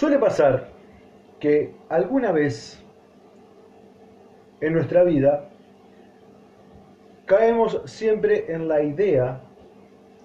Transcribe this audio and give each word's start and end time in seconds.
Suele 0.00 0.18
pasar 0.18 0.66
que 1.40 1.74
alguna 1.90 2.32
vez 2.32 2.82
en 4.62 4.72
nuestra 4.72 5.04
vida 5.04 5.50
caemos 7.26 7.82
siempre 7.84 8.50
en 8.50 8.66
la 8.66 8.82
idea 8.82 9.42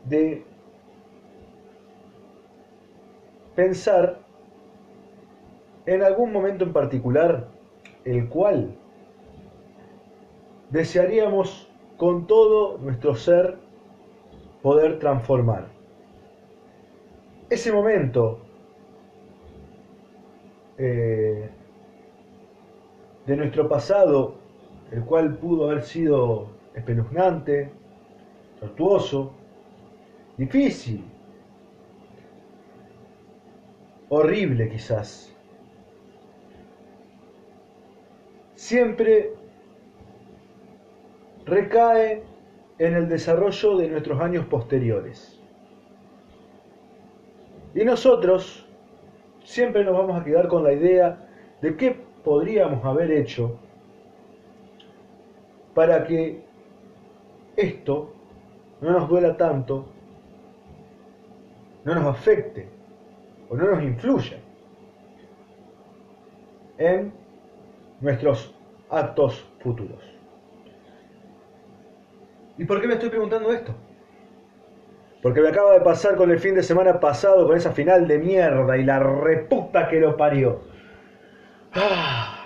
de 0.06 0.46
pensar 3.54 4.20
en 5.86 6.04
algún 6.04 6.32
momento 6.32 6.64
en 6.64 6.72
particular 6.72 7.50
el 8.06 8.30
cual 8.30 8.74
desearíamos 10.70 11.70
con 11.98 12.28
todo 12.28 12.78
nuestro 12.78 13.14
ser 13.14 13.58
poder 14.62 15.00
transformar. 15.00 15.68
Ese 17.50 17.74
momento 17.74 18.45
eh, 20.78 21.50
de 23.26 23.36
nuestro 23.38 23.68
pasado, 23.68 24.36
el 24.92 25.04
cual 25.04 25.38
pudo 25.38 25.70
haber 25.70 25.84
sido 25.84 26.50
espeluznante, 26.74 27.72
tortuoso, 28.60 29.34
difícil, 30.38 31.04
horrible 34.10 34.70
quizás. 34.70 35.34
Siempre 38.56 39.34
recae 41.46 42.24
en 42.80 42.94
el 42.94 43.08
desarrollo 43.08 43.78
de 43.78 43.90
nuestros 43.90 44.20
años 44.20 44.46
posteriores. 44.46 45.40
Y 47.74 47.84
nosotros 47.84 48.65
siempre 49.46 49.86
nos 49.86 49.96
vamos 49.98 50.20
a 50.20 50.24
quedar 50.24 50.48
con 50.48 50.64
la 50.64 50.74
idea 50.74 51.18
de 51.62 51.78
qué 51.78 51.96
podríamos 52.24 52.84
haber 52.84 53.12
hecho 53.12 53.58
para 55.74 56.04
que 56.06 56.44
esto 57.56 58.14
no 58.82 58.92
nos 58.92 59.08
duela 59.08 59.38
tanto, 59.38 59.86
no 61.86 61.96
nos 61.96 62.06
afecte 62.06 62.68
o 63.50 63.56
no 63.56 63.72
nos 63.72 63.84
influya 63.84 64.38
en 66.78 67.14
nuestros 68.02 68.54
actos 68.90 69.46
futuros. 69.60 70.04
¿Y 72.58 72.66
por 72.66 72.82
qué 72.82 72.88
me 72.88 72.96
estoy 72.96 73.10
preguntando 73.10 73.54
esto? 73.54 73.74
Porque 75.26 75.42
me 75.42 75.50
acaba 75.50 75.74
de 75.74 75.82
pasar 75.82 76.18
con 76.18 76.30
el 76.30 76.38
fin 76.38 76.54
de 76.54 76.62
semana 76.62 77.00
pasado, 77.00 77.48
con 77.48 77.58
esa 77.58 77.72
final 77.72 78.08
de 78.08 78.20
mierda 78.20 78.78
y 78.78 78.84
la 78.84 79.00
reputa 79.00 79.88
que 79.88 80.00
lo 80.00 80.16
parió. 80.16 80.62
Ah, 81.74 82.46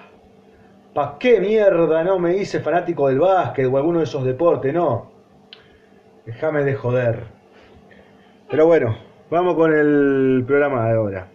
¿Pa 0.93 1.17
qué 1.19 1.41
mierda 1.41 2.05
no 2.05 2.19
me 2.19 2.37
hice 2.37 2.61
fanático 2.61 3.09
del 3.09 3.19
básquet 3.19 3.65
o 3.65 3.75
alguno 3.75 3.97
de 3.97 4.05
esos 4.05 4.23
deportes? 4.23 4.73
No. 4.73 5.11
Déjame 6.25 6.63
de 6.63 6.75
joder. 6.75 7.23
Pero 8.49 8.65
bueno, 8.65 8.97
vamos 9.29 9.55
con 9.55 9.73
el 9.73 10.45
programa 10.47 10.87
de 10.87 10.95
ahora. 10.95 11.27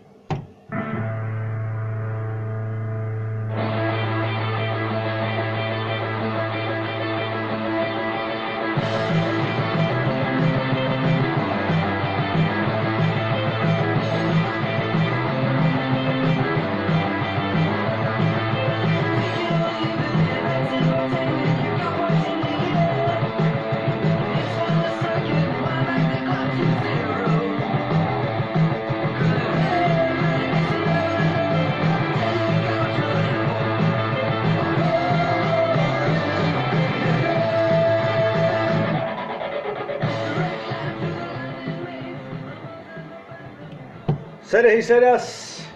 Seres 44.55 44.79
y 44.79 44.83
seras, 44.83 45.69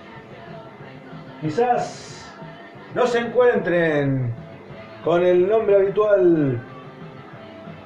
quizás 1.41 2.33
no 2.95 3.09
se 3.09 3.19
encuentren 3.19 4.33
con 5.03 5.27
el 5.27 5.49
nombre 5.49 5.75
habitual 5.75 6.61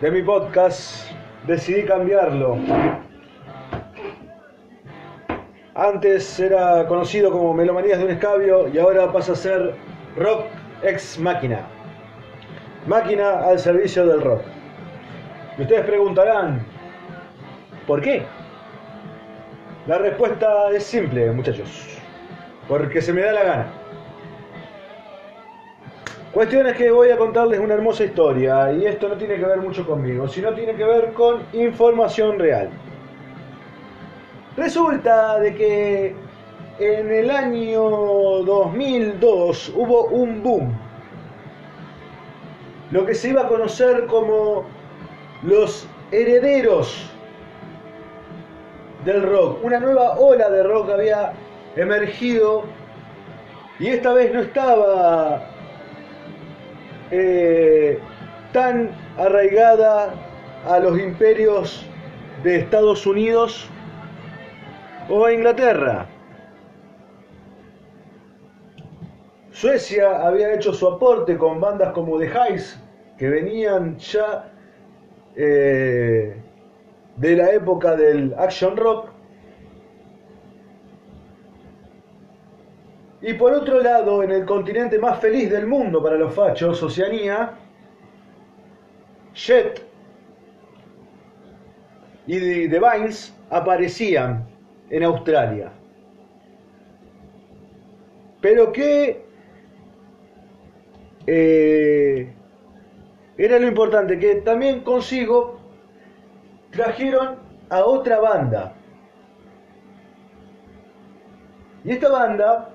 de 0.02 0.10
mi 0.10 0.20
podcast, 0.20 1.10
decidí 1.46 1.86
cambiarlo. 1.86 2.58
Antes 5.74 6.38
era 6.38 6.86
conocido 6.86 7.32
como 7.32 7.54
Melomanías 7.54 7.98
de 7.98 8.04
un 8.04 8.10
Escabio 8.10 8.68
y 8.68 8.78
ahora 8.78 9.10
pasa 9.10 9.32
a 9.32 9.36
ser 9.36 9.74
Rock 10.18 10.44
Ex 10.82 11.18
Máquina. 11.18 11.60
Máquina 12.86 13.46
al 13.46 13.58
servicio 13.58 14.06
del 14.06 14.20
rock. 14.20 14.42
Y 15.56 15.62
ustedes 15.62 15.86
preguntarán, 15.86 16.60
¿por 17.86 18.02
qué? 18.02 18.26
La 19.86 19.98
respuesta 19.98 20.70
es 20.70 20.84
simple, 20.84 21.30
muchachos. 21.32 21.68
Porque 22.68 23.02
se 23.02 23.12
me 23.12 23.22
da 23.22 23.32
la 23.32 23.42
gana. 23.42 23.66
Cuestión 26.32 26.66
es 26.68 26.76
que 26.76 26.90
voy 26.90 27.10
a 27.10 27.18
contarles 27.18 27.58
una 27.58 27.74
hermosa 27.74 28.04
historia 28.04 28.72
y 28.72 28.86
esto 28.86 29.08
no 29.08 29.16
tiene 29.16 29.36
que 29.36 29.44
ver 29.44 29.58
mucho 29.58 29.84
conmigo, 29.84 30.28
sino 30.28 30.54
tiene 30.54 30.74
que 30.74 30.84
ver 30.84 31.12
con 31.12 31.42
información 31.52 32.38
real. 32.38 32.70
Resulta 34.56 35.40
de 35.40 35.54
que 35.54 36.14
en 36.78 37.12
el 37.12 37.30
año 37.30 37.82
2002 37.82 39.72
hubo 39.74 40.04
un 40.06 40.42
boom. 40.42 40.72
Lo 42.92 43.04
que 43.04 43.14
se 43.14 43.30
iba 43.30 43.42
a 43.42 43.48
conocer 43.48 44.06
como 44.06 44.64
los 45.42 45.86
herederos 46.12 47.11
del 49.04 49.22
rock. 49.22 49.64
Una 49.64 49.78
nueva 49.80 50.18
ola 50.18 50.48
de 50.50 50.62
rock 50.62 50.90
había 50.90 51.32
emergido 51.76 52.64
y 53.78 53.88
esta 53.88 54.12
vez 54.12 54.32
no 54.32 54.40
estaba 54.40 55.42
eh, 57.10 57.98
tan 58.52 58.90
arraigada 59.18 60.14
a 60.68 60.78
los 60.78 60.98
imperios 60.98 61.84
de 62.42 62.60
Estados 62.60 63.06
Unidos 63.06 63.68
o 65.08 65.24
a 65.24 65.32
Inglaterra. 65.32 66.06
Suecia 69.50 70.26
había 70.26 70.54
hecho 70.54 70.72
su 70.72 70.88
aporte 70.88 71.36
con 71.36 71.60
bandas 71.60 71.92
como 71.92 72.18
The 72.18 72.26
Highs, 72.26 72.80
que 73.18 73.28
venían 73.28 73.98
ya 73.98 74.50
eh, 75.36 76.36
de 77.16 77.36
la 77.36 77.50
época 77.52 77.96
del 77.96 78.34
action 78.38 78.76
rock. 78.76 79.10
Y 83.20 83.34
por 83.34 83.52
otro 83.52 83.80
lado, 83.80 84.22
en 84.22 84.32
el 84.32 84.44
continente 84.44 84.98
más 84.98 85.20
feliz 85.20 85.48
del 85.50 85.66
mundo 85.66 86.02
para 86.02 86.16
los 86.16 86.34
fachos, 86.34 86.82
Oceanía, 86.82 87.52
Jet 89.34 89.86
y 92.26 92.68
The 92.68 92.80
Vines 92.80 93.34
aparecían 93.50 94.46
en 94.90 95.04
Australia. 95.04 95.72
Pero 98.40 98.72
que 98.72 99.24
eh, 101.26 102.32
era 103.38 103.58
lo 103.60 103.68
importante, 103.68 104.18
que 104.18 104.36
también 104.36 104.80
consigo 104.80 105.61
trajeron 106.72 107.36
a 107.68 107.84
otra 107.84 108.18
banda. 108.18 108.74
Y 111.84 111.92
esta 111.92 112.10
banda 112.10 112.70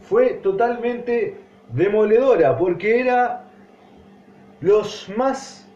fue 0.00 0.34
totalmente 0.42 1.40
demoledora 1.70 2.56
porque 2.56 3.00
era 3.00 3.44
los 4.60 5.08
más 5.16 5.68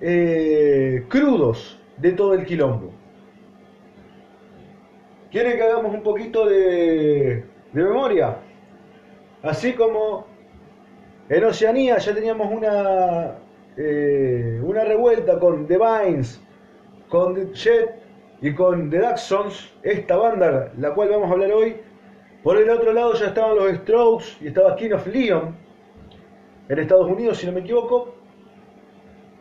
eh, 0.00 1.04
crudos 1.08 1.80
de 1.96 2.12
todo 2.12 2.34
el 2.34 2.44
quilombo. 2.44 2.92
¿Quieren 5.30 5.56
que 5.56 5.62
hagamos 5.62 5.94
un 5.94 6.02
poquito 6.02 6.46
de, 6.46 7.44
de 7.72 7.82
memoria? 7.82 8.38
Así 9.42 9.74
como 9.74 10.26
en 11.28 11.44
Oceanía 11.44 11.98
ya 11.98 12.14
teníamos 12.14 12.50
una, 12.50 13.36
eh, 13.80 14.60
una 14.60 14.84
revuelta 14.84 15.38
con 15.38 15.68
The 15.68 15.78
Vines, 15.78 16.42
con 17.08 17.34
The 17.34 17.54
Jet 17.54 17.94
y 18.42 18.52
con 18.52 18.90
The 18.90 18.98
Daxons, 18.98 19.72
esta 19.84 20.16
banda, 20.16 20.72
la 20.76 20.92
cual 20.94 21.10
vamos 21.10 21.30
a 21.30 21.34
hablar 21.34 21.52
hoy. 21.52 21.76
Por 22.42 22.56
el 22.56 22.68
otro 22.70 22.92
lado 22.92 23.14
ya 23.14 23.26
estaban 23.26 23.56
los 23.56 23.72
Strokes 23.76 24.24
y 24.40 24.48
estaba 24.48 24.74
King 24.74 24.92
of 24.92 25.06
Leon 25.06 25.54
en 26.68 26.78
Estados 26.78 27.08
Unidos, 27.08 27.38
si 27.38 27.46
no 27.46 27.52
me 27.52 27.60
equivoco. 27.60 28.14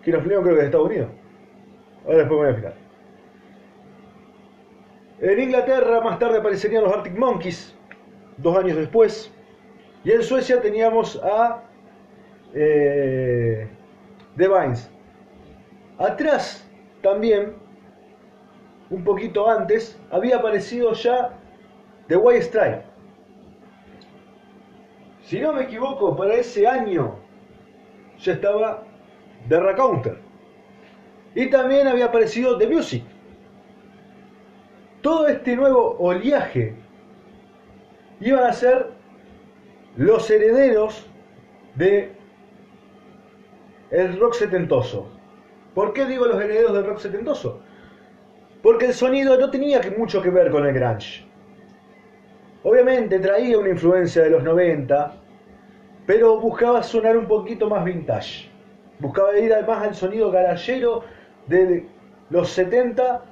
King 0.04 0.14
of 0.14 0.28
Leon 0.28 0.44
creo 0.44 0.56
que 0.56 0.60
es 0.60 0.62
de 0.62 0.66
Estados 0.66 0.88
Unidos. 0.88 1.10
Ahora 2.06 2.18
después 2.20 2.40
me 2.40 2.46
voy 2.46 2.54
a 2.54 2.56
fijar. 2.56 2.74
En 5.20 5.40
Inglaterra 5.40 6.02
más 6.02 6.20
tarde 6.20 6.38
aparecerían 6.38 6.84
los 6.84 6.94
Arctic 6.94 7.18
Monkeys, 7.18 7.76
dos 8.38 8.56
años 8.56 8.78
después. 8.78 9.34
Y 10.04 10.12
en 10.12 10.22
Suecia 10.22 10.62
teníamos 10.62 11.20
a 11.24 11.64
eh, 12.54 13.68
The 14.38 14.48
Vines. 14.48 14.90
Atrás 15.98 16.66
también 17.02 17.56
un 18.90 19.04
poquito 19.04 19.50
antes, 19.50 20.00
había 20.12 20.38
aparecido 20.38 20.94
ya 20.94 21.32
The 22.08 22.16
White 22.16 22.44
Strike. 22.44 22.84
Si 25.24 25.40
no 25.40 25.54
me 25.54 25.64
equivoco, 25.64 26.16
para 26.16 26.36
ese 26.36 26.66
año 26.66 27.16
ya 28.20 28.34
estaba 28.34 28.84
The 29.50 29.60
Racounter. 29.60 30.18
Y 31.36 31.50
también 31.50 31.88
había 31.88 32.06
aparecido 32.06 32.58
The 32.58 32.68
Music. 32.68 33.04
Todo 35.02 35.28
este 35.28 35.56
nuevo 35.56 35.98
oleaje 36.00 36.76
iban 38.22 38.46
a 38.46 38.54
ser 38.54 38.92
los 39.98 40.30
herederos 40.30 41.06
de 41.76 42.17
el 43.92 44.20
rock 44.20 44.34
setentoso. 44.34 45.08
¿Por 45.74 45.94
qué 45.94 46.06
digo 46.06 46.26
los 46.26 46.42
herederos 46.42 46.74
del 46.74 46.86
rock 46.86 47.00
setentoso? 47.00 47.62
porque 48.62 48.88
el 48.88 48.94
sonido 48.94 49.38
no 49.38 49.50
tenía 49.50 49.82
mucho 49.98 50.22
que 50.22 50.30
ver 50.30 50.52
con 50.52 50.66
el 50.66 50.74
grunge. 50.74 51.26
Obviamente 52.64 53.20
traía 53.20 53.58
una 53.58 53.70
influencia 53.70 54.24
de 54.24 54.30
los 54.30 54.44
90, 54.44 55.16
pero 56.06 56.40
buscaba 56.40 56.84
sonar 56.84 57.16
un 57.18 57.28
poquito 57.28 57.70
más 57.70 57.86
vintage. 57.86 58.50
Buscaba 59.00 59.38
ir 59.38 59.54
más 59.66 59.84
al 59.84 59.96
sonido 59.96 60.32
garallero 60.32 61.04
de 61.48 61.86
los 62.30 62.50
70, 62.50 63.24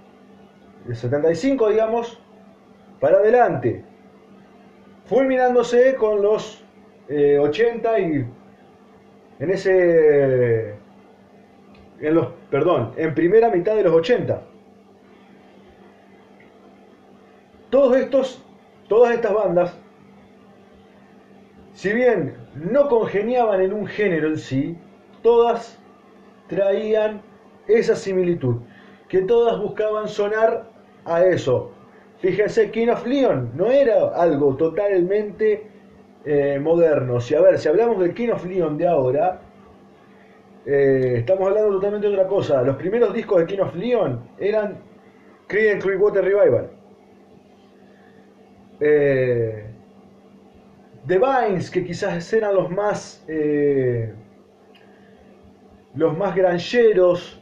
de 0.86 0.96
75 0.96 1.70
digamos, 1.70 2.18
para 3.00 3.18
adelante. 3.18 3.84
Fulminándose 5.06 5.96
con 5.96 6.22
los 6.22 6.64
80 7.10 7.98
eh, 7.98 8.02
y 8.02 8.26
en 9.40 9.50
ese 9.50 10.76
en 12.00 12.14
los 12.14 12.28
perdón, 12.50 12.94
en 12.98 13.14
primera 13.14 13.50
mitad 13.50 13.76
de 13.76 13.84
los 13.84 13.94
80. 13.94 14.42
Todos 17.70 17.98
estos, 17.98 18.44
todas 18.88 19.14
estas 19.14 19.34
bandas, 19.34 19.78
si 21.74 21.92
bien 21.92 22.36
no 22.56 22.88
congeniaban 22.88 23.62
en 23.62 23.74
un 23.74 23.88
género 23.88 24.30
en 24.30 24.38
sí, 24.38 24.78
todas 25.22 25.78
traían 26.48 27.22
esa 27.68 27.96
similitud, 27.96 28.58
que 29.10 29.22
todas 29.24 29.60
buscaban 29.60 30.08
sonar 30.08 30.70
a 31.04 31.26
eso. 31.26 31.72
Fíjense, 32.20 32.72
King 32.72 32.88
of 32.90 33.06
Leon 33.06 33.52
no 33.56 33.70
era 33.70 34.08
algo 34.16 34.56
totalmente 34.56 35.68
eh, 36.26 36.60
moderno. 36.60 37.20
Si 37.20 37.36
a 37.36 37.42
ver, 37.42 37.60
si 37.60 37.68
hablamos 37.68 38.00
del 38.00 38.16
King 38.16 38.30
of 38.30 38.46
Leon 38.46 38.78
de 38.78 38.88
ahora, 38.88 39.40
eh, 40.66 41.18
estamos 41.20 41.48
hablando 41.48 41.74
totalmente 41.74 42.08
de 42.08 42.14
otra 42.14 42.28
cosa. 42.28 42.64
Los 42.64 42.76
primeros 42.78 43.14
discos 43.14 43.40
de 43.40 43.46
King 43.46 43.60
of 43.60 43.76
Leon 43.76 44.28
eran 44.40 44.80
Creedence 45.48 45.86
Clearwater 45.86 46.24
Revival. 46.24 46.72
Eh, 48.80 49.66
The 51.06 51.20
Vines, 51.20 51.70
que 51.70 51.84
quizás 51.84 52.34
eran 52.34 52.56
los 52.56 52.72
más 52.72 53.24
los 55.94 56.18
más 56.18 56.36
granjeros, 56.36 57.40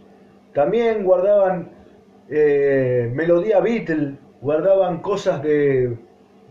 también 0.53 1.03
guardaban 1.03 1.71
melodía 2.27 3.61
Beatle, 3.61 4.17
guardaban 4.41 4.99
cosas 4.99 5.41
de 5.41 5.97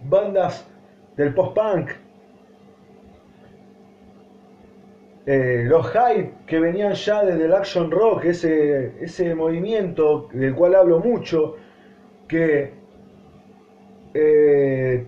bandas 0.08 0.66
del 1.16 1.34
post-punk. 1.34 1.90
Los 5.24 5.86
hype 5.88 6.32
que 6.46 6.58
venían 6.58 6.94
ya 6.94 7.24
desde 7.24 7.44
el 7.44 7.54
action 7.54 7.90
rock, 7.90 8.24
ese, 8.24 8.92
ese 9.00 9.34
movimiento 9.34 10.28
del 10.32 10.54
cual 10.54 10.74
hablo 10.74 10.98
mucho, 10.98 11.56
que 12.26 12.72
eh, 14.14 15.06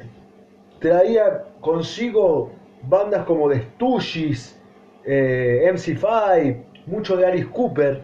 traía 0.78 1.44
consigo 1.60 2.52
bandas 2.82 3.24
como 3.24 3.48
The 3.48 3.60
Stooges, 3.60 4.60
eh, 5.04 5.68
MC5, 5.72 6.64
mucho 6.86 7.16
de 7.16 7.26
Alice 7.26 7.48
Cooper. 7.50 8.02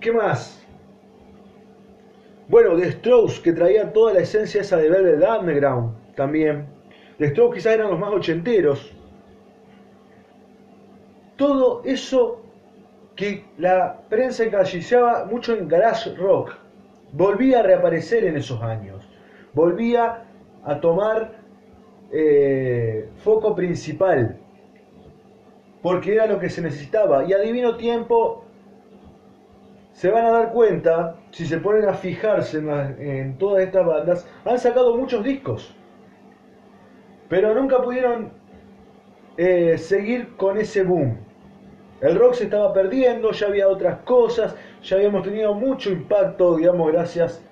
¿Qué 0.00 0.12
más? 0.12 0.62
Bueno, 2.48 2.76
The 2.76 2.92
Strokes, 2.92 3.40
que 3.42 3.52
traía 3.52 3.90
toda 3.92 4.12
la 4.12 4.20
esencia 4.20 4.60
esa 4.60 4.76
de 4.76 4.90
Velvet 4.90 5.26
Underground 5.26 5.94
también. 6.14 6.66
The 7.18 7.30
Strokes 7.30 7.56
quizás 7.56 7.74
eran 7.74 7.90
los 7.90 7.98
más 7.98 8.12
ochenteros. 8.12 8.93
Todo 11.36 11.82
eso 11.84 12.42
que 13.16 13.44
la 13.58 14.00
prensa 14.08 14.44
encasillaba 14.44 15.24
mucho 15.26 15.54
en 15.54 15.68
garage 15.68 16.14
rock 16.16 16.56
volvía 17.12 17.60
a 17.60 17.62
reaparecer 17.62 18.24
en 18.24 18.36
esos 18.36 18.60
años, 18.62 19.08
volvía 19.52 20.24
a 20.64 20.80
tomar 20.80 21.32
eh, 22.12 23.08
foco 23.16 23.54
principal, 23.54 24.38
porque 25.82 26.14
era 26.14 26.26
lo 26.26 26.38
que 26.38 26.48
se 26.48 26.62
necesitaba. 26.62 27.24
Y 27.24 27.32
a 27.32 27.38
divino 27.38 27.76
tiempo 27.76 28.44
se 29.92 30.10
van 30.10 30.24
a 30.24 30.30
dar 30.30 30.52
cuenta, 30.52 31.16
si 31.30 31.46
se 31.46 31.58
ponen 31.58 31.88
a 31.88 31.94
fijarse 31.94 32.58
en, 32.58 33.38
todas 33.38 33.62
estas 33.64 33.86
bandas, 33.86 34.28
han 34.44 34.58
sacado 34.58 34.96
muchos 34.96 35.22
discos, 35.22 35.74
pero 37.28 37.54
nunca 37.54 37.80
pudieron 37.80 38.32
eh, 39.36 39.76
seguir 39.78 40.36
con 40.36 40.58
ese 40.58 40.84
boom. 40.84 41.16
El 42.00 42.18
rock 42.18 42.34
se 42.34 42.44
estaba 42.44 42.72
perdiendo, 42.72 43.32
ya 43.32 43.46
había 43.46 43.68
otras 43.68 44.00
cosas, 44.00 44.54
ya 44.82 44.96
habíamos 44.96 45.22
tenido 45.22 45.54
mucho 45.54 45.90
impacto, 45.90 46.56
digamos, 46.56 46.92
gracias 46.92 47.42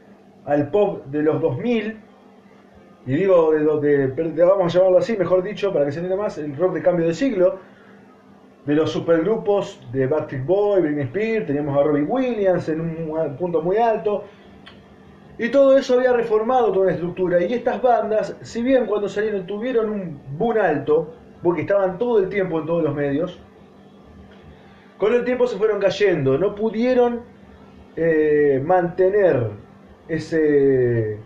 al 0.44 0.70
pop 0.70 1.05
de 1.06 1.22
los 1.22 1.41
2000. 1.41 1.96
Y 3.06 3.15
digo, 3.15 3.53
de 3.53 3.60
lo 3.60 3.81
que, 3.81 4.06
vamos 4.44 4.74
a 4.74 4.79
llamarlo 4.79 4.98
así, 4.98 5.17
mejor 5.17 5.43
dicho, 5.43 5.72
para 5.72 5.86
que 5.86 5.93
se 5.93 5.98
entienda 6.01 6.22
más, 6.22 6.39
el 6.39 6.56
rock 6.56 6.74
de 6.74 6.82
cambio 6.82 7.06
de 7.06 7.15
siglo. 7.15 7.58
De 8.67 8.74
los 8.74 8.93
supergrupos 8.93 9.81
de 9.91 10.06
Backstreet 10.06 10.46
Boy, 10.46 10.82
Britney 10.82 11.05
Spears, 11.05 11.46
teníamos 11.46 11.77
a 11.77 11.82
Robbie 11.82 12.05
Williams 12.05 12.69
en 12.69 12.81
un 12.81 13.36
punto 13.36 13.60
muy 13.60 13.77
alto. 13.77 14.24
Y 15.36 15.48
todo 15.48 15.77
eso 15.77 15.94
había 15.94 16.12
reformado 16.12 16.70
toda 16.70 16.86
la 16.86 16.93
estructura. 16.93 17.43
Y 17.43 17.53
estas 17.55 17.82
bandas, 17.82 18.36
si 18.43 18.62
bien 18.62 18.86
cuando 18.86 19.08
salieron 19.08 19.46
tuvieron 19.46 19.91
un 19.91 20.20
boom 20.39 20.58
alto, 20.58 21.15
porque 21.43 21.63
estaban 21.63 21.99
todo 21.99 22.19
el 22.19 22.29
tiempo 22.29 22.61
en 22.61 22.67
todos 22.67 22.82
los 22.82 22.94
medios, 22.94 23.41
con 24.99 25.15
el 25.15 25.25
tiempo 25.25 25.46
se 25.46 25.56
fueron 25.56 25.81
cayendo, 25.81 26.39
no 26.39 26.55
pudieron 26.55 27.22
eh, 27.96 28.63
mantener 28.65 29.51
ese, 30.08 31.19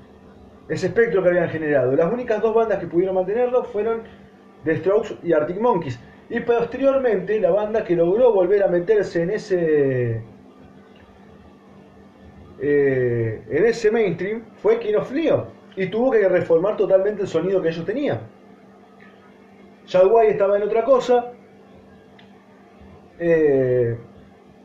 ese 0.68 0.87
espectro 0.87 1.23
que 1.23 1.28
habían 1.28 1.49
generado. 1.49 1.94
Las 1.94 2.11
únicas 2.12 2.40
dos 2.40 2.54
bandas 2.54 2.78
que 2.78 2.87
pudieron 2.87 3.16
mantenerlo 3.16 3.64
fueron 3.64 4.02
The 4.64 4.78
Strokes 4.78 5.16
y 5.23 5.32
Arctic 5.32 5.61
Monkeys. 5.61 6.00
Y 6.28 6.40
posteriormente 6.40 7.38
la 7.38 7.50
banda 7.50 7.85
que 7.85 7.94
logró 7.94 8.32
volver 8.32 8.62
a 8.62 8.68
meterse 8.68 9.23
en 9.23 9.30
ese 9.30 10.23
eh, 12.58 13.42
en 13.49 13.66
ese 13.66 13.90
mainstream 13.90 14.42
fue 14.56 14.78
King 14.80 14.94
of 14.94 15.12
Leon 15.12 15.44
y 15.76 15.87
tuvo 15.88 16.11
que 16.11 16.26
reformar 16.26 16.76
totalmente 16.76 17.23
el 17.23 17.28
sonido 17.28 17.61
que 17.61 17.68
ellos 17.68 17.85
tenían. 17.85 18.20
White 19.94 20.32
estaba 20.32 20.56
en 20.56 20.62
otra 20.64 20.84
cosa, 20.84 21.32
eh, 23.18 23.96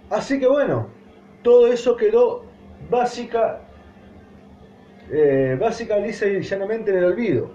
así 0.09 0.39
que 0.39 0.47
bueno, 0.47 0.87
todo 1.43 1.67
eso 1.67 1.95
quedó 1.95 2.45
básica, 2.89 3.61
eh, 5.11 5.57
básica, 5.59 5.97
lisa 5.97 6.25
y 6.27 6.41
llanamente 6.41 6.91
en 6.91 6.97
el 6.97 7.05
olvido. 7.05 7.51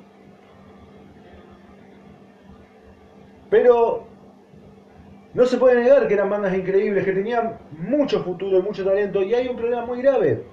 Pero 3.50 4.06
no 5.35 5.44
se 5.44 5.58
puede 5.58 5.82
negar 5.82 6.08
que 6.08 6.14
eran 6.14 6.30
bandas 6.30 6.56
increíbles, 6.56 7.04
que 7.04 7.12
tenían 7.12 7.58
mucho 7.78 8.23
futuro 8.23 8.58
y 8.58 8.62
mucho 8.62 8.85
talento, 8.85 9.23
y 9.23 9.35
hay 9.35 9.49
un 9.49 9.56
problema 9.56 9.85
muy 9.85 10.00
grave 10.00 10.44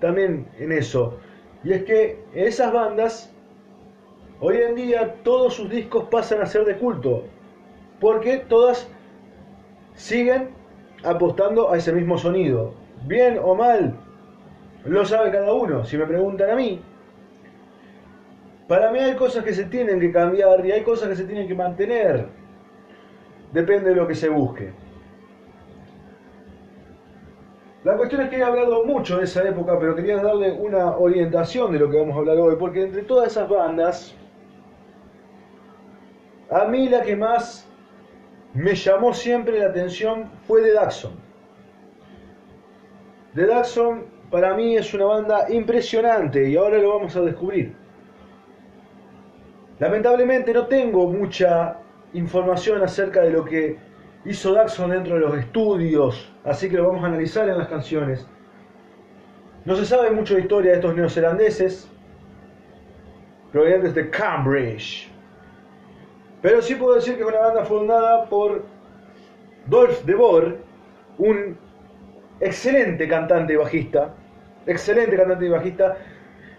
también 0.00 0.46
en 0.58 0.72
eso. 0.72 1.18
Y 1.64 1.72
es 1.72 1.84
que 1.84 2.22
esas 2.32 2.72
bandas, 2.72 3.34
hoy 4.40 4.56
en 4.56 4.74
día 4.74 5.14
todos 5.22 5.54
sus 5.54 5.68
discos 5.70 6.04
pasan 6.10 6.40
a 6.40 6.46
ser 6.46 6.64
de 6.64 6.76
culto, 6.76 7.24
porque 8.00 8.38
todas 8.38 8.88
siguen 9.94 10.50
apostando 11.04 11.72
a 11.72 11.76
ese 11.76 11.92
mismo 11.92 12.18
sonido. 12.18 12.72
bien 13.06 13.38
o 13.42 13.54
mal, 13.54 13.94
lo 14.84 15.04
sabe 15.04 15.30
cada 15.30 15.52
uno. 15.52 15.84
Si 15.84 15.96
me 15.96 16.06
preguntan 16.06 16.50
a 16.50 16.56
mí, 16.56 16.80
para 18.66 18.90
mí 18.90 18.98
hay 18.98 19.14
cosas 19.14 19.44
que 19.44 19.54
se 19.54 19.64
tienen 19.64 20.00
que 20.00 20.12
cambiar 20.12 20.64
y 20.64 20.72
hay 20.72 20.82
cosas 20.82 21.08
que 21.08 21.16
se 21.16 21.24
tienen 21.24 21.48
que 21.48 21.54
mantener. 21.54 22.26
Depende 23.52 23.90
de 23.90 23.96
lo 23.96 24.06
que 24.06 24.14
se 24.14 24.28
busque. 24.28 24.72
La 27.84 27.96
cuestión 27.96 28.22
es 28.22 28.28
que 28.28 28.36
he 28.36 28.42
hablado 28.42 28.84
mucho 28.84 29.18
de 29.18 29.24
esa 29.24 29.48
época, 29.48 29.78
pero 29.78 29.94
quería 29.94 30.20
darle 30.20 30.52
una 30.52 30.96
orientación 30.96 31.72
de 31.72 31.78
lo 31.78 31.88
que 31.88 31.96
vamos 31.96 32.16
a 32.16 32.18
hablar 32.18 32.36
hoy, 32.36 32.56
porque 32.58 32.82
entre 32.82 33.02
todas 33.02 33.28
esas 33.28 33.48
bandas, 33.48 34.14
a 36.50 36.64
mí 36.64 36.88
la 36.88 37.02
que 37.02 37.16
más 37.16 37.68
me 38.54 38.74
llamó 38.74 39.12
siempre 39.12 39.58
la 39.58 39.66
atención 39.66 40.30
fue 40.46 40.62
The 40.62 40.72
Daxon. 40.72 41.12
The 43.34 43.46
Daxon 43.46 44.06
para 44.30 44.54
mí 44.54 44.76
es 44.76 44.92
una 44.94 45.04
banda 45.04 45.46
impresionante 45.50 46.48
y 46.48 46.56
ahora 46.56 46.78
lo 46.78 46.96
vamos 46.96 47.16
a 47.16 47.20
descubrir. 47.22 47.74
Lamentablemente 49.78 50.52
no 50.52 50.66
tengo 50.66 51.06
mucha 51.06 51.78
información 52.14 52.82
acerca 52.82 53.22
de 53.22 53.30
lo 53.30 53.44
que 53.44 53.78
hizo 54.24 54.52
Daxon 54.52 54.90
dentro 54.90 55.14
de 55.14 55.20
los 55.20 55.36
estudios, 55.38 56.32
así 56.44 56.68
que 56.68 56.76
lo 56.76 56.88
vamos 56.88 57.04
a 57.04 57.06
analizar 57.06 57.48
en 57.48 57.58
las 57.58 57.68
canciones. 57.68 58.26
No 59.64 59.76
se 59.76 59.84
sabe 59.84 60.10
mucho 60.10 60.34
de 60.34 60.40
historia 60.40 60.70
de 60.72 60.78
estos 60.78 60.96
neozelandeses, 60.96 61.88
provenientes 63.52 63.94
de 63.94 64.10
Cambridge. 64.10 65.10
Pero 66.40 66.62
sí 66.62 66.76
puedo 66.76 66.94
decir 66.94 67.16
que 67.16 67.22
es 67.22 67.28
una 67.28 67.40
banda 67.40 67.64
fundada 67.64 68.28
por 68.28 68.62
Dolph 69.66 70.04
de 70.04 70.14
Boer, 70.14 70.58
un 71.18 71.58
excelente 72.40 73.08
cantante 73.08 73.54
y 73.54 73.56
bajista, 73.56 74.14
excelente 74.66 75.16
cantante 75.16 75.46
y 75.46 75.48
bajista, 75.48 75.96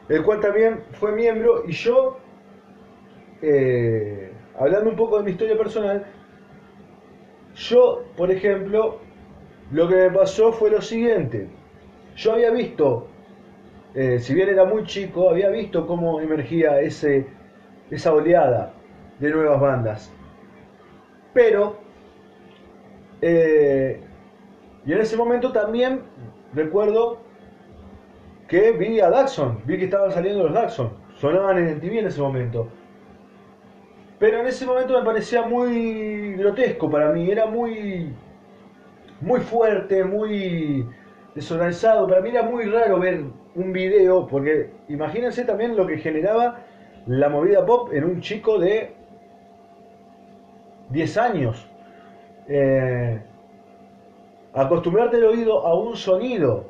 el 0.09 0.23
cual 0.23 0.41
también 0.41 0.81
fue 0.93 1.13
miembro 1.13 1.63
y 1.65 1.71
yo, 1.71 2.17
eh, 3.41 4.33
hablando 4.59 4.89
un 4.89 4.97
poco 4.97 5.17
de 5.17 5.23
mi 5.23 5.31
historia 5.31 5.57
personal, 5.57 6.05
yo, 7.55 8.03
por 8.17 8.31
ejemplo, 8.31 8.99
lo 9.71 9.87
que 9.87 9.95
me 9.95 10.09
pasó 10.11 10.51
fue 10.51 10.71
lo 10.71 10.81
siguiente. 10.81 11.47
Yo 12.17 12.33
había 12.33 12.51
visto, 12.51 13.07
eh, 13.95 14.19
si 14.19 14.33
bien 14.33 14.49
era 14.49 14.65
muy 14.65 14.83
chico, 14.83 15.29
había 15.29 15.49
visto 15.49 15.87
cómo 15.87 16.19
emergía 16.19 16.81
ese, 16.81 17.27
esa 17.89 18.13
oleada 18.13 18.73
de 19.19 19.29
nuevas 19.31 19.59
bandas. 19.59 20.13
Pero, 21.33 21.77
eh, 23.21 24.01
y 24.85 24.93
en 24.93 24.99
ese 24.99 25.17
momento 25.17 25.51
también 25.51 26.01
recuerdo 26.53 27.19
que 28.47 28.71
vi 28.71 28.99
a 28.99 29.09
Daxon, 29.09 29.61
vi 29.65 29.77
que 29.77 29.85
estaban 29.85 30.11
saliendo 30.11 30.43
los 30.43 30.53
Daxon, 30.53 30.91
sonaban 31.17 31.59
en 31.59 31.67
el 31.67 31.79
TV 31.79 31.99
en 31.99 32.07
ese 32.07 32.21
momento. 32.21 32.67
Pero 34.17 34.39
en 34.39 34.47
ese 34.47 34.65
momento 34.65 34.97
me 34.97 35.05
parecía 35.05 35.43
muy 35.43 36.33
grotesco 36.33 36.89
para 36.89 37.11
mí, 37.11 37.29
era 37.29 37.45
muy, 37.45 38.13
muy 39.21 39.39
fuerte, 39.39 40.03
muy 40.03 40.85
desorganizado. 41.35 42.07
Para 42.07 42.21
mí 42.21 42.29
era 42.29 42.43
muy 42.43 42.65
raro 42.65 42.99
ver 42.99 43.23
un 43.55 43.71
video, 43.71 44.27
porque 44.27 44.71
imagínense 44.89 45.45
también 45.45 45.77
lo 45.77 45.87
que 45.87 45.97
generaba 45.97 46.65
la 47.05 47.29
movida 47.29 47.65
pop 47.65 47.93
en 47.93 48.03
un 48.03 48.19
chico 48.19 48.59
de 48.59 48.93
10 50.89 51.17
años. 51.17 51.67
Eh, 52.47 53.21
acostumbrarte 54.53 55.17
el 55.17 55.25
oído 55.25 55.65
a 55.65 55.73
un 55.79 55.95
sonido. 55.95 56.65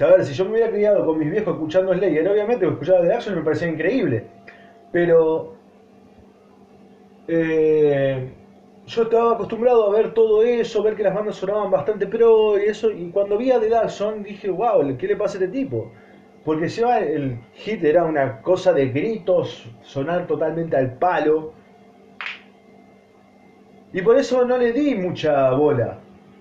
O 0.00 0.04
ver, 0.04 0.24
si 0.24 0.32
yo 0.34 0.44
me 0.44 0.52
hubiera 0.52 0.70
criado 0.70 1.04
con 1.04 1.18
mis 1.18 1.30
viejos 1.30 1.54
escuchando 1.54 1.92
Slayer, 1.92 2.28
obviamente 2.28 2.66
escuchaba 2.66 3.00
de 3.00 3.12
Action 3.12 3.34
me 3.34 3.42
parecía 3.42 3.68
increíble. 3.68 4.26
Pero 4.92 5.54
eh, 7.26 8.30
yo 8.86 9.02
estaba 9.02 9.32
acostumbrado 9.32 9.86
a 9.86 9.92
ver 9.92 10.14
todo 10.14 10.42
eso, 10.42 10.82
ver 10.82 10.96
que 10.96 11.02
las 11.02 11.14
bandas 11.14 11.36
sonaban 11.36 11.70
bastante 11.70 12.06
pro 12.06 12.58
y 12.58 12.64
eso, 12.64 12.90
y 12.90 13.10
cuando 13.10 13.36
vi 13.36 13.50
a 13.50 13.60
The 13.60 13.68
Daxon 13.68 14.22
dije, 14.22 14.48
wow, 14.48 14.96
¿qué 14.96 15.06
le 15.08 15.16
pasa 15.16 15.38
a 15.38 15.44
este 15.44 15.52
tipo? 15.52 15.92
Porque 16.44 16.64
encima 16.64 16.98
el 16.98 17.38
hit 17.52 17.84
era 17.84 18.04
una 18.04 18.40
cosa 18.40 18.72
de 18.72 18.88
gritos, 18.88 19.68
sonar 19.82 20.26
totalmente 20.26 20.76
al 20.76 20.94
palo. 20.94 21.52
Y 23.92 24.02
por 24.02 24.16
eso 24.16 24.44
no 24.44 24.58
le 24.58 24.72
di 24.72 24.94
mucha 24.94 25.50
bola 25.52 25.98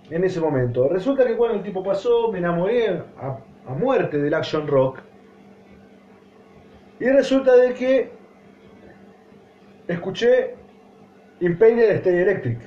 en 0.10 0.24
ese 0.24 0.40
momento. 0.40 0.88
Resulta 0.90 1.26
que 1.26 1.36
cuando 1.36 1.58
el 1.58 1.64
tipo 1.64 1.84
pasó, 1.84 2.32
me 2.32 2.40
enamoré 2.40 2.90
a, 2.90 3.38
a 3.68 3.74
muerte 3.74 4.18
del 4.18 4.34
action 4.34 4.68
rock. 4.68 5.00
Y 7.00 7.06
resulta 7.06 7.56
de 7.56 7.74
que 7.74 8.12
escuché 9.88 10.56
Imperial 11.40 11.92
State 11.92 12.22
Electric, 12.22 12.60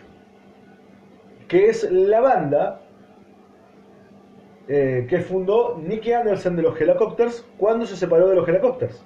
que 1.48 1.68
es 1.68 1.90
la 1.90 2.20
banda 2.20 2.80
eh, 4.68 5.06
que 5.08 5.18
fundó 5.18 5.80
Nicky 5.82 6.12
Anderson 6.12 6.54
de 6.54 6.62
los 6.62 6.80
Helicopters 6.80 7.44
cuando 7.58 7.86
se 7.86 7.96
separó 7.96 8.28
de 8.28 8.36
los 8.36 8.48
Helicopters. 8.48 9.04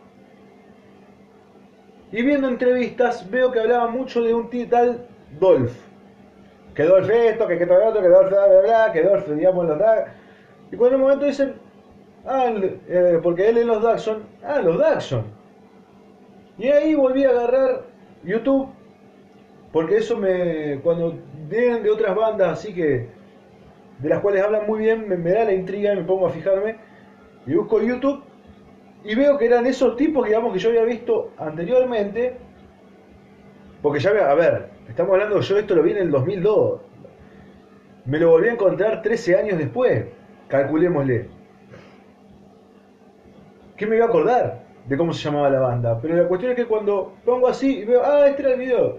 Y 2.13 2.23
viendo 2.23 2.49
entrevistas 2.49 3.29
veo 3.31 3.51
que 3.51 3.61
hablaba 3.61 3.89
mucho 3.89 4.23
de 4.23 4.35
un 4.35 4.51
tal 4.69 5.09
Dolph. 5.39 5.77
Que 6.75 6.85
Dolph 6.85 7.09
esto, 7.09 7.47
que 7.47 7.59
que 7.59 7.67
todo 7.67 7.87
otro, 7.87 8.03
que 8.03 8.09
Dolph 8.09 8.29
bla 8.31 8.47
bla 8.47 8.61
bla, 8.61 8.93
que 8.93 9.03
Dolph 9.03 9.29
digamos 9.29 9.67
los 9.67 9.79
Y 10.71 10.77
cuando 10.77 10.97
en 10.97 11.01
un 11.01 11.01
momento 11.01 11.27
dicen, 11.27 11.55
ah, 12.27 12.53
eh, 12.89 13.21
porque 13.23 13.49
él 13.49 13.59
en 13.59 13.69
los 13.69 13.83
Daxon, 13.83 14.23
ah, 14.43 14.61
los 14.61 14.79
Daxon. 14.79 15.25
Y 16.59 16.69
ahí 16.69 16.95
volví 16.95 17.25
a 17.25 17.31
agarrar 17.31 17.83
YouTube 18.23 18.69
porque 19.75 19.97
eso 19.97 20.17
me. 20.17 20.79
Cuando 20.85 21.19
vienen 21.49 21.83
de 21.83 21.91
otras 21.91 22.15
bandas 22.15 22.61
así 22.61 22.73
que. 22.73 23.09
de 23.99 24.09
las 24.09 24.21
cuales 24.21 24.45
hablan 24.45 24.69
muy 24.69 24.79
bien, 24.79 25.09
me, 25.09 25.31
da 25.33 25.45
la 25.45 25.53
intriga 25.53 25.93
y 25.93 25.97
me 25.97 26.05
pongo 26.05 26.29
a 26.29 26.31
fijarme. 26.31 26.77
Y 27.45 27.55
busco 27.55 27.83
YouTube. 27.83 28.23
Y 29.03 29.17
veo 29.17 29.37
que 29.37 29.47
eran 29.47 29.67
esos 29.67 29.97
tipos, 29.97 30.27
digamos, 30.27 30.53
que 30.53 30.61
yo 30.61 30.69
había 30.69 30.85
visto 30.85 31.33
anteriormente. 31.39 32.37
Porque 33.83 33.99
ya, 33.99 34.11
a 34.11 34.35
ver, 34.35 34.71
estamos 34.89 35.13
hablando, 35.13 35.41
yo 35.41 35.59
esto 35.59 35.75
lo 35.75 35.83
vi 35.83 35.93
en 35.93 35.99
el 35.99 36.11
2002. 36.11 36.81
Me 38.07 38.19
lo 38.19 38.31
volví 38.31 38.49
a 38.49 38.53
encontrar 38.53 39.03
13 39.03 39.37
años 39.37 39.59
después. 39.59 40.07
Calculémosle. 40.49 41.29
¿Qué 43.77 43.87
me 43.87 43.97
iba 43.97 44.05
a 44.05 44.09
acordar 44.09 44.65
de 44.87 44.97
cómo 44.97 45.13
se 45.13 45.23
llamaba 45.23 45.51
la 45.51 45.61
banda? 45.61 45.99
Pero 46.01 46.17
la 46.17 46.29
cuestión 46.29 46.53
es 46.53 46.57
que 46.57 46.67
cuando 46.67 47.15
pongo 47.25 47.49
así 47.49 47.79
y 47.79 47.85
veo, 47.85 48.03
ah, 48.05 48.29
este 48.29 48.43
era 48.43 48.53
el 48.53 48.59
video 48.59 48.99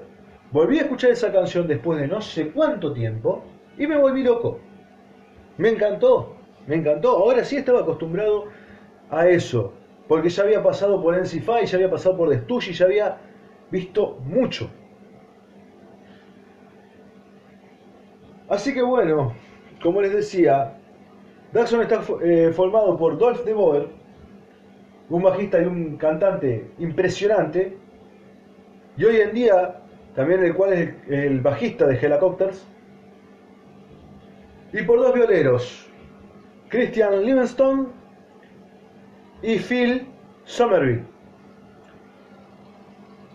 Volví 0.52 0.80
a 0.80 0.84
escuchar 0.84 1.12
esa 1.12 1.32
canción 1.32 1.68
después 1.68 2.00
de 2.00 2.08
no 2.08 2.22
sé 2.22 2.50
cuánto 2.50 2.94
tiempo 2.94 3.44
y 3.78 3.88
me 3.88 3.98
volví 3.98 4.24
loco. 4.24 4.60
Me 5.58 5.70
encantó, 5.70 6.36
me 6.68 6.76
encantó. 6.76 7.12
Ahora 7.18 7.44
sí 7.44 7.58
estaba 7.58 7.82
acostumbrado 7.82 8.46
a 9.10 9.28
eso, 9.28 9.74
porque 10.08 10.30
ya 10.30 10.44
había 10.44 10.64
pasado 10.64 11.02
por 11.02 11.16
NC5, 11.16 11.66
ya 11.66 11.76
había 11.78 11.90
pasado 11.90 12.16
por 12.16 12.30
The 12.30 12.54
y 12.70 12.74
ya 12.74 12.86
había 12.86 13.18
visto 13.72 14.18
mucho. 14.26 14.70
Así 18.48 18.74
que 18.74 18.82
bueno, 18.82 19.34
como 19.82 20.02
les 20.02 20.14
decía, 20.14 20.78
Daxon 21.52 21.82
está 21.82 22.02
eh, 22.24 22.52
formado 22.54 22.98
por 22.98 23.18
Dolph 23.18 23.44
de 23.44 23.54
Boer, 23.54 23.88
un 25.10 25.24
bajista 25.24 25.62
y 25.62 25.66
un 25.66 25.98
cantante 25.98 26.70
impresionante, 26.78 27.78
y 28.98 29.06
hoy 29.06 29.18
en 29.18 29.34
día 29.34 29.82
también 30.16 30.44
el 30.44 30.54
cual 30.54 30.74
es 30.74 30.94
el, 31.10 31.42
bajista 31.42 31.88
de 31.88 31.98
Helicopters, 31.98 32.66
y 34.74 34.82
por 34.84 35.00
dos 35.00 35.14
violeros, 35.14 35.90
Christian 36.70 37.26
Livingstone 37.26 37.88
y 39.42 39.58
Phil 39.58 40.08
Somerville. 40.44 41.04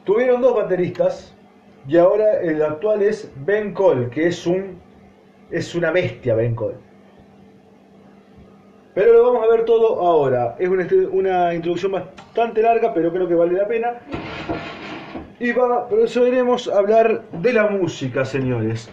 Tuvieron 0.05 0.41
dos 0.41 0.55
bateristas 0.55 1.35
y 1.87 1.97
ahora 1.97 2.41
el 2.41 2.63
actual 2.63 3.03
es 3.03 3.33
Ben 3.45 3.73
Cole, 3.73 4.11
que 4.11 4.27
es 4.29 4.47
un 4.47 4.79
es 5.51 5.75
una 5.75 5.91
bestia 5.91 6.35
Ben 6.35 6.55
Cole. 6.55 6.77
Pero 8.95 9.13
lo 9.13 9.33
vamos 9.33 9.45
a 9.45 9.51
ver 9.51 9.65
todo 9.65 10.01
ahora. 10.01 10.57
Es 10.59 10.69
una, 10.69 11.55
introducción 11.55 11.93
bastante 11.93 12.63
larga, 12.63 12.93
pero 12.93 13.13
creo 13.13 13.29
que 13.29 13.35
vale 13.35 13.55
la 13.55 13.69
pena. 13.69 14.01
Y 15.39 15.53
va, 15.53 15.89
a 15.89 16.79
hablar 16.79 17.23
de 17.33 17.53
la 17.53 17.69
música, 17.69 18.25
señores. 18.25 18.91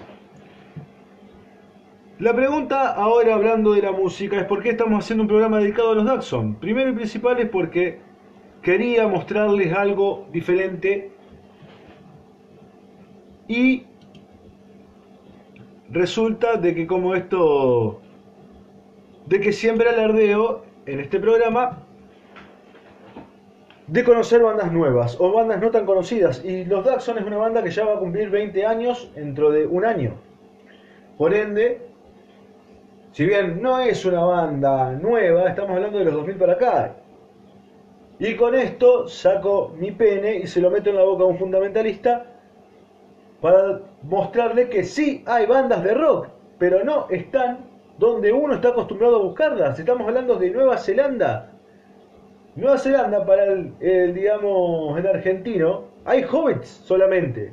La 2.20 2.34
pregunta 2.34 2.94
ahora 2.94 3.36
hablando 3.36 3.74
de 3.74 3.82
la 3.82 3.92
música 3.92 4.38
es 4.38 4.46
por 4.46 4.64
qué 4.64 4.70
estamos 4.70 5.04
haciendo 5.04 5.24
un 5.24 5.28
programa 5.28 5.60
dedicado 5.60 5.92
a 5.92 5.96
los 5.96 6.06
Daxon. 6.06 6.56
Primero 6.56 6.90
y 6.90 6.94
principal 6.94 7.40
es 7.40 7.50
porque 7.50 8.00
quería 8.62 9.08
mostrarles 9.08 9.72
algo 9.74 10.28
diferente 10.32 11.12
y 13.48 13.86
resulta 15.90 16.58
de 16.58 16.76
que 16.76 16.88
como 16.88 17.16
esto 17.16 18.02
de 19.26 19.40
que 19.40 19.52
siempre 19.52 19.90
alardeo 19.90 20.64
en 20.86 21.00
este 21.00 21.20
programa 21.20 21.84
de 23.88 24.04
conocer 24.04 24.42
bandas 24.42 24.72
nuevas 24.72 25.18
o 25.20 25.32
bandas 25.32 25.62
no 25.62 25.72
tan 25.72 25.86
conocidas. 25.86 26.44
Y 26.44 26.66
los 26.66 26.84
Daxon 26.84 27.18
es 27.18 27.26
una 27.26 27.38
banda 27.38 27.64
que 27.64 27.72
ya 27.72 27.86
va 27.86 27.96
a 27.96 28.00
cumplir 28.00 28.30
20 28.30 28.66
años 28.66 29.12
dentro 29.16 29.50
de 29.52 29.66
un 29.66 29.86
año. 29.86 30.16
Por 31.18 31.34
ende, 31.34 31.82
si 33.12 33.26
bien 33.26 33.62
no 33.62 33.80
es 33.80 34.06
una 34.06 34.24
banda 34.24 34.92
nueva, 34.92 35.50
estamos 35.50 35.72
hablando 35.72 36.00
de 36.00 36.06
los 36.06 36.14
2000 36.14 36.36
para 36.36 36.54
acá. 36.54 36.96
Y 38.20 38.36
con 38.36 38.56
esto 38.56 39.08
saco 39.08 39.74
mi 39.78 39.92
pene 39.92 40.36
y 40.38 40.48
se 40.48 40.60
lo 40.60 40.72
meto 40.72 40.90
en 40.90 40.98
la 40.98 41.04
boca 41.04 41.24
a 41.24 41.28
un 41.28 41.38
fundamentalista 41.38 42.37
para 43.42 43.82
mostrarle 44.04 44.70
que 44.70 44.84
sí 44.84 45.24
hay 45.26 45.46
bandas 45.46 45.84
de 45.84 45.94
rock, 45.94 46.28
pero 46.58 46.84
no 46.84 47.08
están 47.10 47.66
donde 47.98 48.32
uno 48.32 48.56
está 48.56 48.70
acostumbrado 48.70 49.18
a 49.18 49.24
buscarlas. 49.24 49.80
Estamos 49.80 50.08
hablando 50.08 50.36
de 50.36 50.52
Nueva 50.52 50.78
Zelanda. 50.78 51.52
Nueva 52.56 52.78
Zelanda 52.78 53.26
para 53.26 53.46
el, 53.46 54.14
digamos, 54.14 54.98
el 54.98 55.08
argentino, 55.08 55.86
hay 56.06 56.24
hobbits 56.24 56.68
solamente. 56.68 57.52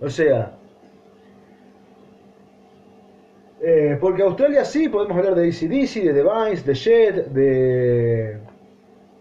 O 0.00 0.08
sea, 0.08 0.52
eh, 3.62 3.98
porque 4.00 4.22
Australia 4.22 4.64
sí, 4.64 4.88
podemos 4.88 5.16
hablar 5.16 5.34
de 5.34 5.48
ACDC, 5.48 6.04
de 6.04 6.14
The 6.14 6.22
Vines, 6.22 6.66
de 6.66 6.74
Jet, 6.74 7.26
de... 7.26 8.38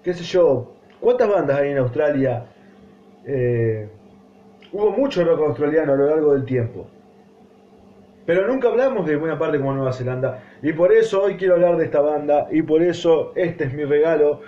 qué 0.04 0.14
sé 0.14 0.24
yo, 0.24 0.72
¿cuántas 1.02 1.30
bandas 1.30 1.60
hay 1.60 1.72
en 1.72 1.78
Australia? 1.80 2.46
Eh, 3.26 3.90
hubo 4.72 4.92
mucho 4.92 5.24
rock 5.24 5.42
australiano 5.42 5.94
a 5.94 5.96
lo 5.96 6.06
largo 6.08 6.34
del 6.34 6.46
tiempo. 6.46 6.88
Pero 8.26 8.48
nunca 8.48 8.68
hablamos 8.68 9.08
de 9.08 9.16
buena 9.16 9.40
parte 9.40 9.58
como 9.58 9.74
Nueva 9.74 9.92
Zelanda. 9.92 10.44
Y 10.62 10.74
por 10.74 10.92
eso 10.92 11.24
hoy 11.24 11.36
quiero 11.36 11.56
hablar 11.56 11.78
de 11.78 11.86
esta 11.86 12.00
banda. 12.00 12.48
Y 12.52 12.62
por 12.62 12.84
eso 12.84 13.34
este 13.36 13.64
es 13.64 13.74
mi 13.74 13.86
regalo 13.86 14.42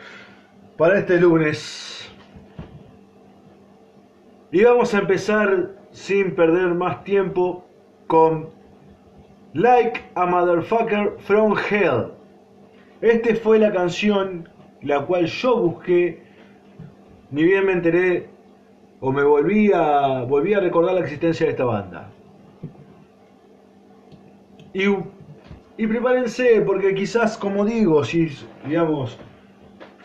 para 0.78 1.00
este 1.00 1.20
lunes. 1.20 2.12
Y 4.52 4.64
vamos 4.64 4.94
a 4.94 5.00
empezar 5.00 5.70
sin 5.92 6.36
perder 6.36 6.76
más 6.76 7.04
tiempo 7.04 7.66
con 8.08 8.50
Like 9.54 10.00
a 10.16 10.26
Motherfucker 10.26 11.14
from 11.20 11.56
Hell. 11.58 12.12
Esta 13.02 13.34
fue 13.36 13.58
la 13.58 13.72
canción 13.72 14.48
la 14.82 15.06
cual 15.06 15.26
yo 15.26 15.58
busqué. 15.58 16.22
Ni 17.32 17.44
bien 17.44 17.66
me 17.66 17.74
enteré 17.74 18.30
o 19.02 19.12
me 19.12 19.24
volví 19.24 19.72
a, 19.74 20.24
volví 20.24 20.54
a 20.54 20.60
recordar 20.60 20.94
la 20.94 21.02
existencia 21.02 21.48
de 21.48 21.52
esta 21.52 21.66
banda. 21.66 22.10
Y, 24.74 24.84
y 25.78 25.88
prepárense, 25.88 26.62
porque 26.62 26.94
quizás, 26.94 27.36
como 27.36 27.66
digo, 27.66 28.04
si, 28.04 28.30
digamos, 28.66 29.18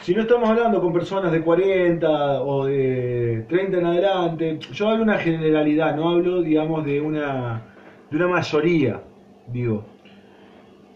si 0.00 0.14
no 0.14 0.22
estamos 0.22 0.48
hablando 0.48 0.80
con 0.80 0.94
personas 0.94 1.30
de 1.30 1.42
40 1.42 2.42
o 2.42 2.64
de 2.64 3.44
30 3.48 3.78
en 3.78 3.86
adelante, 3.86 4.58
yo 4.72 4.86
hablo 4.86 4.98
de 4.98 5.02
una 5.02 5.18
generalidad, 5.18 5.94
no 5.94 6.08
hablo, 6.08 6.42
digamos, 6.42 6.84
de 6.86 7.00
una, 7.00 7.62
de 8.10 8.16
una 8.16 8.28
mayoría, 8.28 9.02
digo. 9.46 9.84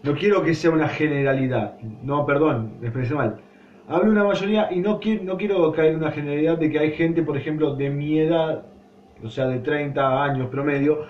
No 0.01 0.15
quiero 0.15 0.41
que 0.41 0.55
sea 0.55 0.71
una 0.71 0.87
generalidad, 0.87 1.77
no, 2.01 2.25
perdón, 2.25 2.77
me 2.81 2.87
expresé 2.87 3.13
mal. 3.13 3.39
Hablo 3.91 4.09
una 4.09 4.23
mayoría 4.23 4.71
y 4.71 4.79
no, 4.79 5.01
quiero, 5.01 5.25
no 5.25 5.35
quiero 5.35 5.69
caer 5.73 5.91
en 5.91 5.97
una 5.97 6.11
generalidad 6.11 6.57
de 6.57 6.71
que 6.71 6.79
hay 6.79 6.91
gente, 6.93 7.23
por 7.23 7.35
ejemplo, 7.35 7.75
de 7.75 7.89
mi 7.89 8.19
edad, 8.19 8.63
o 9.21 9.29
sea, 9.29 9.47
de 9.47 9.59
30 9.59 10.23
años 10.23 10.47
promedio, 10.49 11.07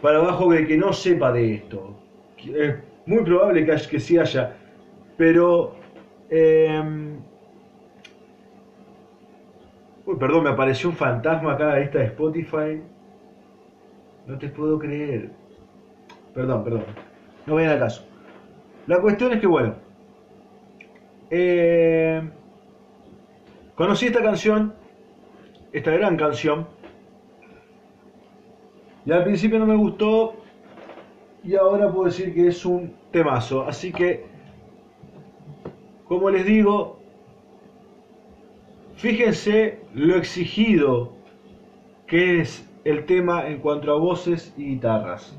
para 0.00 0.20
abajo 0.20 0.50
de 0.50 0.66
que 0.66 0.78
no 0.78 0.94
sepa 0.94 1.30
de 1.32 1.56
esto. 1.56 1.98
Es 2.38 2.76
muy 3.04 3.22
probable 3.24 3.66
que, 3.66 3.76
que 3.90 4.00
sí 4.00 4.16
haya, 4.16 4.56
pero... 5.18 5.74
Em, 6.30 7.18
uy, 10.06 10.16
perdón, 10.18 10.44
me 10.44 10.50
apareció 10.50 10.88
un 10.88 10.96
fantasma 10.96 11.52
acá 11.52 11.78
esta 11.78 11.98
de 11.98 12.06
Spotify. 12.06 12.80
No 14.26 14.38
te 14.38 14.48
puedo 14.48 14.78
creer. 14.78 15.30
Perdón, 16.32 16.64
perdón. 16.64 16.84
No 17.44 17.56
vayan 17.56 17.72
al 17.72 17.80
caso. 17.80 18.02
La 18.86 18.98
cuestión 18.98 19.34
es 19.34 19.40
que, 19.40 19.46
bueno. 19.46 19.89
Eh, 21.30 22.22
conocí 23.76 24.06
esta 24.06 24.22
canción, 24.22 24.74
esta 25.72 25.92
gran 25.92 26.16
canción, 26.16 26.66
y 29.06 29.12
al 29.12 29.24
principio 29.24 29.58
no 29.58 29.66
me 29.66 29.76
gustó 29.76 30.34
y 31.42 31.54
ahora 31.54 31.90
puedo 31.90 32.06
decir 32.06 32.34
que 32.34 32.48
es 32.48 32.64
un 32.64 32.94
temazo. 33.10 33.62
Así 33.66 33.92
que, 33.92 34.26
como 36.06 36.30
les 36.30 36.44
digo, 36.44 36.98
fíjense 38.96 39.80
lo 39.94 40.16
exigido 40.16 41.12
que 42.06 42.40
es 42.40 42.68
el 42.84 43.06
tema 43.06 43.46
en 43.46 43.58
cuanto 43.58 43.92
a 43.92 43.96
voces 43.96 44.52
y 44.56 44.64
guitarras. 44.64 45.34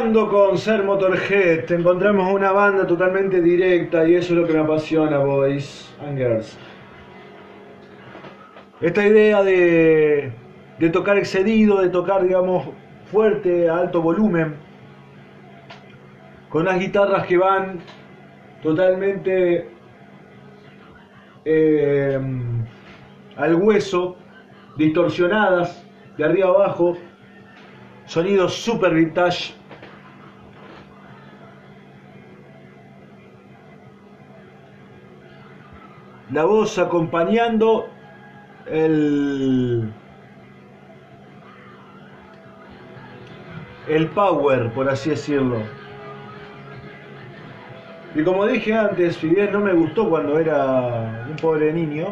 Con 0.00 0.56
Ser 0.56 0.82
Motorhead, 0.82 1.70
encontramos 1.70 2.32
una 2.32 2.52
banda 2.52 2.86
totalmente 2.86 3.42
directa 3.42 4.08
y 4.08 4.14
eso 4.14 4.32
es 4.32 4.40
lo 4.40 4.46
que 4.46 4.54
me 4.54 4.60
apasiona, 4.60 5.18
boys 5.18 5.94
and 6.00 6.16
girls. 6.16 6.58
Esta 8.80 9.06
idea 9.06 9.42
de, 9.42 10.32
tocar 10.90 11.18
excedido, 11.18 11.82
de 11.82 11.90
tocar, 11.90 12.22
digamos, 12.22 12.68
fuerte, 13.12 13.68
a 13.68 13.76
alto 13.76 14.00
volumen, 14.00 14.56
con 16.48 16.62
unas 16.62 16.80
guitarras 16.80 17.26
que 17.26 17.36
van 17.36 17.80
totalmente 18.62 19.68
eh, 21.44 22.18
al 23.36 23.54
hueso, 23.54 24.16
distorsionadas, 24.78 25.86
de 26.16 26.24
arriba 26.24 26.48
abajo, 26.48 26.96
sonidos 28.06 28.54
super 28.54 28.94
vintage 28.94 29.59
la 36.32 36.44
voz 36.44 36.78
acompañando 36.78 37.88
el, 38.66 39.92
el 43.88 44.06
power, 44.08 44.72
por 44.72 44.88
así 44.88 45.10
decirlo. 45.10 45.58
Y 48.14 48.22
como 48.22 48.46
dije 48.46 48.74
antes, 48.74 49.16
si 49.16 49.28
bien 49.28 49.52
no 49.52 49.60
me 49.60 49.72
gustó 49.72 50.08
cuando 50.08 50.38
era 50.38 51.26
un 51.28 51.36
pobre 51.36 51.72
niño, 51.72 52.08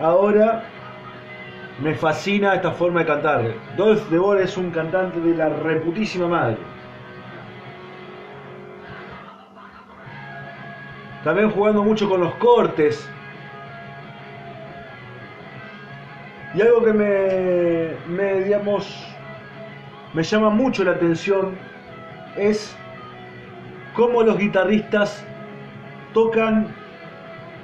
ahora 0.00 0.64
me 1.82 1.94
fascina 1.94 2.54
esta 2.54 2.72
forma 2.72 3.00
de 3.00 3.06
cantar. 3.06 3.54
Dolph 3.76 4.08
de 4.10 4.42
es 4.42 4.56
un 4.56 4.70
cantante 4.70 5.20
de 5.20 5.36
la 5.36 5.48
reputísima 5.48 6.28
madre. 6.28 6.73
También 11.24 11.50
jugando 11.50 11.82
mucho 11.82 12.08
con 12.08 12.20
los 12.20 12.34
cortes. 12.34 13.08
Y 16.54 16.60
algo 16.60 16.84
que 16.84 16.92
me, 16.92 18.34
digamos, 18.44 19.04
me 20.12 20.22
llama 20.22 20.50
mucho 20.50 20.84
la 20.84 20.92
atención 20.92 21.56
es 22.36 22.76
cómo 23.96 24.22
los 24.22 24.38
guitarristas 24.38 25.24
tocan 26.12 26.68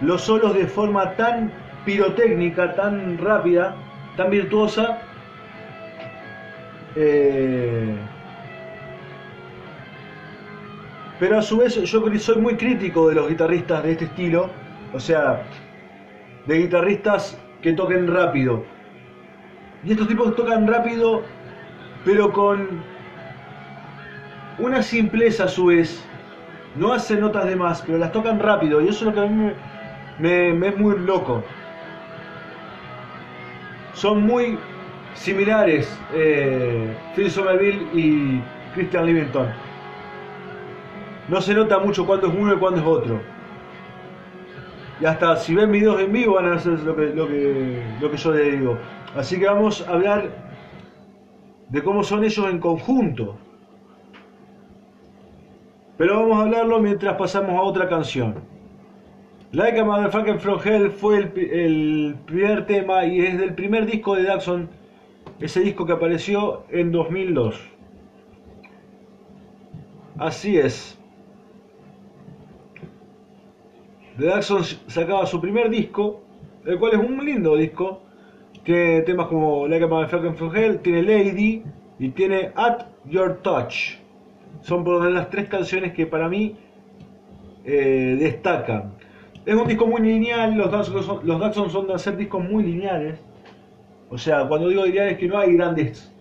los 0.00 0.22
solos 0.22 0.54
de 0.54 0.66
forma 0.66 1.14
tan 1.14 1.52
pirotécnica, 1.84 2.74
tan 2.74 3.18
rápida, 3.18 3.76
tan 4.16 4.30
virtuosa. 4.30 5.02
Eh, 6.96 7.94
pero 11.20 11.38
a 11.38 11.42
su 11.42 11.58
vez 11.58 11.74
yo 11.74 12.18
soy 12.18 12.40
muy 12.40 12.56
crítico 12.56 13.08
de 13.10 13.14
los 13.14 13.28
guitarristas 13.28 13.84
de 13.84 13.92
este 13.92 14.06
estilo, 14.06 14.48
o 14.94 14.98
sea, 14.98 15.42
de 16.46 16.58
guitarristas 16.58 17.38
que 17.60 17.74
toquen 17.74 18.12
rápido. 18.12 18.64
Y 19.84 19.92
estos 19.92 20.08
tipos 20.08 20.34
tocan 20.34 20.66
rápido, 20.66 21.22
pero 22.06 22.32
con 22.32 22.82
una 24.58 24.82
simpleza 24.82 25.44
a 25.44 25.48
su 25.48 25.66
vez. 25.66 26.02
No 26.76 26.92
hacen 26.92 27.20
notas 27.20 27.46
de 27.46 27.56
más, 27.56 27.82
pero 27.82 27.98
las 27.98 28.12
tocan 28.12 28.38
rápido. 28.38 28.80
Y 28.80 28.88
eso 28.88 29.00
es 29.00 29.02
lo 29.02 29.12
que 29.12 29.20
a 29.20 29.26
mí 29.26 29.52
me, 30.18 30.68
es 30.68 30.78
muy 30.78 30.98
loco. 31.00 31.42
Son 33.92 34.22
muy 34.22 34.58
similares 35.14 35.92
eh, 36.14 36.94
Phil 37.14 37.30
Somerville 37.30 37.86
y 37.92 38.40
Christian 38.74 39.04
Livington. 39.04 39.69
No 41.30 41.40
se 41.40 41.54
nota 41.54 41.78
mucho 41.78 42.04
cuándo 42.06 42.26
es 42.26 42.34
uno 42.34 42.54
y 42.54 42.58
cuándo 42.58 42.80
es 42.80 42.86
otro. 42.86 43.20
Y 45.00 45.04
hasta 45.04 45.36
si 45.36 45.54
ven 45.54 45.70
videos 45.70 46.00
en 46.00 46.12
vivo 46.12 46.34
van 46.34 46.46
a 46.46 46.56
hacer 46.56 46.80
lo 46.80 46.96
que, 46.96 47.14
yo 48.00 48.32
les 48.32 48.58
digo. 48.58 48.76
Así 49.14 49.38
que 49.38 49.46
vamos 49.46 49.86
a 49.86 49.92
hablar 49.92 50.28
de 51.68 51.82
cómo 51.84 52.02
son 52.02 52.24
ellos 52.24 52.46
en 52.50 52.58
conjunto. 52.58 53.38
Pero 55.98 56.16
vamos 56.16 56.38
a 56.38 56.42
hablarlo 56.42 56.80
mientras 56.80 57.16
pasamos 57.16 57.52
a 57.52 57.62
otra 57.62 57.88
canción. 57.88 58.34
Like 59.52 59.78
a 59.78 59.84
Motherfucking 59.84 60.40
From 60.40 60.58
Hell 60.64 60.90
fue 60.90 61.18
el, 61.18 61.38
el, 61.38 62.16
primer 62.26 62.66
tema 62.66 63.04
y 63.04 63.20
es 63.20 63.38
del 63.38 63.54
primer 63.54 63.86
disco 63.86 64.16
de 64.16 64.24
Daxon, 64.24 64.68
ese 65.38 65.60
disco 65.60 65.86
que 65.86 65.92
apareció 65.92 66.64
en 66.70 66.90
2002. 66.90 67.60
Así 70.18 70.58
es. 70.58 70.99
The 74.20 74.26
Daxon 74.26 74.62
sacaba 74.86 75.24
su 75.24 75.40
primer 75.40 75.70
disco, 75.70 76.20
el 76.66 76.78
cual 76.78 76.92
es 76.92 76.98
un 76.98 77.24
lindo 77.24 77.56
disco. 77.56 78.02
Tiene 78.64 79.00
temas 79.00 79.28
como 79.28 79.66
Like 79.66 79.84
a 79.86 79.88
Motherfucking 79.88 80.54
Hell, 80.54 80.78
tiene 80.80 81.02
Lady 81.02 81.62
y 81.98 82.10
tiene 82.10 82.52
At 82.54 82.84
Your 83.06 83.38
Touch. 83.40 83.96
Son 84.60 84.84
por 84.84 85.10
las 85.10 85.30
tres 85.30 85.48
canciones 85.48 85.94
que 85.94 86.04
para 86.04 86.28
mí 86.28 86.54
eh, 87.64 88.18
destacan. 88.20 88.92
Es 89.46 89.54
un 89.54 89.66
disco 89.66 89.86
muy 89.86 90.02
lineal, 90.02 90.54
los 90.54 90.70
Daxon, 90.70 91.70
son, 91.70 91.86
de 91.86 91.94
hacer 91.94 92.18
discos 92.18 92.44
muy 92.44 92.62
lineales. 92.62 93.18
O 94.10 94.18
sea, 94.18 94.46
cuando 94.46 94.68
digo 94.68 94.84
lineales 94.84 95.14
es 95.14 95.18
que 95.18 95.28
no 95.28 95.38
hay 95.38 95.54
grandes 95.54 96.12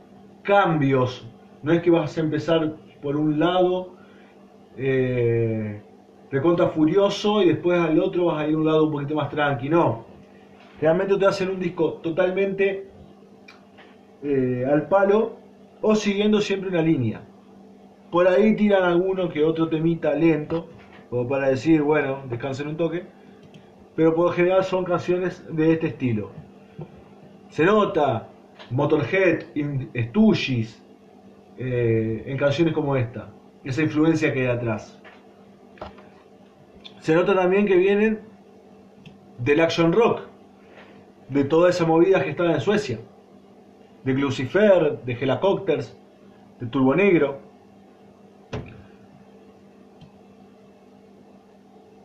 cambios. 0.43 1.27
No 1.63 1.73
es 1.73 1.81
que 1.81 1.89
vas 1.89 2.17
a 2.17 2.21
empezar 2.21 2.75
por 3.01 3.17
un 3.17 3.37
lado 3.39 3.95
eh, 4.77 5.81
recontra 6.31 6.69
furioso 6.69 7.41
y 7.41 7.49
después 7.49 7.79
al 7.79 7.99
otro 7.99 8.25
vas 8.25 8.43
a 8.43 8.47
ir 8.47 8.55
a 8.55 8.57
un 8.57 8.65
lado 8.65 8.85
un 8.85 8.91
poquito 8.91 9.15
más 9.15 9.29
tranqui. 9.29 9.69
No. 9.69 10.05
Realmente 10.81 11.17
te 11.17 11.25
hacen 11.25 11.49
un 11.49 11.59
disco 11.59 11.93
totalmente 11.93 12.87
eh, 14.23 14.65
al 14.71 14.87
palo 14.87 15.37
o 15.81 15.95
siguiendo 15.95 16.41
siempre 16.41 16.69
una 16.69 16.81
línea. 16.81 17.21
Por 18.11 18.27
ahí 18.27 18.55
tiran 18.55 18.83
alguno 18.83 19.29
que 19.29 19.43
otro 19.43 19.69
temita 19.69 20.13
lento, 20.13 20.67
como 21.09 21.27
para 21.27 21.49
decir, 21.49 21.81
bueno, 21.81 22.19
descansen 22.29 22.67
un 22.67 22.77
toque. 22.77 23.03
Pero 23.95 24.15
por 24.15 24.27
lo 24.27 24.31
general 24.31 24.63
son 24.63 24.85
canciones 24.85 25.43
de 25.51 25.73
este 25.73 25.87
estilo. 25.87 26.31
Se 27.49 27.65
nota 27.65 28.29
Motorhead, 28.69 29.43
Stooges, 29.95 30.81
eh, 31.57 32.23
en 32.25 32.37
canciones 32.37 32.73
como 32.73 32.95
esta. 32.95 33.29
Esa 33.63 33.81
influencia 33.81 34.33
que 34.33 34.41
hay 34.41 34.47
atrás. 34.47 34.98
Se 37.09 37.15
nota 37.15 37.33
también 37.33 37.65
que 37.65 37.75
vienen 37.75 38.19
del 39.39 39.61
action 39.61 39.91
rock, 39.91 40.21
de 41.29 41.43
toda 41.43 41.71
esa 41.71 41.83
movida 41.83 42.23
que 42.23 42.29
estaba 42.29 42.53
en 42.53 42.61
Suecia, 42.61 42.99
de 44.03 44.13
Lucifer, 44.13 44.99
de 45.03 45.13
Helicopters, 45.13 45.97
de 46.59 46.67
Turbo 46.67 46.93
Negro. 46.93 47.39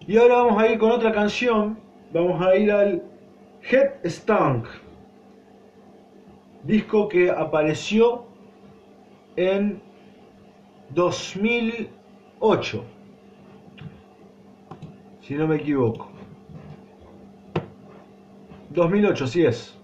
Y 0.06 0.16
ahora 0.16 0.36
vamos 0.36 0.62
a 0.62 0.68
ir 0.68 0.78
con 0.78 0.90
otra 0.90 1.12
canción, 1.12 1.76
vamos 2.10 2.40
a 2.40 2.56
ir 2.56 2.72
al 2.72 3.02
Head 3.70 4.06
Stunk, 4.06 4.64
disco 6.62 7.10
que 7.10 7.30
apareció 7.30 8.24
en 9.36 9.82
2008 10.94 12.84
si 15.26 15.34
no 15.34 15.48
me 15.48 15.56
equivoco. 15.56 16.08
2008, 18.70 19.26
sí 19.26 19.44
es. 19.44 19.78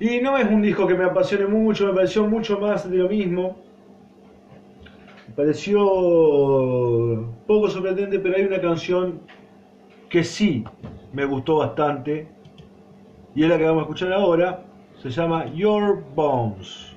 Y 0.00 0.20
no 0.20 0.36
es 0.38 0.50
un 0.50 0.62
disco 0.62 0.86
que 0.86 0.94
me 0.94 1.04
apasione 1.04 1.46
mucho, 1.46 1.86
me 1.86 1.92
pareció 1.92 2.26
mucho 2.26 2.58
más 2.58 2.90
de 2.90 2.96
lo 2.96 3.08
mismo. 3.08 3.58
Me 5.28 5.34
pareció 5.34 5.78
poco 7.46 7.68
sorprendente, 7.68 8.18
pero 8.18 8.36
hay 8.36 8.44
una 8.44 8.60
canción 8.60 9.20
que 10.08 10.24
sí 10.24 10.64
me 11.12 11.24
gustó 11.26 11.58
bastante. 11.58 12.28
Y 13.34 13.42
es 13.42 13.48
la 13.48 13.58
que 13.58 13.64
vamos 13.64 13.80
a 13.80 13.82
escuchar 13.82 14.12
ahora. 14.12 14.64
Se 15.02 15.10
llama 15.10 15.52
Your 15.52 16.02
Bones. 16.14 16.94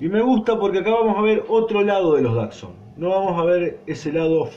Y 0.00 0.08
me 0.08 0.20
gusta 0.20 0.58
porque 0.58 0.78
acá 0.78 0.90
vamos 0.90 1.18
a 1.18 1.22
ver 1.22 1.44
otro 1.48 1.82
lado 1.82 2.14
de 2.14 2.22
los 2.22 2.34
Daxon 2.34 2.81
no 2.96 3.10
vamos 3.10 3.40
a 3.40 3.44
ver 3.44 3.80
ese 3.86 4.12
lado 4.12 4.50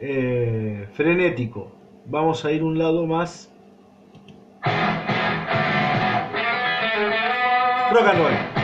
eh, 0.00 0.86
frenético, 0.92 1.70
vamos 2.06 2.44
a 2.44 2.52
ir 2.52 2.62
un 2.62 2.78
lado 2.78 3.06
más 3.06 3.50
rock. 7.92 8.63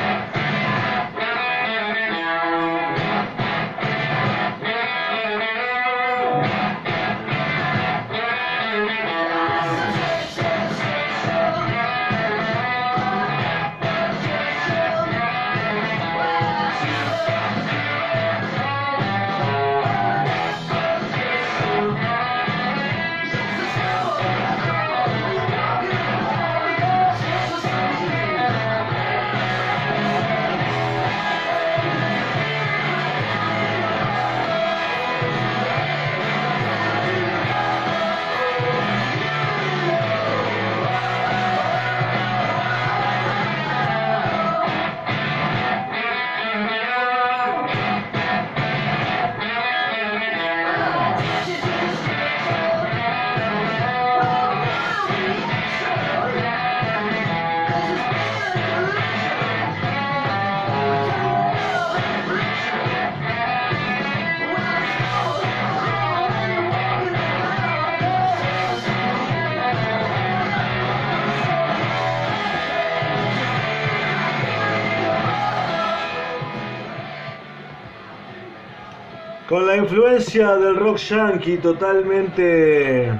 Con 79.50 79.66
la 79.66 79.76
influencia 79.76 80.56
del 80.58 80.76
rock 80.76 80.98
yankee 80.98 81.56
totalmente 81.56 83.10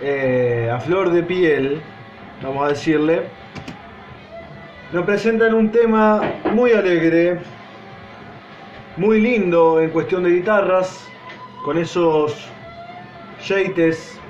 eh, 0.00 0.70
a 0.72 0.78
flor 0.78 1.10
de 1.10 1.24
piel, 1.24 1.82
vamos 2.40 2.64
a 2.64 2.68
decirle, 2.68 3.22
nos 4.92 5.04
presentan 5.04 5.54
un 5.54 5.72
tema 5.72 6.22
muy 6.52 6.70
alegre, 6.70 7.40
muy 8.96 9.20
lindo 9.20 9.80
en 9.80 9.90
cuestión 9.90 10.22
de 10.22 10.30
guitarras, 10.30 11.04
con 11.64 11.76
esos 11.76 12.48
yates. 13.44 14.20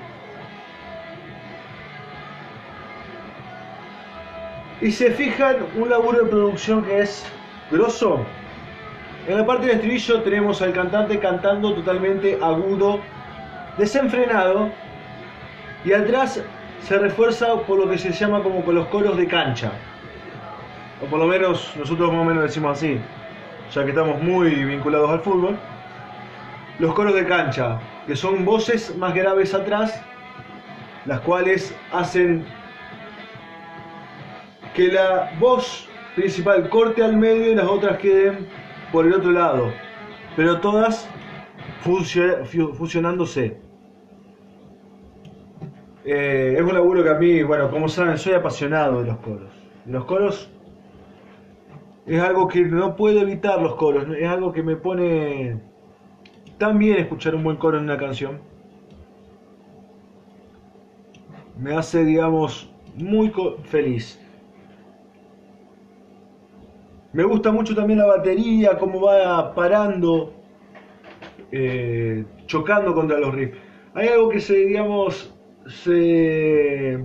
Y 4.81 4.91
se 4.91 5.11
fijan 5.11 5.57
un 5.77 5.91
laburo 5.91 6.25
de 6.25 6.31
producción 6.31 6.83
que 6.83 7.01
es 7.01 7.27
grosso. 7.71 8.25
En 9.31 9.37
la 9.37 9.47
parte 9.47 9.67
del 9.67 9.77
estribillo 9.77 10.23
tenemos 10.23 10.61
al 10.61 10.73
cantante 10.73 11.21
cantando 11.21 11.73
totalmente 11.73 12.37
agudo, 12.43 12.99
desenfrenado, 13.79 14.71
y 15.85 15.93
atrás 15.93 16.43
se 16.81 16.99
refuerza 16.99 17.55
por 17.61 17.79
lo 17.79 17.89
que 17.89 17.97
se 17.97 18.11
llama 18.11 18.43
como 18.43 18.65
con 18.65 18.75
los 18.75 18.89
coros 18.89 19.17
de 19.17 19.29
cancha. 19.29 19.71
O 21.01 21.07
por 21.07 21.21
lo 21.21 21.27
menos 21.27 21.73
nosotros 21.77 22.11
más 22.11 22.23
o 22.23 22.25
menos 22.25 22.43
decimos 22.43 22.77
así, 22.77 22.99
ya 23.73 23.85
que 23.85 23.91
estamos 23.91 24.21
muy 24.21 24.51
vinculados 24.65 25.09
al 25.09 25.21
fútbol. 25.21 25.57
Los 26.81 26.93
coros 26.93 27.15
de 27.15 27.25
cancha, 27.25 27.79
que 28.09 28.17
son 28.17 28.45
voces 28.45 28.97
más 28.97 29.15
graves 29.15 29.55
atrás, 29.55 30.03
las 31.07 31.21
cuales 31.21 31.73
hacen 31.93 32.45
que 34.75 34.89
la 34.89 35.31
voz 35.39 35.89
principal 36.17 36.69
corte 36.69 37.05
al 37.05 37.17
medio 37.17 37.53
y 37.53 37.55
las 37.55 37.69
otras 37.69 37.97
queden 37.99 38.49
por 38.93 39.07
el 39.07 39.15
otro 39.15 39.31
lado, 39.31 39.73
pero 40.37 40.61
todas 40.61 41.09
fusionándose. 41.83 43.59
Eh, 46.05 46.55
es 46.57 46.63
un 46.63 46.75
laburo 46.75 47.03
que 47.03 47.11
a 47.11 47.15
mí, 47.15 47.43
bueno, 47.43 47.71
como 47.71 47.89
saben, 47.89 48.19
soy 48.19 48.33
apasionado 48.33 49.01
de 49.01 49.07
los 49.07 49.19
coros. 49.19 49.53
los 49.87 50.05
coros 50.05 50.51
es 52.07 52.21
algo 52.21 52.49
que 52.49 52.63
no 52.63 52.97
puedo 52.97 53.21
evitar 53.21 53.61
los 53.61 53.75
coros, 53.75 54.07
es 54.19 54.29
algo 54.29 54.53
que 54.53 54.63
me 54.63 54.77
pone 54.77 55.61
tan 56.59 56.79
bien 56.79 56.99
escuchar 56.99 57.35
un 57.35 57.45
buen 57.45 57.57
coro 57.57 57.79
en 57.79 57.85
una 57.85 57.97
canción. 57.97 58.41
Me 61.59 61.75
hace, 61.75 62.05
digamos, 62.05 62.73
muy 62.97 63.33
feliz. 63.65 64.19
Me 67.13 67.25
gusta 67.25 67.51
mucho 67.51 67.75
también 67.75 67.99
la 67.99 68.07
batería, 68.07 68.79
cómo 68.79 69.01
va 69.01 69.53
parando, 69.53 70.33
eh, 71.51 72.25
chocando 72.47 72.95
contra 72.95 73.19
los 73.19 73.35
riffs. 73.35 73.59
Hay 73.95 74.09
algo 74.09 74.29
que 74.29 74.39
se, 74.39 74.55
digamos, 74.55 75.35
se 75.67 77.05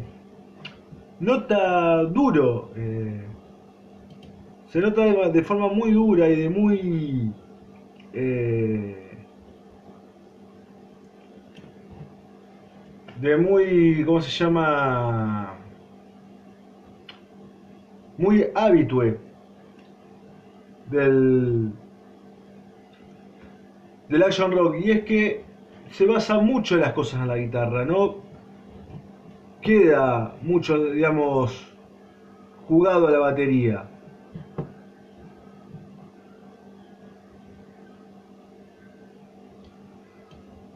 nota 1.19 2.03
duro, 2.03 2.69
eh, 2.75 3.25
se 4.67 4.79
nota 4.79 5.01
de, 5.29 5.43
forma 5.43 5.69
muy 5.69 5.91
dura 5.91 6.29
y 6.29 6.35
de 6.35 6.49
muy... 6.49 7.31
Eh, 8.13 9.01
de 13.19 13.37
muy, 13.37 14.03
¿cómo 14.05 14.21
se 14.21 14.29
llama? 14.29 15.55
Muy 18.17 18.45
habitué 18.53 19.24
del, 20.89 21.71
del 24.09 24.23
action 24.23 24.51
rock 24.51 24.75
y 24.79 24.91
es 24.91 25.03
que 25.03 25.43
se 25.91 26.05
basa 26.05 26.39
mucho 26.39 26.75
en 26.75 26.81
las 26.81 26.93
cosas 26.93 27.21
en 27.21 27.27
la 27.27 27.37
guitarra, 27.37 27.85
no 27.85 28.23
queda 29.61 30.35
mucho, 30.41 30.77
digamos, 30.91 31.73
jugado 32.67 33.07
a 33.07 33.11
la 33.11 33.19
batería. 33.19 33.89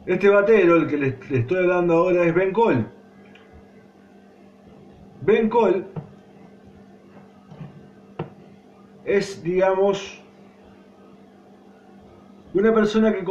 Este 0.06 0.28
batero, 0.28 0.76
el 0.76 0.88
que 0.88 0.96
le, 0.96 1.18
estoy 1.30 1.58
hablando 1.58 1.94
ahora, 1.94 2.24
es 2.24 2.34
Ben 2.34 2.52
Cole. 2.52 2.84
Ben 5.20 5.48
Cole 5.48 5.84
es, 9.16 9.42
digamos, 9.42 10.22
una 12.54 12.72
persona 12.72 13.12
que 13.12 13.24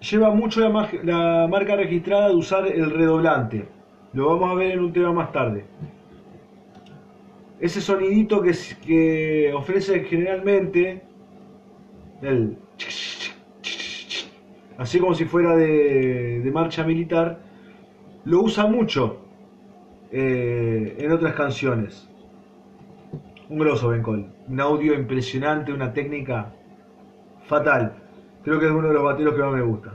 lleva 0.00 0.34
mucho 0.34 0.60
la, 0.60 1.46
marca 1.48 1.76
registrada 1.76 2.28
de 2.28 2.34
usar 2.34 2.66
el 2.66 2.90
redoblante. 2.90 3.68
Lo 4.12 4.28
vamos 4.28 4.50
a 4.50 4.54
ver 4.54 4.72
en 4.72 4.80
un 4.80 4.92
tema 4.92 5.12
más 5.12 5.32
tarde. 5.32 5.64
Ese 7.60 7.80
sonidito 7.80 8.42
que, 8.42 8.52
que 8.84 9.52
ofrece 9.54 10.04
generalmente 10.04 11.02
el 12.22 12.58
así 14.78 14.98
como 14.98 15.14
si 15.14 15.24
fuera 15.24 15.56
de, 15.56 16.50
marcha 16.52 16.84
militar, 16.84 17.40
lo 18.24 18.42
usa 18.42 18.66
mucho 18.66 19.20
eh, 20.10 20.96
en 20.98 21.12
otras 21.12 21.34
canciones. 21.34 22.08
Un 23.48 23.58
grosso 23.58 23.88
Ben 23.88 24.02
Un 24.48 24.60
audio 24.60 24.94
impresionante, 24.94 25.72
una 25.72 25.92
técnica 25.92 26.52
fatal. 27.46 27.92
Creo 28.42 28.58
que 28.58 28.66
es 28.66 28.72
uno 28.72 28.88
de 28.88 28.94
los 28.94 29.02
bateros 29.02 29.34
que 29.34 29.42
más 29.42 29.52
me 29.52 29.62
gusta. 29.62 29.92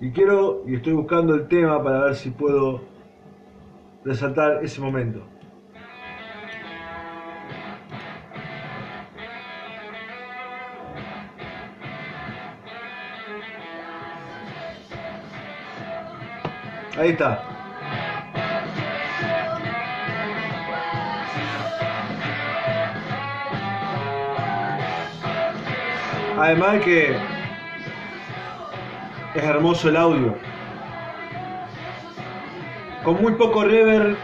Y 0.00 0.10
quiero, 0.12 0.62
y 0.66 0.76
estoy 0.76 0.94
buscando 0.94 1.34
el 1.34 1.46
tema 1.46 1.82
para 1.82 2.04
ver 2.04 2.14
si 2.14 2.30
puedo 2.30 2.82
resaltar 4.04 4.64
ese 4.64 4.80
momento. 4.80 5.22
Ahí 16.96 17.10
está. 17.10 17.53
Además 26.38 26.80
que 26.82 27.16
es 29.34 29.42
hermoso 29.42 29.88
el 29.88 29.96
audio. 29.96 30.34
Con 33.04 33.22
muy 33.22 33.34
poco 33.34 33.62
reverb, 33.64 34.16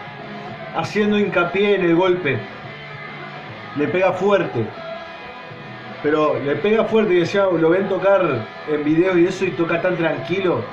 haciendo 0.76 1.18
hincapié 1.18 1.76
en 1.76 1.84
el 1.84 1.94
golpe. 1.94 2.38
Le 3.76 3.86
pega 3.86 4.12
fuerte. 4.12 4.66
Pero 6.02 6.38
le 6.40 6.56
pega 6.56 6.84
fuerte 6.84 7.14
y 7.14 7.20
decía, 7.20 7.44
lo 7.44 7.70
ven 7.70 7.88
tocar 7.88 8.44
en 8.68 8.84
video 8.84 9.16
y 9.16 9.26
eso 9.26 9.44
y 9.44 9.50
toca 9.52 9.80
tan 9.80 9.96
tranquilo. 9.96 10.64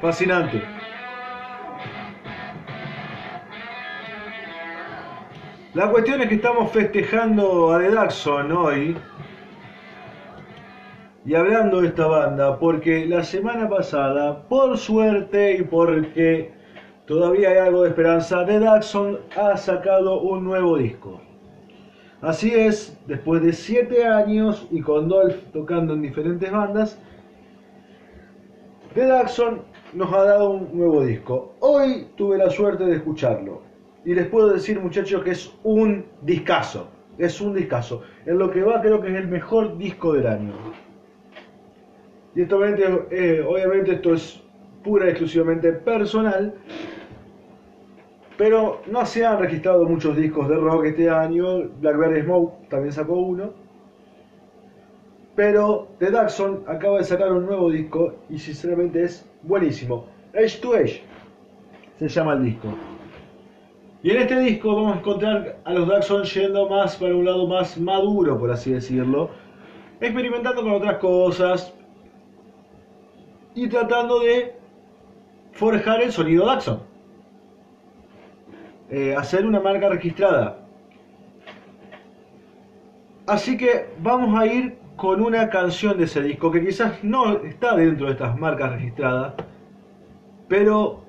Fascinante. 0.00 0.81
La 5.74 5.90
cuestión 5.90 6.20
es 6.20 6.28
que 6.28 6.34
estamos 6.34 6.70
festejando 6.70 7.72
a 7.72 7.78
The 7.78 7.92
Daxon 7.92 8.52
hoy 8.52 8.94
y 11.24 11.34
hablando 11.34 11.80
de 11.80 11.88
esta 11.88 12.06
banda 12.06 12.58
porque 12.58 13.06
la 13.06 13.24
semana 13.24 13.70
pasada, 13.70 14.42
por 14.48 14.76
suerte 14.76 15.56
y 15.56 15.62
porque 15.62 16.52
todavía 17.06 17.48
hay 17.48 17.56
algo 17.56 17.84
de 17.84 17.88
esperanza, 17.88 18.44
The 18.44 18.58
Daxon 18.60 19.20
ha 19.34 19.56
sacado 19.56 20.20
un 20.20 20.44
nuevo 20.44 20.76
disco. 20.76 21.22
Así 22.20 22.52
es, 22.52 23.00
después 23.06 23.42
de 23.42 23.54
7 23.54 24.04
años 24.04 24.68
y 24.70 24.82
con 24.82 25.08
Dolph 25.08 25.36
tocando 25.54 25.94
en 25.94 26.02
diferentes 26.02 26.52
bandas, 26.52 27.00
The 28.92 29.06
Daxon 29.06 29.62
nos 29.94 30.12
ha 30.12 30.22
dado 30.22 30.50
un 30.50 30.76
nuevo 30.76 31.02
disco. 31.02 31.54
Hoy 31.60 32.08
tuve 32.18 32.36
la 32.36 32.50
suerte 32.50 32.84
de 32.84 32.96
escucharlo 32.96 33.71
y 34.04 34.14
les 34.14 34.26
puedo 34.26 34.52
decir, 34.52 34.80
muchachos, 34.80 35.22
que 35.22 35.30
es 35.30 35.52
un 35.62 36.06
discazo. 36.22 36.88
Es 37.18 37.40
un 37.40 37.54
discazo. 37.54 38.02
En 38.26 38.38
lo 38.38 38.50
que 38.50 38.62
va, 38.62 38.80
creo 38.80 39.00
que 39.00 39.08
es 39.08 39.16
el 39.16 39.28
mejor 39.28 39.76
disco 39.78 40.14
del 40.14 40.26
año. 40.26 40.52
Y 42.34 42.42
esto, 42.42 42.64
eh, 42.64 43.44
obviamente, 43.46 43.92
esto 43.92 44.14
es 44.14 44.42
pura 44.82 45.06
y 45.06 45.10
exclusivamente 45.10 45.72
personal. 45.72 46.54
Pero 48.36 48.80
no 48.90 49.06
se 49.06 49.24
han 49.24 49.38
registrado 49.38 49.84
muchos 49.84 50.16
discos 50.16 50.48
de 50.48 50.56
rock 50.56 50.86
este 50.86 51.08
año. 51.08 51.68
Blackberry 51.80 52.22
Smoke 52.22 52.68
también 52.68 52.92
sacó 52.92 53.14
uno. 53.14 53.52
Pero 55.36 55.88
The 55.98 56.10
Daxon 56.10 56.64
acaba 56.66 56.98
de 56.98 57.04
sacar 57.04 57.32
un 57.32 57.46
nuevo 57.46 57.70
disco 57.70 58.16
y 58.28 58.38
sinceramente 58.38 59.04
es 59.04 59.26
buenísimo. 59.42 60.06
Edge 60.32 60.60
to 60.60 60.76
Edge 60.76 61.02
se 61.98 62.08
llama 62.08 62.34
el 62.34 62.44
disco. 62.44 62.68
Y 64.02 64.10
en 64.10 64.16
este 64.16 64.40
disco 64.40 64.74
vamos 64.74 64.96
a 64.96 64.98
encontrar 64.98 65.58
a 65.64 65.72
los 65.72 65.86
Daxon 65.86 66.24
yendo 66.24 66.68
más 66.68 66.96
para 66.96 67.14
un 67.14 67.24
lado 67.24 67.46
más 67.46 67.78
maduro, 67.78 68.36
por 68.36 68.50
así 68.50 68.72
decirlo, 68.72 69.30
experimentando 70.00 70.62
con 70.62 70.72
otras 70.72 70.96
cosas 70.98 71.72
y 73.54 73.68
tratando 73.68 74.18
de 74.18 74.56
forjar 75.52 76.02
el 76.02 76.10
sonido 76.10 76.46
Daxon. 76.46 76.80
Eh, 78.90 79.14
hacer 79.14 79.46
una 79.46 79.60
marca 79.60 79.88
registrada. 79.88 80.58
Así 83.26 83.56
que 83.56 83.86
vamos 84.00 84.36
a 84.36 84.46
ir 84.46 84.78
con 84.96 85.22
una 85.22 85.48
canción 85.48 85.96
de 85.96 86.04
ese 86.04 86.22
disco 86.22 86.50
que 86.50 86.64
quizás 86.64 87.04
no 87.04 87.36
está 87.44 87.76
dentro 87.76 88.06
de 88.06 88.12
estas 88.12 88.36
marcas 88.36 88.72
registradas, 88.72 89.34
pero 90.48 91.04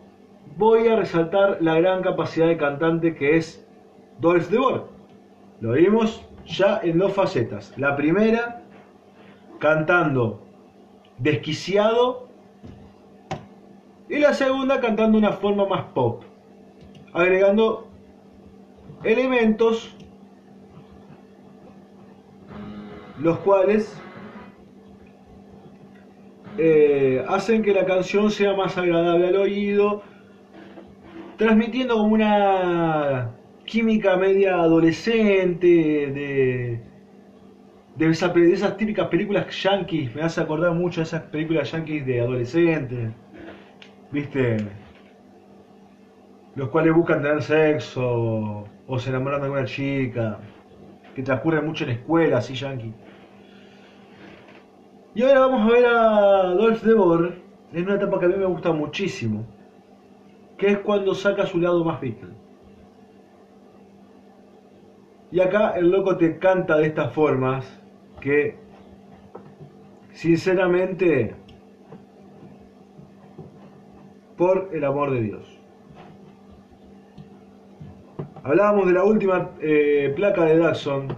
voy 0.58 0.88
a 0.88 0.96
resaltar 0.96 1.58
la 1.62 1.76
gran 1.76 2.02
capacidad 2.02 2.48
de 2.48 2.58
cantante 2.58 3.16
que 3.16 3.38
es 3.38 3.66
Dolph 4.20 4.50
DeVore. 4.50 4.84
Lo 5.62 5.72
vimos 5.74 6.26
ya 6.46 6.80
en 6.84 6.98
dos 6.98 7.14
facetas. 7.14 7.74
La 7.78 7.96
primera, 7.96 8.62
cantando 9.60 10.42
desquiciado, 11.18 12.28
y 14.10 14.20
la 14.20 14.34
segunda, 14.34 14.80
cantando 14.80 15.20
de 15.20 15.26
una 15.26 15.36
forma 15.36 15.66
más 15.66 15.86
pop, 15.94 16.24
agregando 17.14 17.88
elementos 19.04 19.96
los 23.20 23.38
cuales 23.40 24.00
eh, 26.58 27.24
hacen 27.28 27.64
que 27.64 27.74
la 27.74 27.86
canción 27.86 28.30
sea 28.30 28.54
más 28.54 28.78
agradable 28.78 29.28
al 29.28 29.36
oído, 29.38 30.04
transmitiendo 31.38 31.98
como 31.98 32.14
una 32.14 33.32
química 33.66 34.18
media 34.18 34.56
adolescente 34.56 35.68
de, 35.68 36.82
de, 37.96 38.10
esas 38.10 38.78
típicas 38.78 39.08
películas 39.08 39.48
yankees. 39.62 40.14
Me 40.16 40.22
hace 40.22 40.42
acordar 40.42 40.74
mucho 40.74 41.02
de 41.02 41.06
esas 41.06 41.24
películas 41.24 41.72
yankees 41.72 42.06
de 42.06 42.22
adolescentes, 42.22 43.12
¿viste? 44.12 44.58
Los 46.56 46.70
cuales 46.70 46.94
buscan 46.94 47.22
tener 47.22 47.42
sexo 47.42 48.68
o 48.88 49.00
se 49.00 49.10
enamoran 49.10 49.40
de 49.40 49.46
alguna 49.46 49.66
chica, 49.66 50.40
que 51.16 51.24
transcurren 51.24 51.66
mucho 51.66 51.84
en 51.86 51.92
escuelas, 51.92 52.46
así 52.46 52.54
yankee. 52.54 52.94
Y 55.16 55.24
ahora 55.24 55.42
vamos 55.42 55.62
a 55.62 55.74
ver 55.74 55.86
a 55.86 56.44
Dolph 56.56 56.82
DeVore 56.84 57.36
en 57.72 57.86
una 57.86 57.96
etapa 57.96 58.20
que 58.20 58.26
a 58.26 58.30
mí 58.30 58.36
me 58.36 58.46
gusta 58.46 58.72
muchísimo, 58.72 59.46
que 60.64 60.72
es 60.72 60.78
cuando 60.80 61.14
saca 61.14 61.46
su 61.46 61.60
lado 61.60 61.84
más 61.84 62.00
Beatle. 62.00 62.30
Y 65.30 65.42
acá 65.42 65.72
el 65.72 65.90
loco 65.92 66.16
te 66.16 66.40
canta 66.40 66.78
de 66.78 66.88
estas 66.88 67.12
formas 67.12 67.66
que, 68.22 68.56
sinceramente, 70.14 71.36
por 74.38 74.70
el 74.72 74.86
amor 74.86 75.12
de 75.12 75.22
Dios. 75.24 75.60
Hablábamos 78.44 78.88
de 78.88 78.94
la 78.94 79.04
última 79.04 79.50
eh, 79.60 80.14
placa 80.16 80.46
de 80.46 80.60
Daxon, 80.60 81.10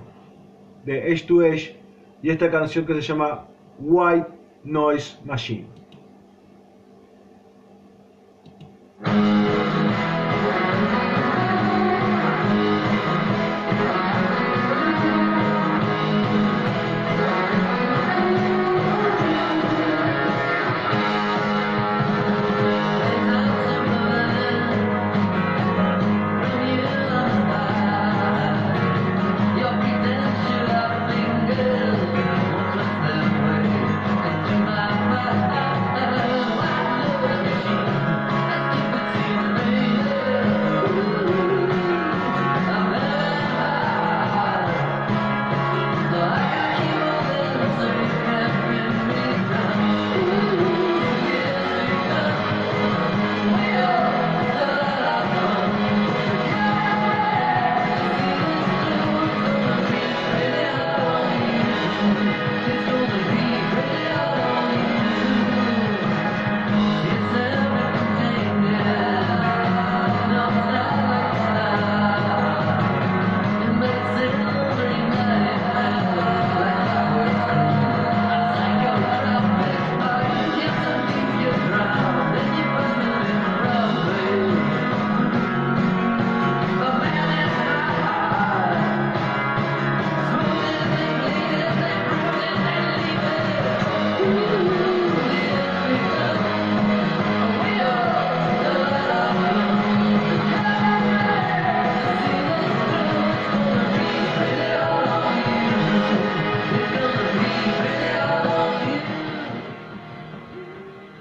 de 0.85 1.03
Age 1.03 1.25
to 1.27 1.41
Age, 1.41 1.79
y 2.23 2.31
esta 2.31 2.49
canción 2.49 2.83
que 2.87 2.95
se 2.95 3.01
llama 3.01 3.45
White 3.77 4.27
Noise 4.63 5.19
Machine. 5.23 5.67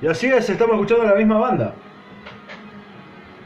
Y 0.05 0.07
así 0.07 0.27
es, 0.27 0.51
estamos 0.51 0.75
escuchando 0.75 1.07
la 1.07 1.15
misma 1.15 1.39
banda. 1.39 1.75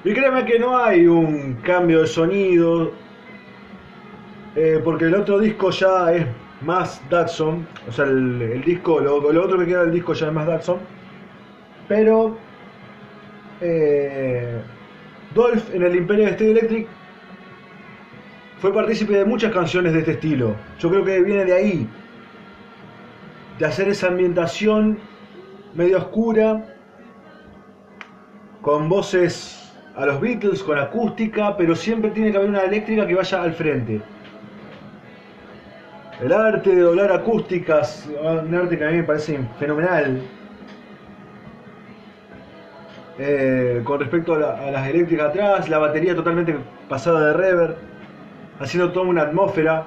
Y 0.03 0.13
créeme 0.13 0.45
que 0.45 0.59
no 0.59 0.77
hay 0.77 1.07
un 1.07 1.55
cambio 1.63 2.01
de 2.01 2.09
sonido, 2.09 2.91
eh, 4.57 4.81
porque 4.83 5.05
el 5.05 5.15
otro 5.15 5.39
disco 5.39 5.71
ya 5.71 6.13
es 6.13 6.27
más 6.63 7.01
Datsun, 7.09 7.65
o 7.89 7.93
sea, 7.93 8.07
el, 8.07 8.61
disco, 8.65 8.99
lo, 8.99 9.19
otro 9.19 9.57
que 9.61 9.67
queda 9.67 9.83
del 9.83 9.93
disco 9.93 10.15
ya 10.15 10.27
es 10.27 10.33
más 10.33 10.49
Datsun, 10.49 10.79
pero 11.87 12.37
eh, 13.61 14.61
Dolph 15.37 15.73
en 15.73 15.85
el 15.85 15.95
Imperio 15.95 16.25
de 16.25 16.33
Steel 16.33 16.51
Electric 16.59 16.89
fue 18.61 18.75
partícipe 18.75 19.17
de 19.17 19.25
muchas 19.25 19.53
canciones 19.53 19.93
de 19.93 20.01
este 20.01 20.11
estilo. 20.11 20.57
Yo 20.81 20.91
creo 20.91 21.05
que 21.05 21.23
viene 21.23 21.45
de 21.45 21.53
ahí, 21.53 21.89
de 23.61 23.65
hacer 23.65 23.89
esa 23.89 24.09
ambientación 24.09 24.99
medio 25.79 25.99
oscura, 25.99 26.65
con 28.63 28.89
voces 28.89 29.73
a 29.95 30.07
los 30.07 30.21
Beatles, 30.21 30.61
con 30.65 30.77
acústica, 30.77 31.57
pero 31.57 31.77
siempre 31.77 32.11
tiene 32.11 32.33
que 32.33 32.37
haber 32.37 32.51
una 32.51 32.63
eléctrica 32.63 33.07
que 33.07 33.15
vaya 33.15 33.43
al 33.43 33.53
frente. 33.55 34.01
El 36.21 36.33
arte 36.33 36.75
de 36.75 36.81
doblar 36.83 37.13
acústicas, 37.13 38.11
un 38.21 38.53
arte 38.53 38.77
que 38.77 38.85
a 38.85 38.91
mí 38.91 38.97
me 38.97 39.05
parece 39.05 39.39
fenomenal. 39.61 40.21
Eh, 43.21 43.81
con 43.85 44.01
respecto 44.01 44.35
a, 44.35 44.71
las 44.73 44.89
eléctricas 44.89 45.29
atrás, 45.29 45.69
la 45.69 45.79
batería 45.79 46.17
totalmente 46.17 46.57
pasada 46.89 47.29
de 47.29 47.33
reverb, 47.35 47.77
haciendo 48.59 48.91
toda 48.91 49.07
una 49.07 49.23
atmósfera. 49.23 49.87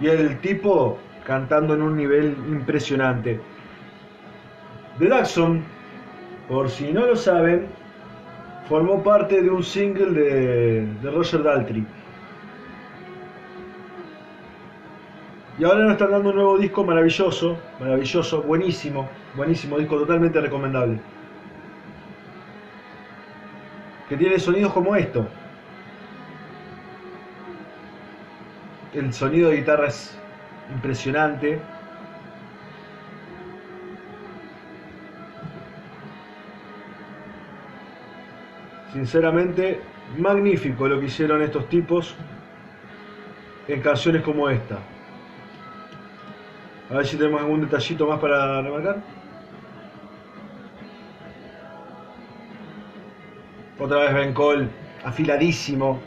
Y 0.00 0.06
el 0.06 0.38
tipo 0.40 0.96
cantando 1.26 1.74
en 1.74 1.82
un 1.82 1.98
nivel 1.98 2.34
impresionante. 2.48 3.40
The 4.98 5.08
Daxon, 5.08 5.62
por 6.48 6.70
si 6.70 6.92
no 6.92 7.06
lo 7.06 7.16
saben, 7.16 7.66
formó 8.68 9.02
parte 9.02 9.42
de 9.42 9.50
un 9.50 9.62
single 9.62 10.12
de, 10.12 10.86
de 11.02 11.10
Roger 11.10 11.42
Daltrey. 11.42 11.86
Y 15.58 15.64
ahora 15.64 15.84
nos 15.84 15.92
están 15.92 16.10
dando 16.10 16.30
un 16.30 16.36
nuevo 16.36 16.58
disco 16.58 16.84
maravilloso, 16.84 17.58
maravilloso, 17.80 18.42
buenísimo, 18.42 19.08
buenísimo 19.34 19.78
disco, 19.78 19.96
totalmente 19.96 20.40
recomendable. 20.40 20.98
que 24.08 24.16
tiene 24.16 24.38
sonidos 24.38 24.72
como 24.72 24.94
esto. 24.94 25.26
El 28.94 29.12
sonido 29.12 29.50
de 29.50 29.56
guitarra 29.56 29.88
es 29.88 30.16
impresionante. 30.72 31.60
Sinceramente, 38.92 39.80
magnífico 40.18 40.88
lo 40.88 40.98
que 41.00 41.06
hicieron 41.06 41.42
estos 41.42 41.68
tipos 41.68 42.14
en 43.68 43.80
canciones 43.80 44.22
como 44.22 44.48
esta. 44.48 44.78
A 46.90 46.94
ver 46.94 47.06
si 47.06 47.16
tenemos 47.16 47.40
algún 47.40 47.62
detallito 47.62 48.06
más 48.06 48.20
para 48.20 48.62
remarcar. 48.62 49.02
Otra 53.78 53.98
vez 53.98 54.14
Ben 54.14 54.32
Cole, 54.32 54.68
afiladísimo. 55.04 56.00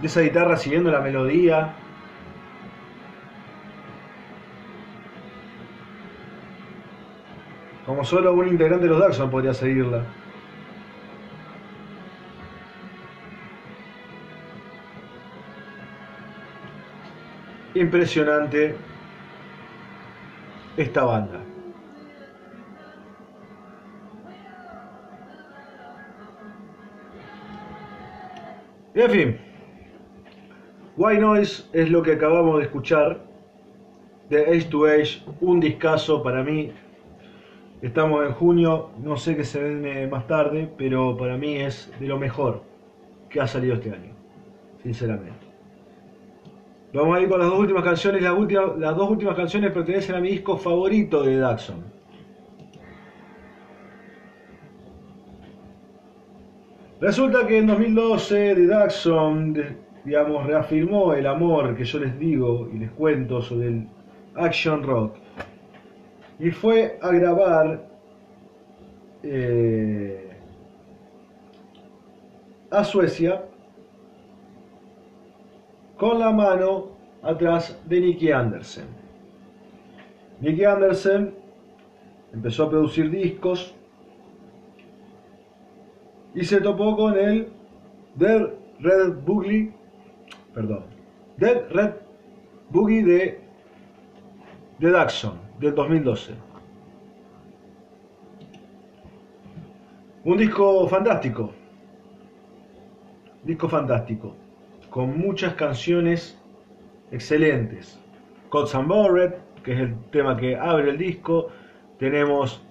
De 0.00 0.06
esa 0.06 0.22
guitarra 0.22 0.56
siguiendo 0.56 0.90
la 0.90 1.00
melodía. 1.00 1.74
Como 7.98 8.06
solo 8.06 8.32
un 8.32 8.46
integrante 8.46 8.84
de 8.84 8.90
los 8.90 9.00
Daxon 9.00 9.28
podría 9.28 9.52
seguirla. 9.52 10.04
Impresionante 17.74 18.76
esta 20.76 21.02
banda. 21.02 21.40
En 28.94 29.10
fin, 29.10 29.40
White 30.96 31.20
Noise 31.20 31.64
es 31.72 31.90
lo 31.90 32.04
que 32.04 32.12
acabamos 32.12 32.58
de 32.58 32.62
escuchar 32.62 33.18
de 34.30 34.44
Age 34.44 34.68
to 34.70 34.86
Age, 34.86 35.20
un 35.40 35.58
discazo 35.58 36.22
para 36.22 36.44
mí. 36.44 36.72
Estamos 37.80 38.26
en 38.26 38.32
junio, 38.32 38.90
no 39.04 39.16
sé 39.16 39.36
qué 39.36 39.44
se 39.44 39.62
viene 39.62 40.08
más 40.08 40.26
tarde, 40.26 40.68
pero 40.76 41.16
para 41.16 41.36
mí 41.36 41.56
es 41.58 41.92
de 42.00 42.08
lo 42.08 42.18
mejor 42.18 42.62
que 43.30 43.40
ha 43.40 43.46
salido 43.46 43.74
este 43.74 43.92
año, 43.92 44.12
sinceramente. 44.82 45.46
Vamos 46.92 47.16
a 47.16 47.20
ir 47.20 47.28
con 47.28 47.38
las 47.38 47.48
dos 47.48 47.60
últimas 47.60 47.84
canciones. 47.84 48.20
Las, 48.22 48.96
dos 48.96 49.10
últimas 49.10 49.36
canciones 49.36 49.70
pertenecen 49.70 50.16
a 50.16 50.20
mi 50.20 50.30
disco 50.30 50.56
favorito 50.56 51.22
de 51.22 51.36
Daxon. 51.36 51.84
Resulta 57.00 57.46
que 57.46 57.58
en 57.58 57.68
2012 57.68 58.54
The 58.56 58.66
Daxon, 58.66 59.56
digamos, 60.04 60.46
reafirmó 60.46 61.12
el 61.12 61.28
amor 61.28 61.76
que 61.76 61.84
yo 61.84 62.00
les 62.00 62.18
digo 62.18 62.68
y 62.72 62.78
les 62.78 62.90
cuento 62.90 63.40
sobre 63.40 63.68
el 63.68 63.88
action 64.34 64.82
rock. 64.82 65.27
Y 66.38 66.50
fue 66.50 66.98
a 67.02 67.10
grabar 67.10 67.88
eh, 69.22 70.30
a 72.70 72.84
Suecia 72.84 73.44
con 75.96 76.18
la 76.18 76.30
mano 76.30 76.90
atrás 77.22 77.80
de 77.86 78.00
Nicky 78.00 78.30
Andersen. 78.30 78.86
Nicky 80.40 80.64
Andersen 80.64 81.34
empezó 82.32 82.64
a 82.64 82.70
producir 82.70 83.10
discos 83.10 83.74
y 86.34 86.44
se 86.44 86.60
topó 86.60 86.96
con 86.96 87.18
el 87.18 87.48
Dead 88.14 88.48
Red 88.78 89.14
Boogie, 89.24 89.72
perdón, 90.54 90.84
Dead 91.36 91.68
Red 91.70 91.94
de, 92.70 93.40
de 94.78 94.90
Daxon 94.90 95.38
del 95.58 95.74
2012. 95.74 96.34
Un 100.24 100.36
disco 100.36 100.86
fantástico, 100.88 101.52
disco 103.44 103.68
fantástico 103.68 104.34
con 104.90 105.18
muchas 105.18 105.54
canciones 105.54 106.38
excelentes. 107.10 107.98
Cots 108.48 108.74
and 108.74 108.88
Bored, 108.88 109.34
que 109.62 109.72
es 109.72 109.80
el 109.80 109.94
tema 110.10 110.36
que 110.36 110.56
abre 110.56 110.90
el 110.90 110.98
disco. 110.98 111.48
Tenemos 111.98 112.62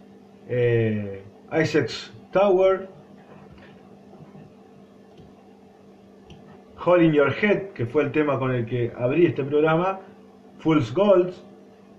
eh, 0.48 1.24
Isaac's 1.52 2.12
Tower. 2.32 2.90
Hole 6.84 7.06
in 7.06 7.14
Your 7.14 7.34
Head, 7.34 7.70
que 7.74 7.86
fue 7.86 8.04
el 8.04 8.12
tema 8.12 8.40
con 8.40 8.52
el 8.52 8.66
que 8.66 8.92
abrí 8.98 9.26
este 9.26 9.44
programa. 9.44 10.00
Fool's 10.60 10.94
Gold. 10.94 11.34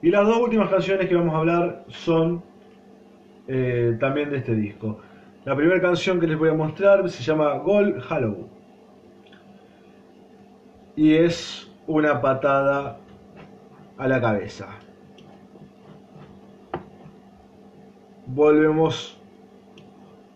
Y 0.01 0.11
las 0.11 0.27
dos 0.27 0.39
últimas 0.39 0.71
canciones 0.71 1.09
que 1.09 1.17
vamos 1.17 1.35
a 1.35 1.39
hablar 1.39 1.85
son 1.89 2.43
eh, 3.49 3.97
también 3.99 4.31
de 4.31 4.39
este 4.39 4.55
disco. 4.55 5.01
La 5.45 5.57
primera 5.57 5.81
canción 5.81 6.21
que 6.21 6.27
les 6.27 6.39
voy 6.39 6.51
a 6.51 6.55
mostrar 6.55 7.09
se 7.11 7.23
llama 7.23 7.55
Gold 7.55 8.03
Hollow 8.09 8.49
y 10.95 11.15
es 11.15 11.71
una 11.87 12.21
patada 12.21 12.99
a 13.97 14.09
la 14.09 14.21
cabeza. 14.21 14.69
Volvemos 18.27 19.21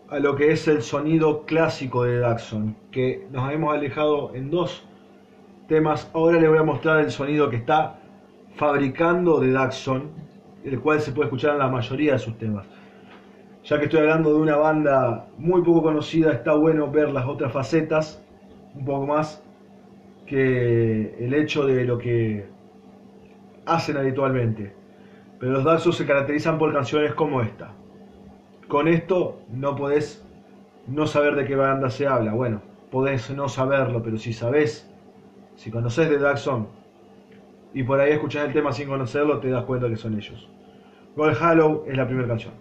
a 0.09 0.19
lo 0.19 0.35
que 0.35 0.51
es 0.51 0.67
el 0.67 0.81
sonido 0.81 1.45
clásico 1.45 2.03
de 2.03 2.19
Daxon, 2.19 2.75
que 2.91 3.27
nos 3.31 3.51
hemos 3.51 3.73
alejado 3.73 4.33
en 4.35 4.49
dos 4.49 4.85
temas. 5.67 6.09
Ahora 6.13 6.39
les 6.39 6.49
voy 6.49 6.59
a 6.59 6.63
mostrar 6.63 6.99
el 6.99 7.11
sonido 7.11 7.49
que 7.49 7.57
está 7.57 7.99
fabricando 8.55 9.39
de 9.39 9.51
Daxon, 9.51 10.11
el 10.63 10.79
cual 10.79 11.01
se 11.01 11.11
puede 11.11 11.27
escuchar 11.27 11.53
en 11.53 11.59
la 11.59 11.67
mayoría 11.67 12.13
de 12.13 12.19
sus 12.19 12.37
temas. 12.37 12.65
Ya 13.63 13.79
que 13.79 13.85
estoy 13.85 14.01
hablando 14.01 14.33
de 14.33 14.41
una 14.41 14.57
banda 14.57 15.27
muy 15.37 15.61
poco 15.61 15.83
conocida, 15.83 16.31
está 16.31 16.53
bueno 16.53 16.91
ver 16.91 17.11
las 17.11 17.25
otras 17.25 17.51
facetas 17.51 18.21
un 18.75 18.85
poco 18.85 19.05
más 19.07 19.43
que 20.25 21.15
el 21.19 21.33
hecho 21.33 21.65
de 21.65 21.85
lo 21.85 21.97
que 21.97 22.45
hacen 23.65 23.97
habitualmente. 23.97 24.73
Pero 25.39 25.53
los 25.53 25.63
Daxos 25.63 25.97
se 25.97 26.05
caracterizan 26.05 26.57
por 26.57 26.73
canciones 26.73 27.13
como 27.13 27.41
esta. 27.41 27.71
Con 28.67 28.87
esto 28.87 29.39
no 29.49 29.75
podés 29.75 30.25
no 30.87 31.07
saber 31.07 31.35
de 31.35 31.45
qué 31.45 31.55
banda 31.55 31.89
se 31.89 32.07
habla. 32.07 32.33
Bueno, 32.33 32.61
podés 32.91 33.29
no 33.31 33.47
saberlo, 33.47 34.01
pero 34.03 34.17
si 34.17 34.33
sabés, 34.33 34.89
si 35.55 35.71
conoces 35.71 36.09
de 36.09 36.17
Daxon 36.17 36.67
y 37.73 37.83
por 37.83 37.99
ahí 37.99 38.11
escuchás 38.11 38.47
el 38.47 38.53
tema 38.53 38.71
sin 38.71 38.87
conocerlo, 38.87 39.39
te 39.39 39.49
das 39.49 39.63
cuenta 39.65 39.89
que 39.89 39.97
son 39.97 40.15
ellos. 40.15 40.49
Gold 41.15 41.37
Hollow 41.41 41.85
es 41.87 41.97
la 41.97 42.05
primera 42.05 42.27
canción. 42.27 42.53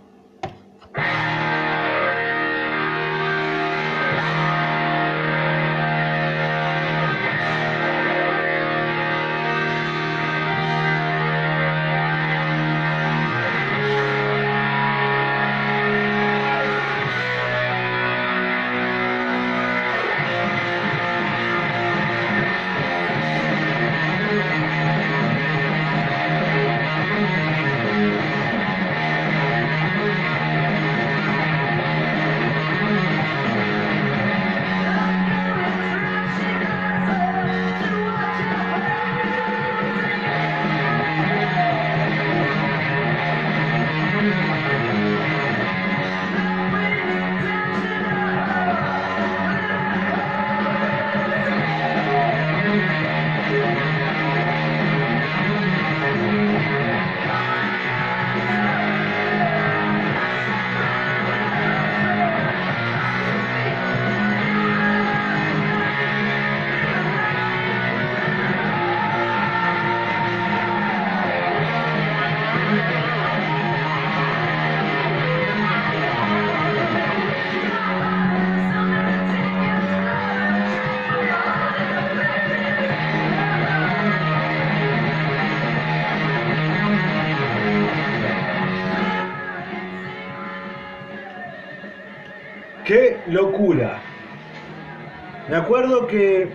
Me 95.48 95.56
acuerdo 95.56 96.06
que 96.08 96.50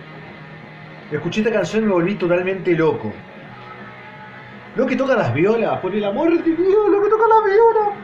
escuché 1.10 1.40
esta 1.40 1.52
canción 1.52 1.84
y 1.84 1.86
me 1.86 1.92
volví 1.92 2.14
totalmente 2.16 2.76
loco. 2.76 3.12
Lo 4.76 4.86
que 4.86 4.94
toca 4.94 5.16
las 5.16 5.32
violas, 5.32 5.80
por 5.80 5.94
el 5.94 6.04
amor 6.04 6.30
de 6.30 6.54
Dios, 6.54 6.88
lo 6.90 7.02
que 7.02 7.08
toca 7.08 7.24
las 7.28 7.44
violas. 7.44 7.94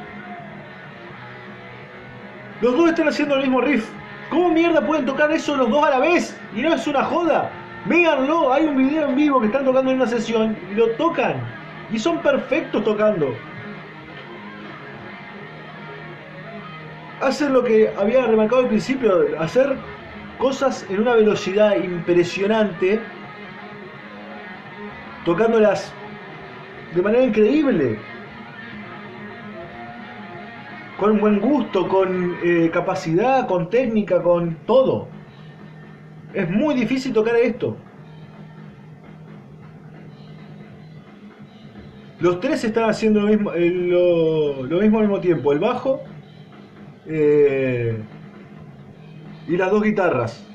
Los 2.62 2.76
dos 2.76 2.88
están 2.88 3.08
haciendo 3.08 3.34
el 3.36 3.42
mismo 3.42 3.60
riff. 3.60 3.86
¿Cómo 4.30 4.48
mierda 4.50 4.86
pueden 4.86 5.04
tocar 5.04 5.30
eso 5.32 5.54
los 5.54 5.68
dos 5.68 5.84
a 5.84 5.90
la 5.90 5.98
vez? 5.98 6.40
Y 6.56 6.62
no 6.62 6.72
es 6.72 6.86
una 6.86 7.04
joda. 7.04 7.50
Véanlo, 7.84 8.54
hay 8.54 8.64
un 8.64 8.78
video 8.78 9.08
en 9.08 9.16
vivo 9.16 9.38
que 9.38 9.46
están 9.46 9.66
tocando 9.66 9.90
en 9.90 9.98
una 9.98 10.06
sesión 10.06 10.56
y 10.72 10.74
lo 10.74 10.88
tocan. 10.92 11.34
Y 11.92 11.98
son 11.98 12.20
perfectos 12.20 12.82
tocando. 12.82 13.34
Hacen 17.20 17.52
lo 17.52 17.62
que 17.64 17.90
había 17.96 18.26
remarcado 18.26 18.62
al 18.62 18.68
principio, 18.68 19.12
hacer 19.38 19.76
cosas 20.38 20.84
en 20.90 21.00
una 21.00 21.14
velocidad 21.14 21.76
impresionante, 21.76 23.00
tocándolas 25.24 25.92
de 26.94 27.02
manera 27.02 27.24
increíble, 27.24 27.98
con 30.98 31.18
buen 31.18 31.40
gusto, 31.40 31.88
con 31.88 32.36
eh, 32.42 32.70
capacidad, 32.72 33.46
con 33.46 33.70
técnica, 33.70 34.22
con 34.22 34.56
todo. 34.66 35.08
Es 36.32 36.50
muy 36.50 36.74
difícil 36.74 37.12
tocar 37.12 37.36
esto. 37.36 37.76
Los 42.20 42.40
tres 42.40 42.64
están 42.64 42.90
haciendo 42.90 43.20
lo 43.20 43.28
mismo, 43.28 43.52
eh, 43.52 43.70
lo, 43.70 44.62
lo 44.64 44.80
mismo 44.80 44.98
al 44.98 45.04
mismo 45.04 45.20
tiempo. 45.20 45.52
El 45.52 45.58
bajo 45.58 46.00
eh, 47.06 47.96
y 49.46 49.56
las 49.56 49.70
dos 49.70 49.82
guitarras. 49.82 50.46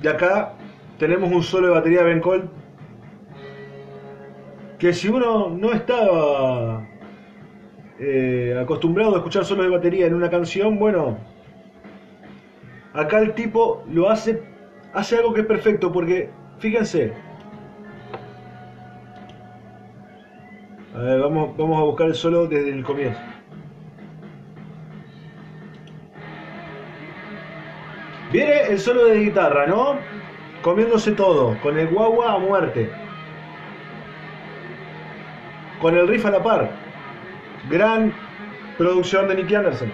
De 0.00 0.08
acá 0.08 0.54
tenemos 0.98 1.30
un 1.30 1.42
solo 1.42 1.68
de 1.68 1.74
batería 1.74 2.02
Ben 2.02 2.20
Cole. 2.20 2.44
Que 4.78 4.92
si 4.92 5.08
uno 5.08 5.48
no 5.48 5.72
estaba 5.72 6.86
eh, 7.98 8.58
acostumbrado 8.60 9.14
a 9.14 9.18
escuchar 9.18 9.44
solos 9.44 9.64
de 9.64 9.70
batería 9.70 10.06
en 10.06 10.14
una 10.14 10.28
canción, 10.28 10.78
bueno, 10.78 11.18
acá 12.92 13.20
el 13.20 13.34
tipo 13.34 13.84
lo 13.88 14.10
hace, 14.10 14.42
hace 14.92 15.16
algo 15.16 15.32
que 15.32 15.42
es 15.42 15.46
perfecto, 15.46 15.92
porque 15.92 16.30
fíjense, 16.58 17.12
a 20.94 20.98
ver, 20.98 21.20
vamos, 21.20 21.56
vamos 21.56 21.78
a 21.78 21.84
buscar 21.84 22.08
el 22.08 22.14
solo 22.14 22.46
desde 22.48 22.70
el 22.70 22.82
comienzo. 22.82 23.20
Viene 28.32 28.62
el 28.70 28.78
solo 28.78 29.04
de 29.04 29.20
guitarra, 29.20 29.66
¿no? 29.66 29.98
Comiéndose 30.62 31.12
todo, 31.12 31.54
con 31.62 31.78
el 31.78 31.88
guagua 31.88 32.32
a 32.32 32.38
muerte. 32.38 32.90
Con 35.82 35.94
el 35.96 36.08
riff 36.08 36.24
a 36.24 36.30
la 36.30 36.42
par. 36.42 36.70
Gran 37.68 38.14
producción 38.78 39.28
de 39.28 39.34
Nicky 39.34 39.54
Anderson. 39.54 39.92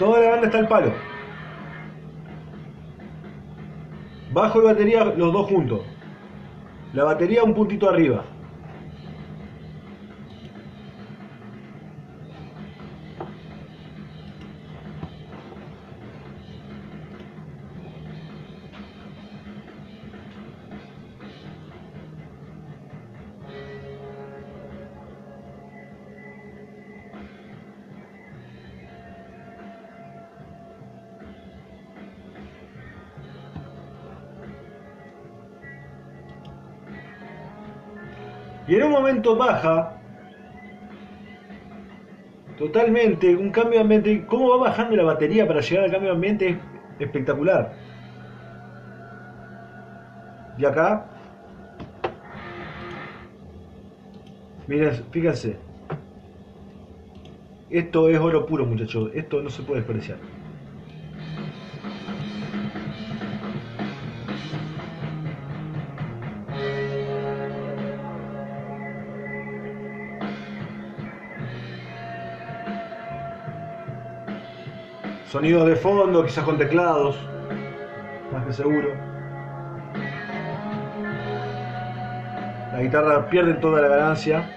Toda 0.00 0.20
la 0.20 0.30
banda 0.30 0.46
está 0.46 0.58
al 0.58 0.68
palo. 0.68 0.92
Bajo 4.32 4.60
y 4.60 4.64
batería 4.64 5.04
los 5.04 5.32
dos 5.32 5.46
juntos. 5.46 5.80
La 6.92 7.04
batería 7.04 7.44
un 7.44 7.54
puntito 7.54 7.88
arriba. 7.88 8.24
Y 38.68 38.74
en 38.74 38.82
un 38.82 38.90
momento 38.90 39.36
baja 39.36 39.92
totalmente, 42.58 43.36
un 43.36 43.50
cambio 43.50 43.74
de 43.74 43.80
ambiente. 43.80 44.26
¿Cómo 44.26 44.50
va 44.50 44.68
bajando 44.68 44.96
la 44.96 45.04
batería 45.04 45.46
para 45.46 45.60
llegar 45.60 45.84
al 45.84 45.90
cambio 45.90 46.10
de 46.10 46.14
ambiente? 46.14 46.48
Es 46.98 47.06
espectacular. 47.06 47.72
Y 50.58 50.64
acá, 50.64 51.06
miren, 54.66 55.04
fíjense. 55.10 55.56
Esto 57.68 58.08
es 58.08 58.18
oro 58.18 58.46
puro, 58.46 58.64
muchachos. 58.64 59.10
Esto 59.14 59.42
no 59.42 59.50
se 59.50 59.62
puede 59.62 59.80
despreciar. 59.80 60.18
Sonidos 75.36 75.66
de 75.66 75.76
fondo, 75.76 76.24
quizás 76.24 76.44
con 76.44 76.56
teclados, 76.56 77.14
más 78.32 78.46
que 78.46 78.54
seguro. 78.54 78.88
La 82.72 82.80
guitarra 82.80 83.28
pierde 83.28 83.52
toda 83.52 83.82
la 83.82 83.88
ganancia. 83.88 84.48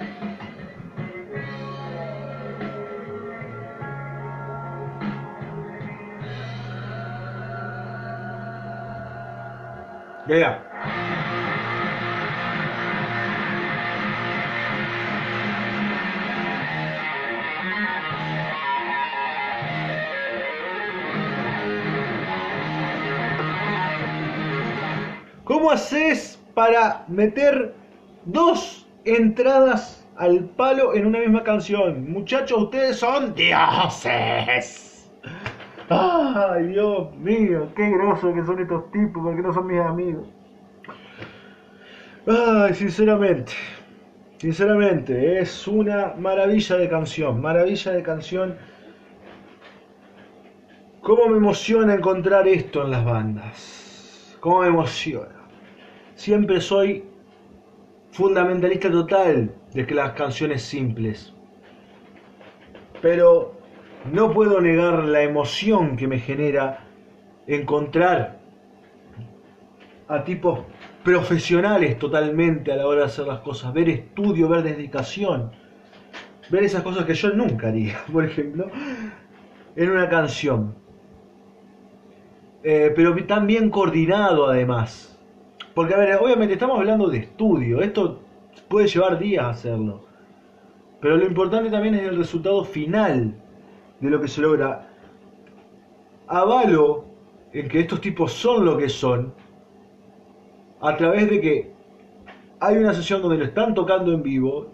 Ya, 10.29 10.63
meter 27.09 27.73
dos 28.25 28.87
entradas 29.05 30.07
al 30.17 30.45
palo 30.57 30.93
en 30.93 31.05
una 31.05 31.19
misma 31.19 31.43
canción? 31.43 32.11
Muchachos, 32.11 32.63
ustedes 32.63 32.97
son 32.97 33.33
dioses. 33.35 35.11
Ay, 35.89 36.67
Dios 36.67 37.15
mío, 37.15 37.67
qué 37.75 37.89
grosos 37.89 38.33
que 38.35 38.45
son 38.45 38.59
estos 38.59 38.91
tipos, 38.91 39.23
porque 39.23 39.41
no 39.41 39.53
son 39.53 39.67
mis 39.67 39.79
amigos. 39.79 40.27
Ay, 42.27 42.75
sinceramente, 42.75 43.53
sinceramente, 44.37 45.39
es 45.39 45.67
una 45.67 46.13
maravilla 46.15 46.77
de 46.77 46.89
canción, 46.89 47.41
maravilla 47.41 47.91
de 47.93 48.03
canción. 48.03 48.55
¿Cómo 51.01 51.27
me 51.27 51.37
emociona 51.37 51.95
encontrar 51.95 52.47
esto 52.47 52.83
en 52.83 52.91
las 52.91 53.03
bandas? 53.03 54.37
¿Cómo 54.41 54.61
me 54.61 54.67
emociona? 54.67 55.38
Siempre 56.19 56.59
soy 56.59 57.05
fundamentalista 58.11 58.91
total 58.91 59.55
de 59.73 59.87
que 59.87 59.95
las 59.95 60.11
canciones 60.11 60.63
simples. 60.63 61.33
Pero 63.01 63.53
no 64.11 64.33
puedo 64.33 64.59
negar 64.59 65.05
la 65.05 65.21
emoción 65.21 65.95
que 65.95 66.09
me 66.09 66.19
genera 66.19 66.85
encontrar 67.47 68.37
a 70.09 70.25
tipos 70.25 70.59
profesionales 71.05 71.97
totalmente 71.97 72.73
a 72.73 72.75
la 72.75 72.85
hora 72.85 72.99
de 72.99 73.05
hacer 73.05 73.25
las 73.25 73.39
cosas, 73.39 73.71
ver 73.71 73.87
estudio, 73.87 74.49
ver 74.49 74.63
dedicación, 74.63 75.53
ver 76.49 76.65
esas 76.65 76.83
cosas 76.83 77.05
que 77.05 77.13
yo 77.13 77.29
nunca 77.29 77.69
haría, 77.69 77.97
por 78.11 78.25
ejemplo, 78.25 78.69
en 79.73 79.89
una 79.89 80.09
canción. 80.09 80.75
Eh, 82.61 82.91
pero 82.93 83.15
tan 83.25 83.47
bien 83.47 83.69
coordinado 83.69 84.47
además. 84.47 85.15
Porque, 85.79 85.93
a 85.93 85.97
ver, 85.97 86.17
obviamente 86.17 86.55
estamos 86.55 86.77
hablando 86.77 87.07
de 87.07 87.19
estudio, 87.19 87.81
esto 87.81 88.19
puede 88.67 88.85
llevar 88.85 89.17
días 89.17 89.45
hacerlo. 89.45 90.01
Pero 90.99 91.15
lo 91.15 91.25
importante 91.25 91.69
también 91.69 91.95
es 91.95 92.03
el 92.03 92.17
resultado 92.17 92.65
final 92.65 93.33
de 94.01 94.09
lo 94.09 94.19
que 94.19 94.27
se 94.27 94.41
logra. 94.41 94.89
Avalo 96.27 97.05
en 97.53 97.69
que 97.69 97.79
estos 97.79 98.01
tipos 98.01 98.33
son 98.33 98.65
lo 98.65 98.77
que 98.77 98.89
son 98.89 99.33
a 100.81 100.97
través 100.97 101.29
de 101.29 101.39
que 101.39 101.71
hay 102.59 102.75
una 102.75 102.93
sesión 102.93 103.21
donde 103.21 103.37
lo 103.37 103.45
están 103.45 103.73
tocando 103.73 104.11
en 104.11 104.21
vivo 104.21 104.67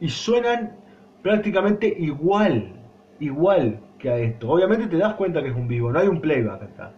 y 0.00 0.08
suenan 0.08 0.74
prácticamente 1.22 1.86
igual, 1.96 2.72
igual 3.20 3.78
que 4.00 4.10
a 4.10 4.18
esto. 4.18 4.50
Obviamente 4.50 4.88
te 4.88 4.96
das 4.96 5.14
cuenta 5.14 5.44
que 5.44 5.50
es 5.50 5.54
un 5.54 5.68
vivo, 5.68 5.92
no 5.92 6.00
hay 6.00 6.08
un 6.08 6.20
playback 6.20 6.62
acá. 6.64 6.92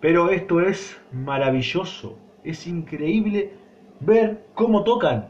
Pero 0.00 0.28
esto 0.30 0.60
es 0.60 1.00
maravilloso, 1.12 2.18
es 2.44 2.66
increíble 2.66 3.52
ver 4.00 4.46
cómo 4.54 4.84
tocan, 4.84 5.28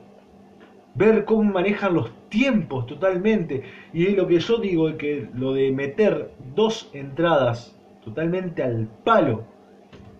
ver 0.94 1.24
cómo 1.24 1.44
manejan 1.44 1.94
los 1.94 2.10
tiempos 2.28 2.86
totalmente. 2.86 3.62
Y 3.92 4.08
lo 4.10 4.26
que 4.26 4.40
yo 4.40 4.58
digo 4.58 4.88
es 4.88 4.96
que 4.96 5.28
lo 5.34 5.52
de 5.52 5.70
meter 5.72 6.32
dos 6.54 6.90
entradas 6.92 7.78
totalmente 8.04 8.62
al 8.62 8.88
palo 9.04 9.44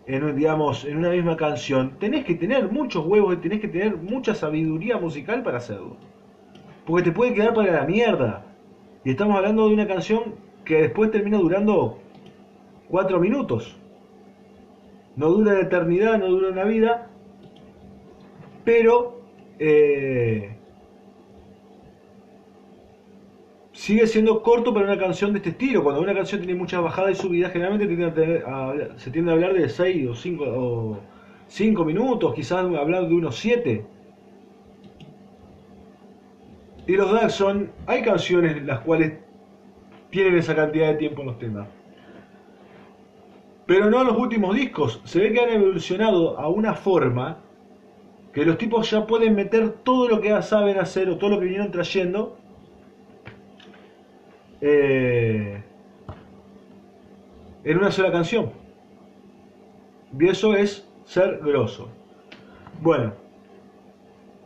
en, 0.07 0.37
digamos, 0.37 0.85
en 0.85 0.99
una 0.99 1.11
misma 1.11 1.37
canción, 1.37 1.99
tenés 1.99 2.25
que 2.25 2.35
tener 2.35 2.71
muchos 2.71 3.07
huevos 3.07 3.35
y 3.35 3.37
tenés 3.39 3.61
que 3.61 3.69
tener 3.69 3.97
mucha 3.97 4.35
sabiduría 4.35 4.99
musical 4.99 5.43
para 5.43 5.59
hacerlo. 5.59 5.97
Porque 6.85 7.05
te 7.05 7.13
puede 7.13 7.35
quedar 7.35 7.55
para 7.55 7.73
la 7.73 7.85
mierda. 7.85 8.45
Y 9.05 9.11
estamos 9.11 9.37
hablando 9.37 9.69
de 9.69 9.75
una 9.75 9.87
canción 9.87 10.35
que 10.65 10.83
después 10.83 11.11
termina 11.11 11.39
durando 11.39 11.99
cuatro 12.89 13.21
minutos. 13.21 13.77
No 15.17 15.29
dura 15.29 15.55
la 15.55 15.61
eternidad, 15.61 16.19
no 16.19 16.27
dura 16.29 16.51
una 16.51 16.65
vida, 16.65 17.11
pero 18.65 19.21
eh, 19.59 20.57
sigue 23.73 24.07
siendo 24.07 24.43
corto 24.43 24.73
para 24.73 24.87
una 24.87 24.99
canción 24.99 25.33
de 25.33 25.39
este 25.39 25.51
estilo. 25.51 25.83
Cuando 25.83 26.01
una 26.01 26.15
canción 26.15 26.41
tiene 26.41 26.59
muchas 26.59 26.83
bajadas 26.83 27.13
y 27.13 27.15
subidas, 27.23 27.53
generalmente 27.53 27.87
se 28.97 29.11
tiende 29.11 29.31
a 29.31 29.35
hablar 29.35 29.55
de 29.55 29.69
6 29.69 30.09
o 30.09 30.15
5 30.15 30.45
o 30.45 30.99
5 31.49 31.85
minutos, 31.85 32.35
quizás 32.35 32.65
hablar 32.65 33.09
de 33.09 33.15
unos 33.15 33.37
7. 33.37 33.85
Y 36.87 36.97
los 36.97 37.13
Jackson, 37.13 37.71
hay 37.87 38.03
canciones 38.03 38.63
las 38.65 38.81
cuales 38.81 39.13
tienen 40.11 40.37
esa 40.37 40.55
cantidad 40.55 40.89
de 40.89 40.95
tiempo 40.95 41.21
en 41.23 41.27
los 41.27 41.39
temas. 41.39 41.82
Pero 43.67 43.91
no 43.91 44.01
en 44.01 44.09
los 44.09 44.19
últimos 44.19 44.55
discos. 44.55 45.01
Se 45.05 45.21
ve 45.21 45.33
que 45.33 45.41
han 45.41 45.51
evolucionado 45.51 46.39
a 46.39 46.49
una 46.49 46.75
forma 46.75 47.39
que 48.33 48.45
los 48.45 48.59
tipos 48.59 48.91
ya 48.91 49.07
pueden 49.07 49.35
meter 49.35 49.71
todo 49.83 50.09
lo 50.09 50.21
que 50.21 50.29
ya 50.29 50.43
saben 50.43 50.79
hacer 50.79 51.09
o 51.09 51.19
todo 51.19 51.31
lo 51.31 51.39
que 51.39 51.45
vinieron 51.45 51.71
trayendo 51.71 52.37
eh, 54.61 55.63
en 57.65 57.79
una 57.79 57.91
sola 57.91 58.11
canción. 58.11 58.51
Y 60.19 60.29
eso 60.29 60.55
es 60.55 60.89
ser 61.05 61.41
grosso. 61.43 61.89
Bueno, 62.81 63.13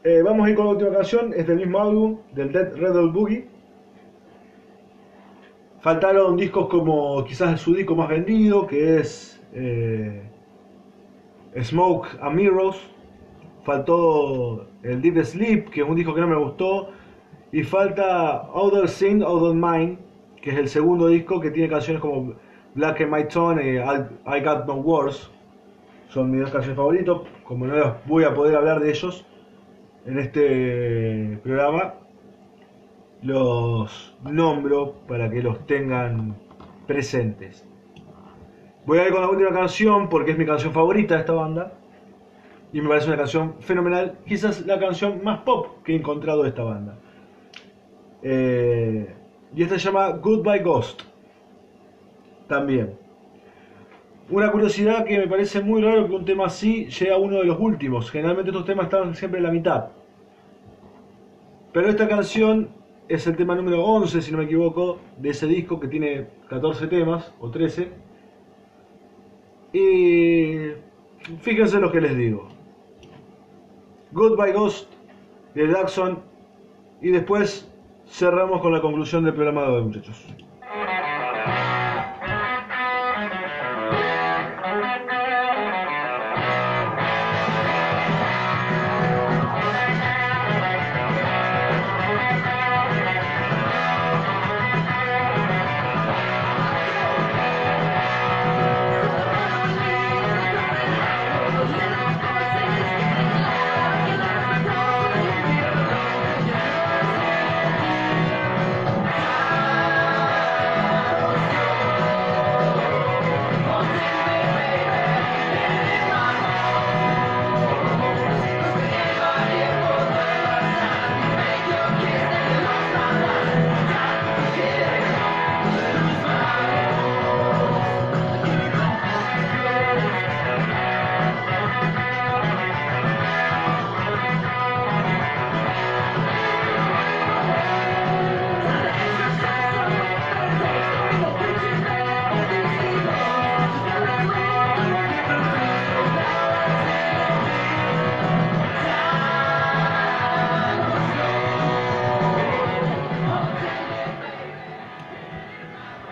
eh, 0.04 0.22
vamos 0.22 0.46
a 0.46 0.50
ir 0.50 0.56
con 0.56 0.66
la 0.66 0.72
última 0.72 0.92
canción, 0.92 1.32
es 1.34 1.46
del 1.46 1.56
mismo 1.56 1.80
álbum, 1.80 2.18
del 2.32 2.52
Dead 2.52 2.74
Red 2.76 3.10
Boogie. 3.12 3.48
Faltaron 5.86 6.36
discos 6.36 6.66
como 6.66 7.22
quizás 7.24 7.60
su 7.60 7.72
disco 7.72 7.94
más 7.94 8.08
vendido, 8.08 8.66
que 8.66 8.98
es 8.98 9.40
eh, 9.52 10.20
Smoke 11.62 12.08
and 12.20 12.34
Mirrors. 12.34 12.76
Faltó 13.62 14.66
el 14.82 15.00
Deep 15.00 15.24
Sleep, 15.24 15.70
que 15.70 15.82
es 15.82 15.88
un 15.88 15.94
disco 15.94 16.12
que 16.12 16.22
no 16.22 16.26
me 16.26 16.34
gustó. 16.34 16.88
Y 17.52 17.62
falta 17.62 18.50
Other 18.52 18.88
Sin, 18.88 19.22
Other 19.22 19.54
Mind, 19.54 20.00
que 20.42 20.50
es 20.50 20.56
el 20.58 20.68
segundo 20.68 21.06
disco 21.06 21.40
que 21.40 21.52
tiene 21.52 21.68
canciones 21.68 22.02
como 22.02 22.34
Black 22.74 23.02
and 23.02 23.12
My 23.12 23.28
Tone 23.28 23.62
y 23.64 23.76
I, 23.76 24.40
Got 24.40 24.66
No 24.66 24.78
Words. 24.78 25.30
Son 26.08 26.32
mis 26.32 26.40
dos 26.40 26.50
canciones 26.50 26.76
favoritos. 26.76 27.28
Como 27.44 27.64
no 27.64 27.94
voy 28.06 28.24
a 28.24 28.34
poder 28.34 28.56
hablar 28.56 28.80
de 28.80 28.90
ellos 28.90 29.24
en 30.04 30.18
este 30.18 31.38
programa, 31.44 31.94
los 33.22 34.14
nombro 34.22 34.94
para 35.08 35.30
que 35.30 35.42
los 35.42 35.66
tengan 35.66 36.36
presentes. 36.86 37.66
Voy 38.84 38.98
a 38.98 39.06
ir 39.06 39.12
con 39.12 39.22
la 39.22 39.28
última 39.28 39.50
canción 39.50 40.08
porque 40.08 40.32
es 40.32 40.38
mi 40.38 40.46
canción 40.46 40.72
favorita 40.72 41.14
de 41.14 41.20
esta 41.20 41.32
banda 41.32 41.72
y 42.72 42.80
me 42.80 42.88
parece 42.88 43.08
una 43.08 43.16
canción 43.16 43.54
fenomenal, 43.60 44.18
quizás 44.26 44.66
la 44.66 44.78
canción 44.78 45.22
más 45.24 45.40
pop 45.40 45.82
que 45.84 45.92
he 45.92 45.96
encontrado 45.96 46.42
de 46.42 46.50
esta 46.50 46.62
banda. 46.62 46.98
Eh, 48.22 49.14
y 49.54 49.62
esta 49.62 49.78
se 49.78 49.86
llama 49.86 50.10
Goodbye 50.10 50.60
Ghost. 50.60 51.02
También. 52.48 52.94
Una 54.28 54.50
curiosidad 54.50 55.04
que 55.04 55.18
me 55.18 55.28
parece 55.28 55.60
muy 55.60 55.80
raro 55.82 56.06
que 56.06 56.14
un 56.14 56.24
tema 56.24 56.46
así 56.46 56.86
llegue 56.86 57.12
a 57.12 57.16
uno 57.16 57.38
de 57.38 57.44
los 57.44 57.58
últimos. 57.58 58.10
Generalmente 58.10 58.50
estos 58.50 58.66
temas 58.66 58.86
están 58.86 59.14
siempre 59.14 59.38
en 59.38 59.44
la 59.44 59.52
mitad. 59.52 59.86
Pero 61.72 61.88
esta 61.88 62.08
canción 62.08 62.68
es 63.08 63.26
el 63.26 63.36
tema 63.36 63.54
número 63.54 63.84
11, 63.84 64.22
si 64.22 64.32
no 64.32 64.38
me 64.38 64.44
equivoco, 64.44 64.98
de 65.18 65.30
ese 65.30 65.46
disco 65.46 65.78
que 65.78 65.88
tiene 65.88 66.28
14 66.48 66.86
temas, 66.88 67.32
o 67.40 67.50
13. 67.50 67.88
Y 69.72 70.72
fíjense 71.40 71.78
lo 71.78 71.92
que 71.92 72.00
les 72.00 72.16
digo. 72.16 72.48
Goodbye 74.12 74.52
Ghost 74.52 74.90
de 75.54 75.68
Jackson. 75.68 76.20
Y 77.02 77.10
después 77.10 77.70
cerramos 78.06 78.60
con 78.60 78.72
la 78.72 78.80
conclusión 78.80 79.24
del 79.24 79.34
programa 79.34 79.62
de 79.62 79.68
hoy, 79.68 79.82
muchachos. 79.82 80.24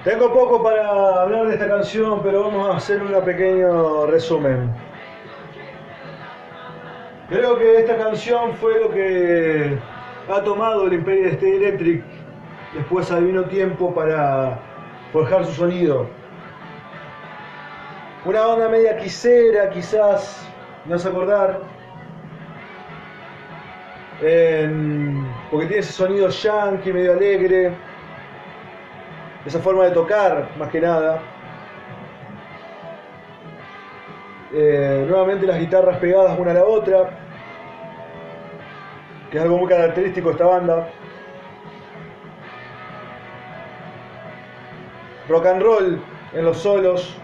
Tengo 0.04 0.30
poco 0.34 0.62
para 0.62 1.22
hablar 1.22 1.46
de 1.46 1.54
esta 1.54 1.66
canción, 1.66 2.20
pero 2.22 2.42
vamos 2.42 2.68
a 2.68 2.76
hacer 2.76 3.02
un 3.02 3.24
pequeño 3.24 4.04
resumen. 4.04 4.70
Creo 7.30 7.56
que 7.56 7.78
esta 7.78 7.96
canción 7.96 8.52
fue 8.56 8.80
lo 8.80 8.90
que 8.90 9.78
ha 10.28 10.42
tomado 10.42 10.88
el 10.88 10.92
Imperio 10.92 11.28
State 11.28 11.56
Electric 11.56 12.04
después 12.74 13.24
vino 13.24 13.44
tiempo 13.44 13.94
para 13.94 14.58
forjar 15.10 15.46
su 15.46 15.52
sonido. 15.52 16.06
Una 18.26 18.46
onda 18.46 18.68
media 18.68 18.98
quisera, 18.98 19.70
quizás, 19.70 20.46
no 20.84 20.96
a 20.96 20.98
acordar, 20.98 21.60
porque 25.50 25.66
tiene 25.66 25.78
ese 25.78 25.92
sonido 25.92 26.28
yankee, 26.28 26.92
medio 26.92 27.14
alegre 27.14 27.72
esa 29.46 29.58
forma 29.60 29.84
de 29.84 29.90
tocar, 29.90 30.48
más 30.58 30.70
que 30.70 30.80
nada. 30.80 31.20
Eh, 34.52 35.04
nuevamente 35.08 35.46
las 35.46 35.58
guitarras 35.58 35.98
pegadas 35.98 36.38
una 36.38 36.52
a 36.52 36.54
la 36.54 36.64
otra, 36.64 37.10
que 39.30 39.36
es 39.36 39.42
algo 39.42 39.58
muy 39.58 39.68
característico 39.68 40.28
de 40.28 40.32
esta 40.32 40.46
banda. 40.46 40.88
Rock 45.28 45.46
and 45.46 45.62
roll 45.62 46.00
en 46.32 46.44
los 46.44 46.58
solos. 46.58 47.16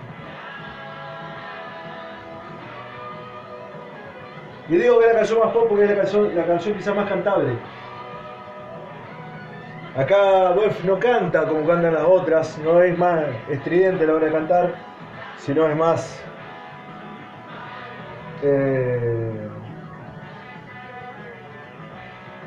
Y 4.68 4.76
digo 4.76 4.98
que 4.98 5.06
es 5.06 5.12
la 5.12 5.18
canción 5.18 5.40
más 5.40 5.52
pop 5.52 5.66
porque 5.68 5.84
es 5.84 5.90
la 5.90 5.96
canción, 5.96 6.34
la 6.34 6.44
canción 6.44 6.76
quizás 6.76 6.94
más 6.94 7.08
cantable. 7.08 7.56
Acá 10.00 10.52
Wolf 10.52 10.82
no 10.84 10.98
canta 10.98 11.46
como 11.46 11.66
cantan 11.66 11.92
las 11.92 12.04
otras, 12.04 12.58
no 12.64 12.80
es 12.80 12.96
más 12.96 13.20
estridente 13.50 14.04
a 14.04 14.06
la 14.06 14.14
hora 14.14 14.26
de 14.26 14.32
cantar, 14.32 14.74
sino 15.36 15.68
es 15.68 15.76
más. 15.76 16.24
eh, 18.42 19.48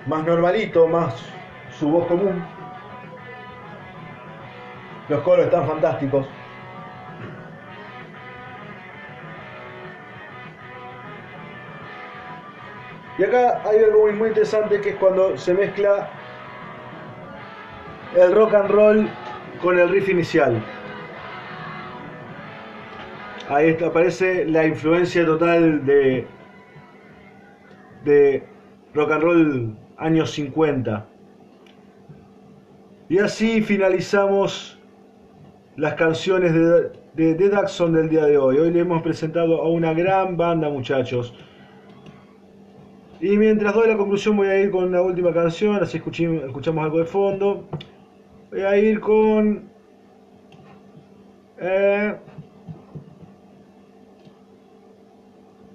más 0.08 0.24
normalito, 0.26 0.88
más 0.88 1.14
su 1.78 1.92
voz 1.92 2.08
común. 2.08 2.44
Los 5.10 5.22
coros 5.22 5.46
están 5.46 5.68
fantásticos. 5.68 6.26
Y 13.20 13.24
acá 13.24 13.62
hay 13.64 13.84
algo 13.84 14.02
muy, 14.02 14.14
muy 14.14 14.30
interesante 14.30 14.82
que 14.82 14.90
es 14.90 14.96
cuando 14.96 15.38
se 15.38 15.54
mezcla 15.54 16.10
el 18.16 18.32
rock 18.34 18.54
and 18.54 18.70
roll 18.70 19.10
con 19.62 19.80
el 19.80 19.90
riff 19.90 20.10
inicial. 20.10 20.62
Ahí 23.50 23.76
aparece 23.84 24.46
la 24.46 24.66
influencia 24.66 25.26
total 25.26 25.86
de, 25.86 26.26
de 28.06 28.44
rock 28.94 29.12
and 29.12 29.24
roll 29.24 29.78
años 29.98 30.32
50. 30.32 31.06
Y 33.10 33.20
así 33.20 33.62
finalizamos 33.62 34.80
las 35.76 35.96
canciones 35.96 36.54
de, 36.54 37.34
de, 37.34 37.50
Daxon 37.50 37.94
del 37.94 38.10
día 38.10 38.26
de 38.26 38.38
hoy. 38.38 38.58
Hoy 38.58 38.72
le 38.72 38.80
hemos 38.80 39.02
presentado 39.02 39.62
a 39.62 39.70
una 39.70 39.94
gran 39.94 40.38
banda, 40.38 40.70
muchachos. 40.70 41.34
Y 43.20 43.38
mientras 43.38 43.74
doy 43.74 43.88
la 43.88 43.98
conclusión 43.98 44.36
voy 44.36 44.48
a 44.48 44.60
ir 44.60 44.72
con 44.72 44.92
la 44.92 45.02
última 45.02 45.34
canción, 45.34 45.82
así 45.82 45.98
escuchamos 45.98 46.84
algo 46.84 47.00
de 47.00 47.06
fondo. 47.06 47.68
Voy 48.54 48.62
a 48.62 48.78
ir 48.78 49.00
con... 49.00 49.68
eh, 51.58 52.16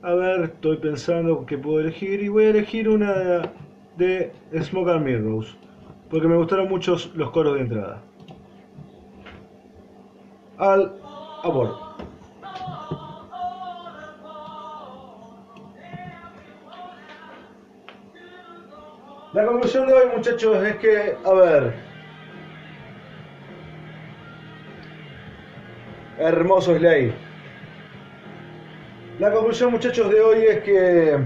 a 0.01 0.15
ver, 0.15 0.43
estoy 0.43 0.77
pensando 0.77 1.45
que 1.45 1.59
puedo 1.59 1.81
elegir 1.81 2.23
y 2.23 2.29
voy 2.29 2.45
a 2.45 2.51
elegir 2.51 2.89
una 2.89 3.51
de 3.97 4.33
Smoke 4.63 4.91
and 4.91 5.05
Mirrors, 5.05 5.57
porque 6.09 6.29
me 6.29 6.37
gustaron 6.37 6.69
mucho 6.69 6.95
los 7.17 7.33
coros 7.33 7.57
de 7.57 7.63
entrada. 7.63 8.01
Al 10.59 10.95
amor. 11.43 11.75
La 19.33 19.47
conclusión 19.47 19.89
de 19.89 19.95
hoy, 19.95 20.17
muchachos, 20.17 20.65
es 20.65 20.77
que, 20.77 21.17
a 21.25 21.33
ver, 21.33 21.88
hermoso 26.19 26.77
Slay. 26.77 27.13
La 29.19 29.33
conclusión, 29.33 29.73
muchachos, 29.73 30.11
de 30.11 30.21
hoy 30.21 30.45
es 30.45 30.63
que 30.63 31.19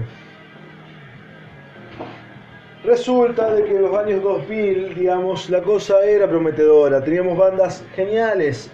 resulta 2.83 3.53
de 3.53 3.65
que 3.65 3.75
en 3.75 3.81
los 3.83 3.95
años 3.95 4.23
2000, 4.23 4.95
digamos, 4.95 5.49
la 5.49 5.61
cosa 5.61 6.03
era 6.03 6.27
prometedora. 6.27 7.03
Teníamos 7.03 7.37
bandas 7.37 7.85
geniales 7.95 8.71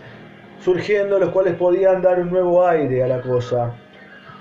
surgiendo, 0.62 1.20
los 1.20 1.30
cuales 1.30 1.56
podían 1.56 2.02
dar 2.02 2.20
un 2.20 2.30
nuevo 2.30 2.66
aire 2.66 3.04
a 3.04 3.08
la 3.08 3.22
cosa. 3.22 3.74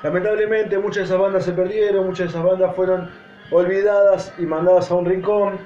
Lamentablemente, 0.03 0.79
muchas 0.79 0.97
de 0.97 1.05
esas 1.05 1.19
bandas 1.19 1.45
se 1.45 1.53
perdieron, 1.53 2.07
muchas 2.07 2.27
de 2.27 2.31
esas 2.31 2.45
bandas 2.45 2.75
fueron 2.77 3.11
olvidadas 3.51 4.33
y 4.39 4.43
mandadas 4.43 4.91
a 4.91 4.95
un 4.95 5.07
rincón. 5.07 5.59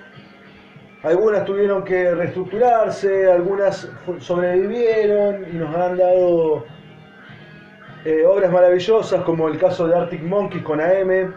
Algunas 1.03 1.45
tuvieron 1.45 1.83
que 1.83 2.15
reestructurarse, 2.15 3.31
algunas 3.31 3.91
sobrevivieron 4.21 5.45
y 5.53 5.57
nos 5.57 5.75
han 5.75 5.97
dado 5.97 6.65
eh, 8.05 8.25
obras 8.25 8.53
maravillosas 8.53 9.23
como 9.25 9.49
el 9.49 9.59
caso 9.59 9.89
de 9.89 9.97
Arctic 9.97 10.23
Monkeys 10.23 10.63
con 10.63 10.81
AM. 10.81 11.35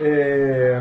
Eh, 0.00 0.80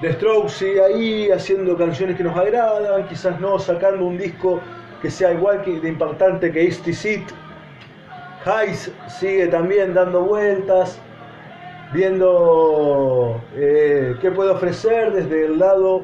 The 0.00 0.12
Strokes 0.14 0.52
sigue 0.52 0.82
ahí 0.82 1.30
haciendo 1.30 1.76
canciones 1.76 2.16
que 2.16 2.24
nos 2.24 2.36
agradan, 2.36 3.06
quizás 3.08 3.38
no 3.38 3.58
sacando 3.58 4.06
un 4.06 4.16
disco 4.16 4.60
que 5.02 5.10
sea 5.10 5.32
igual 5.32 5.62
que, 5.62 5.80
de 5.80 5.88
impactante 5.88 6.50
que 6.50 6.64
Easty 6.64 6.94
Seat. 6.94 7.24
Hayes 8.46 8.92
sigue 9.08 9.48
también 9.48 9.92
dando 9.92 10.22
vueltas, 10.22 11.00
viendo 11.96 13.42
eh, 13.54 14.16
qué 14.20 14.30
puede 14.30 14.50
ofrecer 14.50 15.12
desde 15.12 15.46
el 15.46 15.58
lado 15.58 16.02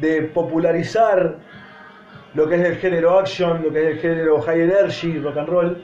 de 0.00 0.22
popularizar 0.22 1.38
lo 2.34 2.46
que 2.46 2.56
es 2.56 2.60
el 2.60 2.76
género 2.76 3.18
action, 3.18 3.62
lo 3.62 3.72
que 3.72 3.80
es 3.80 3.96
el 3.96 3.98
género 4.00 4.42
high 4.42 4.60
energy, 4.60 5.18
rock 5.18 5.38
and 5.38 5.48
roll. 5.48 5.82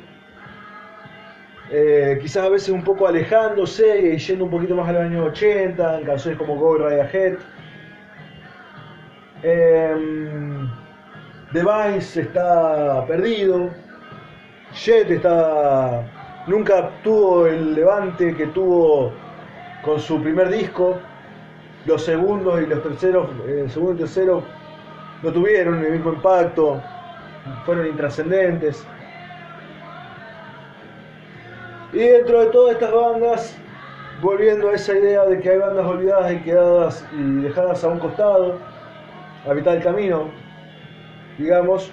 Eh, 1.70 2.18
quizás 2.20 2.44
a 2.44 2.48
veces 2.50 2.68
un 2.68 2.84
poco 2.84 3.06
alejándose 3.08 4.12
y 4.12 4.18
yendo 4.18 4.44
un 4.44 4.50
poquito 4.50 4.74
más 4.74 4.88
a 4.88 4.92
los 4.92 5.02
años 5.02 5.28
80, 5.28 6.00
en 6.00 6.06
canciones 6.06 6.38
como 6.38 6.56
Go 6.56 6.76
Right 6.76 7.00
Ahead. 7.00 7.38
Em, 9.42 10.68
The 11.52 11.62
Vines 11.62 12.14
está 12.14 13.06
perdido. 13.06 13.70
Jet 14.74 15.10
está. 15.10 16.17
Nunca 16.48 16.88
tuvo 17.04 17.46
el 17.46 17.74
levante 17.74 18.34
que 18.34 18.46
tuvo 18.46 19.12
con 19.82 20.00
su 20.00 20.22
primer 20.22 20.48
disco. 20.48 20.96
Los 21.84 22.02
segundos 22.02 22.62
y 22.62 22.66
los 22.66 22.82
terceros, 22.82 23.28
eh, 23.46 23.60
el 23.64 23.70
segundo 23.70 23.92
y 23.92 23.98
tercero, 23.98 24.42
no 25.22 25.30
tuvieron 25.30 25.84
el 25.84 25.92
mismo 25.92 26.14
impacto. 26.14 26.82
Fueron 27.66 27.86
intrascendentes. 27.86 28.82
Y 31.92 31.98
dentro 31.98 32.40
de 32.40 32.46
todas 32.46 32.74
estas 32.76 32.92
bandas, 32.94 33.58
volviendo 34.22 34.70
a 34.70 34.74
esa 34.74 34.94
idea 34.96 35.26
de 35.26 35.40
que 35.40 35.50
hay 35.50 35.58
bandas 35.58 35.84
olvidadas 35.84 36.32
y 36.32 36.38
quedadas 36.38 37.06
y 37.12 37.42
dejadas 37.42 37.84
a 37.84 37.88
un 37.88 37.98
costado, 37.98 38.58
a 39.46 39.52
mitad 39.52 39.72
del 39.72 39.82
camino, 39.82 40.30
digamos, 41.36 41.92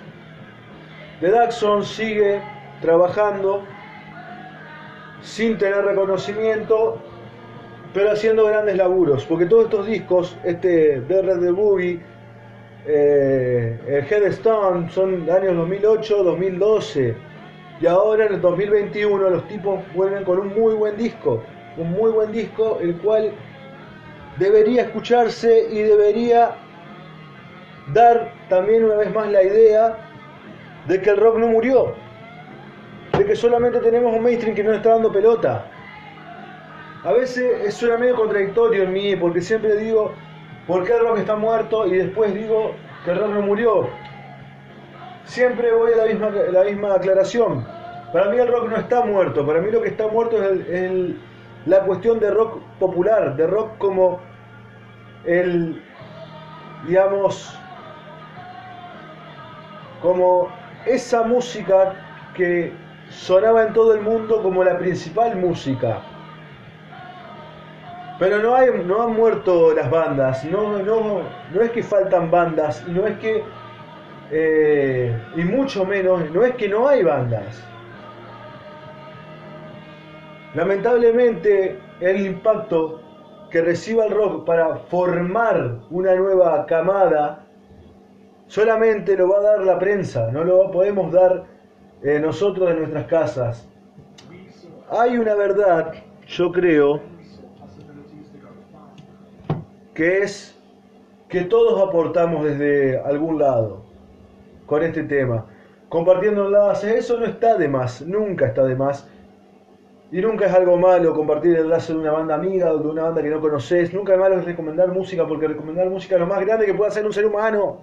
The 1.19 1.29
Daxon 1.29 1.83
sigue 1.83 2.41
trabajando 2.81 3.63
sin 5.21 5.57
tener 5.57 5.83
reconocimiento, 5.83 6.99
pero 7.93 8.11
haciendo 8.11 8.45
grandes 8.45 8.77
laburos, 8.77 9.25
porque 9.25 9.45
todos 9.45 9.65
estos 9.65 9.87
discos, 9.87 10.37
este 10.43 11.01
The 11.07 11.21
Red 11.21 11.39
the 11.39 11.51
Boogie, 11.51 12.01
eh, 12.87 13.79
el 13.87 14.05
Headstone, 14.05 14.89
son 14.91 15.29
años 15.29 15.55
2008, 15.55 16.23
2012, 16.23 17.15
y 17.81 17.85
ahora 17.87 18.25
en 18.25 18.33
el 18.35 18.41
2021 18.41 19.29
los 19.29 19.47
tipos 19.47 19.79
vuelven 19.93 20.23
con 20.23 20.39
un 20.39 20.53
muy 20.53 20.73
buen 20.75 20.97
disco, 20.97 21.41
un 21.77 21.91
muy 21.91 22.11
buen 22.11 22.31
disco, 22.31 22.79
el 22.81 22.95
cual 22.97 23.31
debería 24.37 24.83
escucharse 24.83 25.67
y 25.71 25.79
debería 25.79 26.55
dar 27.93 28.31
también 28.49 28.83
una 28.85 28.95
vez 28.95 29.13
más 29.13 29.29
la 29.31 29.43
idea 29.43 29.97
de 30.87 31.01
que 31.01 31.09
el 31.09 31.17
rock 31.17 31.37
no 31.37 31.47
murió, 31.47 31.95
de 33.17 33.25
que 33.25 33.35
solamente 33.35 33.79
tenemos 33.79 34.13
un 34.13 34.23
mainstream 34.23 34.55
que 34.55 34.63
no 34.63 34.73
está 34.73 34.89
dando 34.89 35.11
pelota. 35.11 35.65
A 37.03 37.11
veces 37.11 37.73
suena 37.73 37.97
medio 37.97 38.15
contradictorio 38.15 38.83
en 38.83 38.93
mí, 38.93 39.15
porque 39.15 39.41
siempre 39.41 39.75
digo, 39.77 40.13
¿por 40.67 40.83
qué 40.85 40.93
el 40.93 41.01
rock 41.01 41.19
está 41.19 41.35
muerto? 41.35 41.85
Y 41.87 41.97
después 41.97 42.33
digo 42.33 42.71
que 43.03 43.11
el 43.11 43.19
rock 43.19 43.29
no 43.29 43.41
murió. 43.41 43.87
Siempre 45.25 45.71
voy 45.71 45.93
a 45.93 45.97
la 45.97 46.05
misma, 46.05 46.29
la 46.29 46.63
misma 46.63 46.95
aclaración. 46.95 47.65
Para 48.11 48.29
mí 48.29 48.37
el 48.37 48.47
rock 48.47 48.69
no 48.69 48.77
está 48.77 49.01
muerto, 49.03 49.45
para 49.45 49.59
mí 49.61 49.71
lo 49.71 49.81
que 49.81 49.89
está 49.89 50.07
muerto 50.07 50.41
es 50.41 50.67
el- 50.69 51.19
la 51.65 51.79
cuestión 51.81 52.19
de 52.19 52.31
rock 52.31 52.61
popular, 52.79 53.35
de 53.35 53.47
rock 53.47 53.77
como 53.77 54.19
el, 55.25 55.81
digamos, 56.87 57.57
como 60.01 60.49
esa 60.85 61.23
música 61.23 61.93
que 62.35 62.71
sonaba 63.15 63.63
en 63.63 63.73
todo 63.73 63.93
el 63.93 64.01
mundo 64.01 64.41
como 64.43 64.63
la 64.63 64.77
principal 64.77 65.35
música. 65.37 66.01
Pero 68.19 68.39
no, 68.39 68.55
hay, 68.55 68.69
no 68.85 69.03
han 69.03 69.13
muerto 69.13 69.73
las 69.73 69.89
bandas, 69.89 70.45
no, 70.45 70.79
no, 70.79 71.21
no 71.53 71.61
es 71.61 71.71
que 71.71 71.83
faltan 71.83 72.31
bandas, 72.31 72.87
no 72.87 73.05
es 73.07 73.17
que, 73.17 73.43
eh, 74.31 75.17
y 75.35 75.43
mucho 75.43 75.85
menos, 75.85 76.29
no 76.31 76.43
es 76.43 76.55
que 76.55 76.69
no 76.69 76.87
hay 76.87 77.03
bandas. 77.03 77.61
Lamentablemente 80.53 81.79
el 81.99 82.25
impacto 82.25 83.01
que 83.49 83.61
reciba 83.61 84.05
el 84.05 84.11
rock 84.11 84.45
para 84.45 84.75
formar 84.77 85.79
una 85.89 86.15
nueva 86.15 86.65
camada 86.65 87.45
solamente 88.47 89.17
lo 89.17 89.29
va 89.29 89.39
a 89.39 89.41
dar 89.41 89.61
la 89.61 89.79
prensa, 89.79 90.31
no 90.31 90.43
lo 90.45 90.71
podemos 90.71 91.11
dar 91.11 91.54
nosotros 92.01 92.69
en 92.71 92.79
nuestras 92.79 93.05
casas. 93.07 93.67
Hay 94.89 95.17
una 95.17 95.35
verdad 95.35 95.93
yo 96.27 96.51
creo 96.51 97.01
que 99.93 100.19
es 100.19 100.57
que 101.29 101.41
todos 101.41 101.87
aportamos 101.87 102.43
desde 102.45 102.99
algún 102.99 103.39
lado 103.39 103.83
con 104.65 104.83
este 104.83 105.03
tema. 105.03 105.45
Compartiendo 105.89 106.47
enlaces, 106.47 106.91
eso 106.91 107.19
no 107.19 107.25
está 107.25 107.57
de 107.57 107.67
más, 107.67 108.01
nunca 108.01 108.47
está 108.47 108.65
de 108.65 108.75
más. 108.75 109.07
Y 110.11 110.21
nunca 110.21 110.45
es 110.45 110.53
algo 110.53 110.77
malo 110.77 111.13
compartir 111.13 111.55
el 111.55 111.63
enlace 111.63 111.93
de 111.93 111.99
una 111.99 112.11
banda 112.11 112.35
amiga 112.35 112.71
o 112.71 112.77
de 112.77 112.87
una 112.87 113.03
banda 113.03 113.21
que 113.21 113.29
no 113.29 113.41
conoces. 113.41 113.93
Nunca 113.93 114.13
es 114.13 114.19
malo 114.19 114.39
recomendar 114.41 114.89
música 114.89 115.27
porque 115.27 115.47
recomendar 115.47 115.89
música 115.89 116.15
es 116.15 116.21
lo 116.21 116.27
más 116.27 116.45
grande 116.45 116.65
que 116.65 116.73
puede 116.73 116.89
hacer 116.89 117.05
un 117.05 117.13
ser 117.13 117.25
humano. 117.25 117.81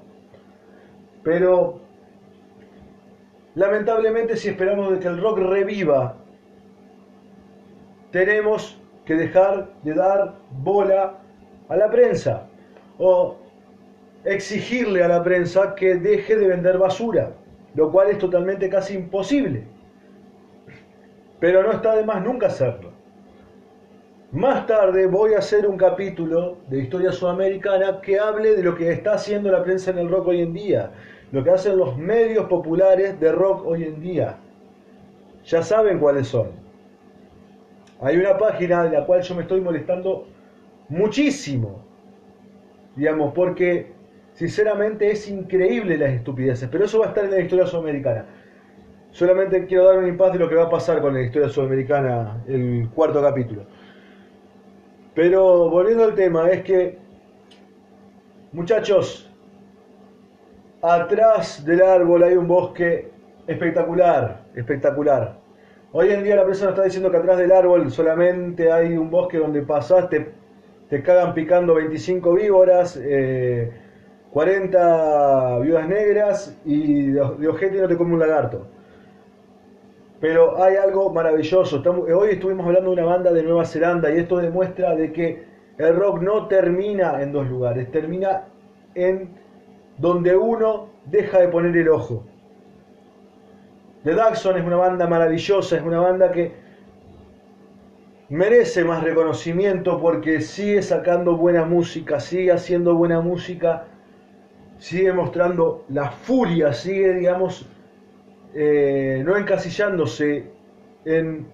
Pero 1.22 1.80
lamentablemente 3.55 4.36
si 4.36 4.48
esperamos 4.48 4.92
de 4.92 4.98
que 4.98 5.09
el 5.09 5.20
rock 5.20 5.38
reviva, 5.38 6.16
tenemos 8.11 8.80
que 9.05 9.14
dejar 9.14 9.70
de 9.82 9.94
dar 9.94 10.34
bola 10.50 11.18
a 11.68 11.76
la 11.76 11.90
prensa 11.90 12.46
o 12.98 13.36
exigirle 14.24 15.03
a 15.03 15.09
la 15.09 15.22
prensa 15.22 15.74
que 15.74 15.96
deje 15.96 16.36
de 16.36 16.46
vender 16.46 16.78
basura, 16.78 17.32
lo 17.74 17.90
cual 17.90 18.11
es 18.11 18.18
totalmente 18.18 18.68
casi 18.68 18.94
imposible. 18.94 19.64
Pero 21.40 21.62
no 21.62 21.72
está 21.72 21.96
de 21.96 22.05
más 22.05 22.22
nunca 22.22 22.46
hacerlo. 22.46 22.92
Más 24.30 24.66
tarde 24.66 25.07
voy 25.07 25.34
a 25.34 25.38
hacer 25.38 25.66
un 25.66 25.76
capítulo 25.76 26.59
de 26.68 26.78
historia 26.78 27.12
sudamericana 27.12 28.00
que 28.00 28.18
hable 28.18 28.57
de 28.57 28.62
lo 28.62 28.74
que 28.74 28.90
está 28.90 29.14
haciendo 29.14 29.50
la 29.50 29.62
prensa 29.62 29.90
en 29.90 29.98
el 29.98 30.09
rock 30.09 30.28
hoy 30.28 30.40
en 30.40 30.55
día, 30.55 30.90
lo 31.32 31.42
que 31.42 31.50
hacen 31.50 31.78
los 31.78 31.96
medios 31.96 32.46
populares 32.46 33.18
de 33.18 33.32
rock 33.32 33.66
hoy 33.66 33.84
en 33.84 34.00
día. 34.00 34.36
Ya 35.46 35.62
saben 35.62 35.98
cuáles 35.98 36.28
son. 36.28 36.48
Hay 38.00 38.16
una 38.18 38.36
página 38.36 38.84
de 38.84 38.90
la 38.90 39.06
cual 39.06 39.22
yo 39.22 39.34
me 39.34 39.42
estoy 39.42 39.60
molestando 39.60 40.26
muchísimo, 40.88 41.82
digamos, 42.94 43.32
porque 43.32 43.92
sinceramente 44.34 45.10
es 45.10 45.28
increíble 45.28 45.96
las 45.96 46.10
estupideces, 46.10 46.68
pero 46.70 46.84
eso 46.84 46.98
va 46.98 47.06
a 47.06 47.08
estar 47.08 47.24
en 47.24 47.30
la 47.30 47.40
historia 47.40 47.66
sudamericana. 47.66 48.26
Solamente 49.10 49.66
quiero 49.66 49.84
dar 49.84 49.98
un 49.98 50.08
impas 50.08 50.32
de 50.34 50.38
lo 50.38 50.48
que 50.48 50.54
va 50.54 50.64
a 50.64 50.70
pasar 50.70 51.00
con 51.00 51.14
la 51.14 51.22
historia 51.22 51.48
sudamericana, 51.48 52.42
el 52.46 52.88
cuarto 52.94 53.22
capítulo. 53.22 53.64
Pero 55.14 55.70
volviendo 55.70 56.04
al 56.04 56.14
tema, 56.14 56.50
es 56.50 56.62
que, 56.62 56.98
muchachos, 58.52 59.31
atrás 60.82 61.64
del 61.64 61.80
árbol 61.80 62.24
hay 62.24 62.34
un 62.34 62.48
bosque 62.48 63.10
espectacular, 63.46 64.42
espectacular. 64.54 65.38
Hoy 65.92 66.10
en 66.10 66.24
día 66.24 66.36
la 66.36 66.44
persona 66.44 66.70
está 66.70 66.82
diciendo 66.82 67.10
que 67.10 67.18
atrás 67.18 67.38
del 67.38 67.52
árbol 67.52 67.90
solamente 67.90 68.72
hay 68.72 68.96
un 68.96 69.10
bosque 69.10 69.38
donde 69.38 69.62
pasaste, 69.62 70.32
te 70.88 71.02
cagan 71.02 71.34
picando 71.34 71.74
25 71.74 72.34
víboras, 72.34 73.00
40 74.32 75.58
eh, 75.58 75.62
viudas 75.62 75.88
negras 75.88 76.60
y 76.64 77.12
de, 77.12 77.20
ojete 77.20 77.80
no 77.80 77.88
te 77.88 77.96
come 77.96 78.14
un 78.14 78.20
lagarto. 78.20 78.66
Pero 80.20 80.62
hay 80.62 80.76
algo 80.76 81.12
maravilloso. 81.12 81.82
hoy 81.84 82.30
estuvimos 82.30 82.66
hablando 82.66 82.90
de 82.90 83.02
una 83.02 83.04
banda 83.04 83.32
de 83.32 83.42
Nueva 83.42 83.64
Zelanda 83.64 84.12
y 84.12 84.18
esto 84.18 84.38
demuestra 84.38 84.94
de 84.94 85.12
que 85.12 85.44
el 85.78 85.96
rock 85.96 86.22
no 86.22 86.48
termina 86.48 87.22
en 87.22 87.32
dos 87.32 87.48
lugares, 87.48 87.90
termina 87.90 88.44
en 88.94 89.41
donde 90.03 90.34
uno 90.36 90.88
deja 91.07 91.38
de 91.38 91.46
poner 91.46 91.76
el 91.76 91.88
ojo. 91.88 92.24
The 94.03 94.14
Daxon 94.14 94.59
es 94.59 94.64
una 94.64 94.74
banda 94.74 95.07
maravillosa, 95.07 95.76
es 95.76 95.82
una 95.82 96.00
banda 96.00 96.32
que 96.32 96.50
merece 98.28 98.82
más 98.82 99.05
reconocimiento 99.05 100.00
porque 100.00 100.40
sigue 100.40 100.82
sacando 100.82 101.36
buena 101.36 101.64
música, 101.64 102.18
sigue 102.18 102.50
haciendo 102.50 102.96
buena 102.96 103.20
música, 103.20 103.84
sigue 104.78 105.12
mostrando 105.12 105.84
la 105.88 106.11
furia, 106.11 106.72
sigue, 106.72 107.14
digamos, 107.14 107.68
eh, 108.55 109.22
no 109.24 109.36
encasillándose 109.36 110.50
en 111.05 111.46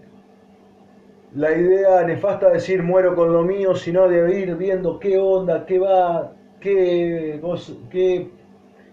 la 1.34 1.52
idea 1.52 2.02
nefasta 2.02 2.46
de 2.46 2.54
decir 2.54 2.82
muero 2.82 3.14
con 3.14 3.30
lo 3.30 3.42
mío, 3.42 3.74
sino 3.74 4.08
de 4.08 4.40
ir 4.40 4.56
viendo 4.56 4.98
qué 4.98 5.18
onda, 5.18 5.66
qué 5.66 5.78
va, 5.78 6.32
qué, 6.60 7.40
qué, 7.90 8.37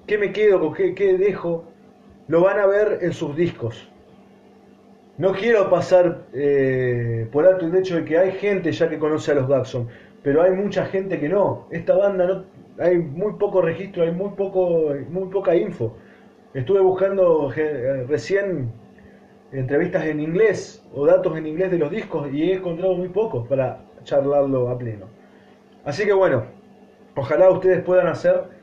qué 0.08 0.18
me 0.18 0.32
quedo, 0.32 0.60
con 0.60 0.74
qué, 0.74 0.93
qué 0.93 1.18
dejo 1.18 1.66
lo 2.28 2.41
van 2.41 2.60
a 2.60 2.66
ver 2.66 2.99
en 3.01 3.14
sus 3.14 3.36
discos. 3.36 3.88
No 5.18 5.32
quiero 5.32 5.70
pasar 5.70 6.26
eh, 6.34 7.28
por 7.32 7.45
alto 7.45 7.66
el 7.66 7.76
hecho 7.76 7.95
de 7.95 8.06
que 8.06 8.18
hay 8.18 8.32
gente 8.34 8.72
ya 8.72 8.89
que 8.89 8.99
conoce 8.99 9.32
a 9.32 9.36
los 9.36 9.47
Daxon, 9.47 9.88
pero 10.24 10.41
hay 10.41 10.51
mucha 10.51 10.86
gente 10.86 11.20
que 11.20 11.30
no. 11.30 11.68
Esta 11.72 11.95
banda 11.95 12.26
no, 12.26 12.45
hay 12.80 12.97
muy 12.97 13.34
poco 13.34 13.62
registro, 13.62 14.03
hay 14.03 14.12
muy 14.12 14.32
poco, 14.32 14.93
muy 15.10 15.30
poca 15.30 15.56
info. 15.56 15.95
Estuve 16.53 16.82
buscando 16.82 17.51
eh, 17.56 18.06
recién 18.08 18.72
entrevistas 19.51 20.06
en 20.06 20.20
inglés 20.20 20.84
o 20.93 21.06
datos 21.06 21.38
en 21.38 21.47
inglés 21.47 21.72
de 21.72 21.78
los 21.78 21.91
discos 21.91 22.28
y 22.34 22.51
he 22.51 22.56
encontrado 22.56 22.95
muy 22.95 23.10
pocos 23.10 23.47
para 23.47 23.86
charlarlo 24.03 24.70
a 24.70 24.78
pleno. 24.78 25.06
Así 25.86 26.06
que 26.06 26.14
bueno, 26.14 26.45
ojalá 27.16 27.49
ustedes 27.51 27.84
puedan 27.84 28.08
hacer 28.08 28.55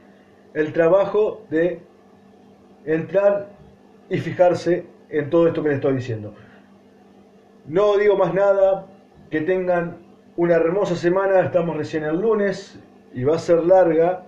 el 0.55 0.73
trabajo 0.73 1.45
de 1.51 1.81
entrar 2.85 3.49
y 4.09 4.19
fijarse 4.19 4.85
en 5.09 5.31
todo 5.31 5.49
esto 5.49 5.63
que 5.63 5.69
les 5.71 5.77
estoy 5.77 5.95
diciendo. 5.95 6.35
No 7.67 7.97
digo 7.97 8.17
más 8.17 8.35
nada, 8.35 8.87
que 9.31 9.41
tengan 9.41 9.99
una 10.37 10.55
hermosa 10.55 10.97
semana, 10.97 11.41
estamos 11.41 11.77
recién 11.77 12.05
el 12.05 12.21
lunes 12.21 12.79
y 13.15 13.25
va 13.25 13.37
a 13.37 13.39
ser 13.39 13.65
larga 13.65 14.25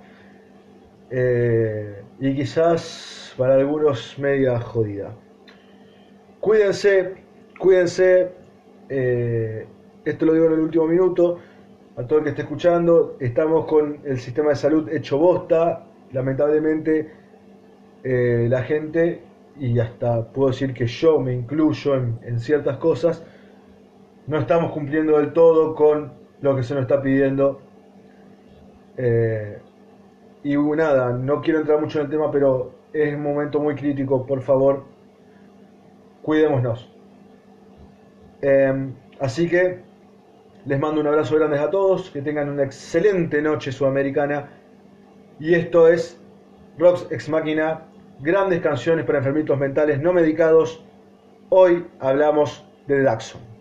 eh, 1.11 2.03
y 2.20 2.35
quizás 2.35 3.35
para 3.37 3.55
algunos 3.55 4.18
media 4.18 4.61
jodida. 4.61 5.14
Cuídense, 6.41 7.14
cuídense, 7.59 8.31
eh, 8.89 9.66
esto 10.05 10.27
lo 10.27 10.35
digo 10.35 10.47
en 10.47 10.53
el 10.53 10.61
último 10.61 10.87
minuto, 10.87 11.39
a 11.97 12.03
todo 12.03 12.18
el 12.18 12.25
que 12.25 12.31
esté 12.31 12.43
escuchando, 12.43 13.16
estamos 13.20 13.66
con 13.66 14.01
el 14.05 14.18
sistema 14.18 14.51
de 14.51 14.57
salud 14.57 14.89
hecho 14.91 15.18
bosta, 15.18 15.85
lamentablemente 16.15 17.11
eh, 18.05 18.47
la 18.49 18.62
gente, 18.62 19.23
y 19.59 19.79
hasta 19.79 20.27
puedo 20.29 20.49
decir 20.49 20.73
que 20.73 20.87
yo 20.87 21.19
me 21.21 21.35
incluyo 21.35 21.95
en, 21.97 22.41
ciertas 22.41 22.79
cosas, 22.79 23.25
no 24.27 24.39
estamos 24.39 24.73
cumpliendo 24.73 25.19
del 25.19 25.33
todo 25.33 25.75
con 25.75 26.12
lo 26.41 26.57
que 26.57 26.62
se 26.62 26.75
nos 26.75 26.83
está 26.83 27.03
pidiendo. 27.03 27.61
Eh, 28.97 29.59
y 30.45 30.57
nada, 30.57 31.12
no 31.12 31.41
quiero 31.41 31.61
entrar 31.61 31.81
mucho 31.81 31.99
en 31.99 32.07
el 32.07 32.11
tema, 32.11 32.31
pero 32.31 32.73
es 32.93 33.15
un 33.15 33.23
momento 33.23 33.59
muy 33.61 33.75
crítico, 33.75 34.25
por 34.25 34.41
favor, 34.43 34.85
cuidémonos. 36.23 36.91
Em, 38.41 38.93
así 39.21 39.49
que 39.49 39.81
les 40.67 40.79
mando 40.79 41.01
un 41.01 41.07
abrazo 41.07 41.37
grande 41.37 41.59
a 41.59 41.71
todos, 41.71 42.11
que 42.11 42.23
tengan 42.23 42.49
una 42.51 42.62
excelente 42.62 43.41
noche 43.43 43.73
sudamericana. 43.73 44.51
Y 45.41 45.55
esto 45.55 45.89
es 45.89 46.20
Rocks 46.78 47.07
Ex 47.11 47.28
Máquina 47.28 47.82
grandes 48.20 48.61
canciones 48.61 49.05
para 49.05 49.18
enfermitos 49.18 49.59
mentales 49.59 50.01
no 50.01 50.12
medicados. 50.12 50.82
Hoy 51.51 51.87
hablamos 52.01 52.64
de 52.87 53.03
Daxon. 53.03 53.54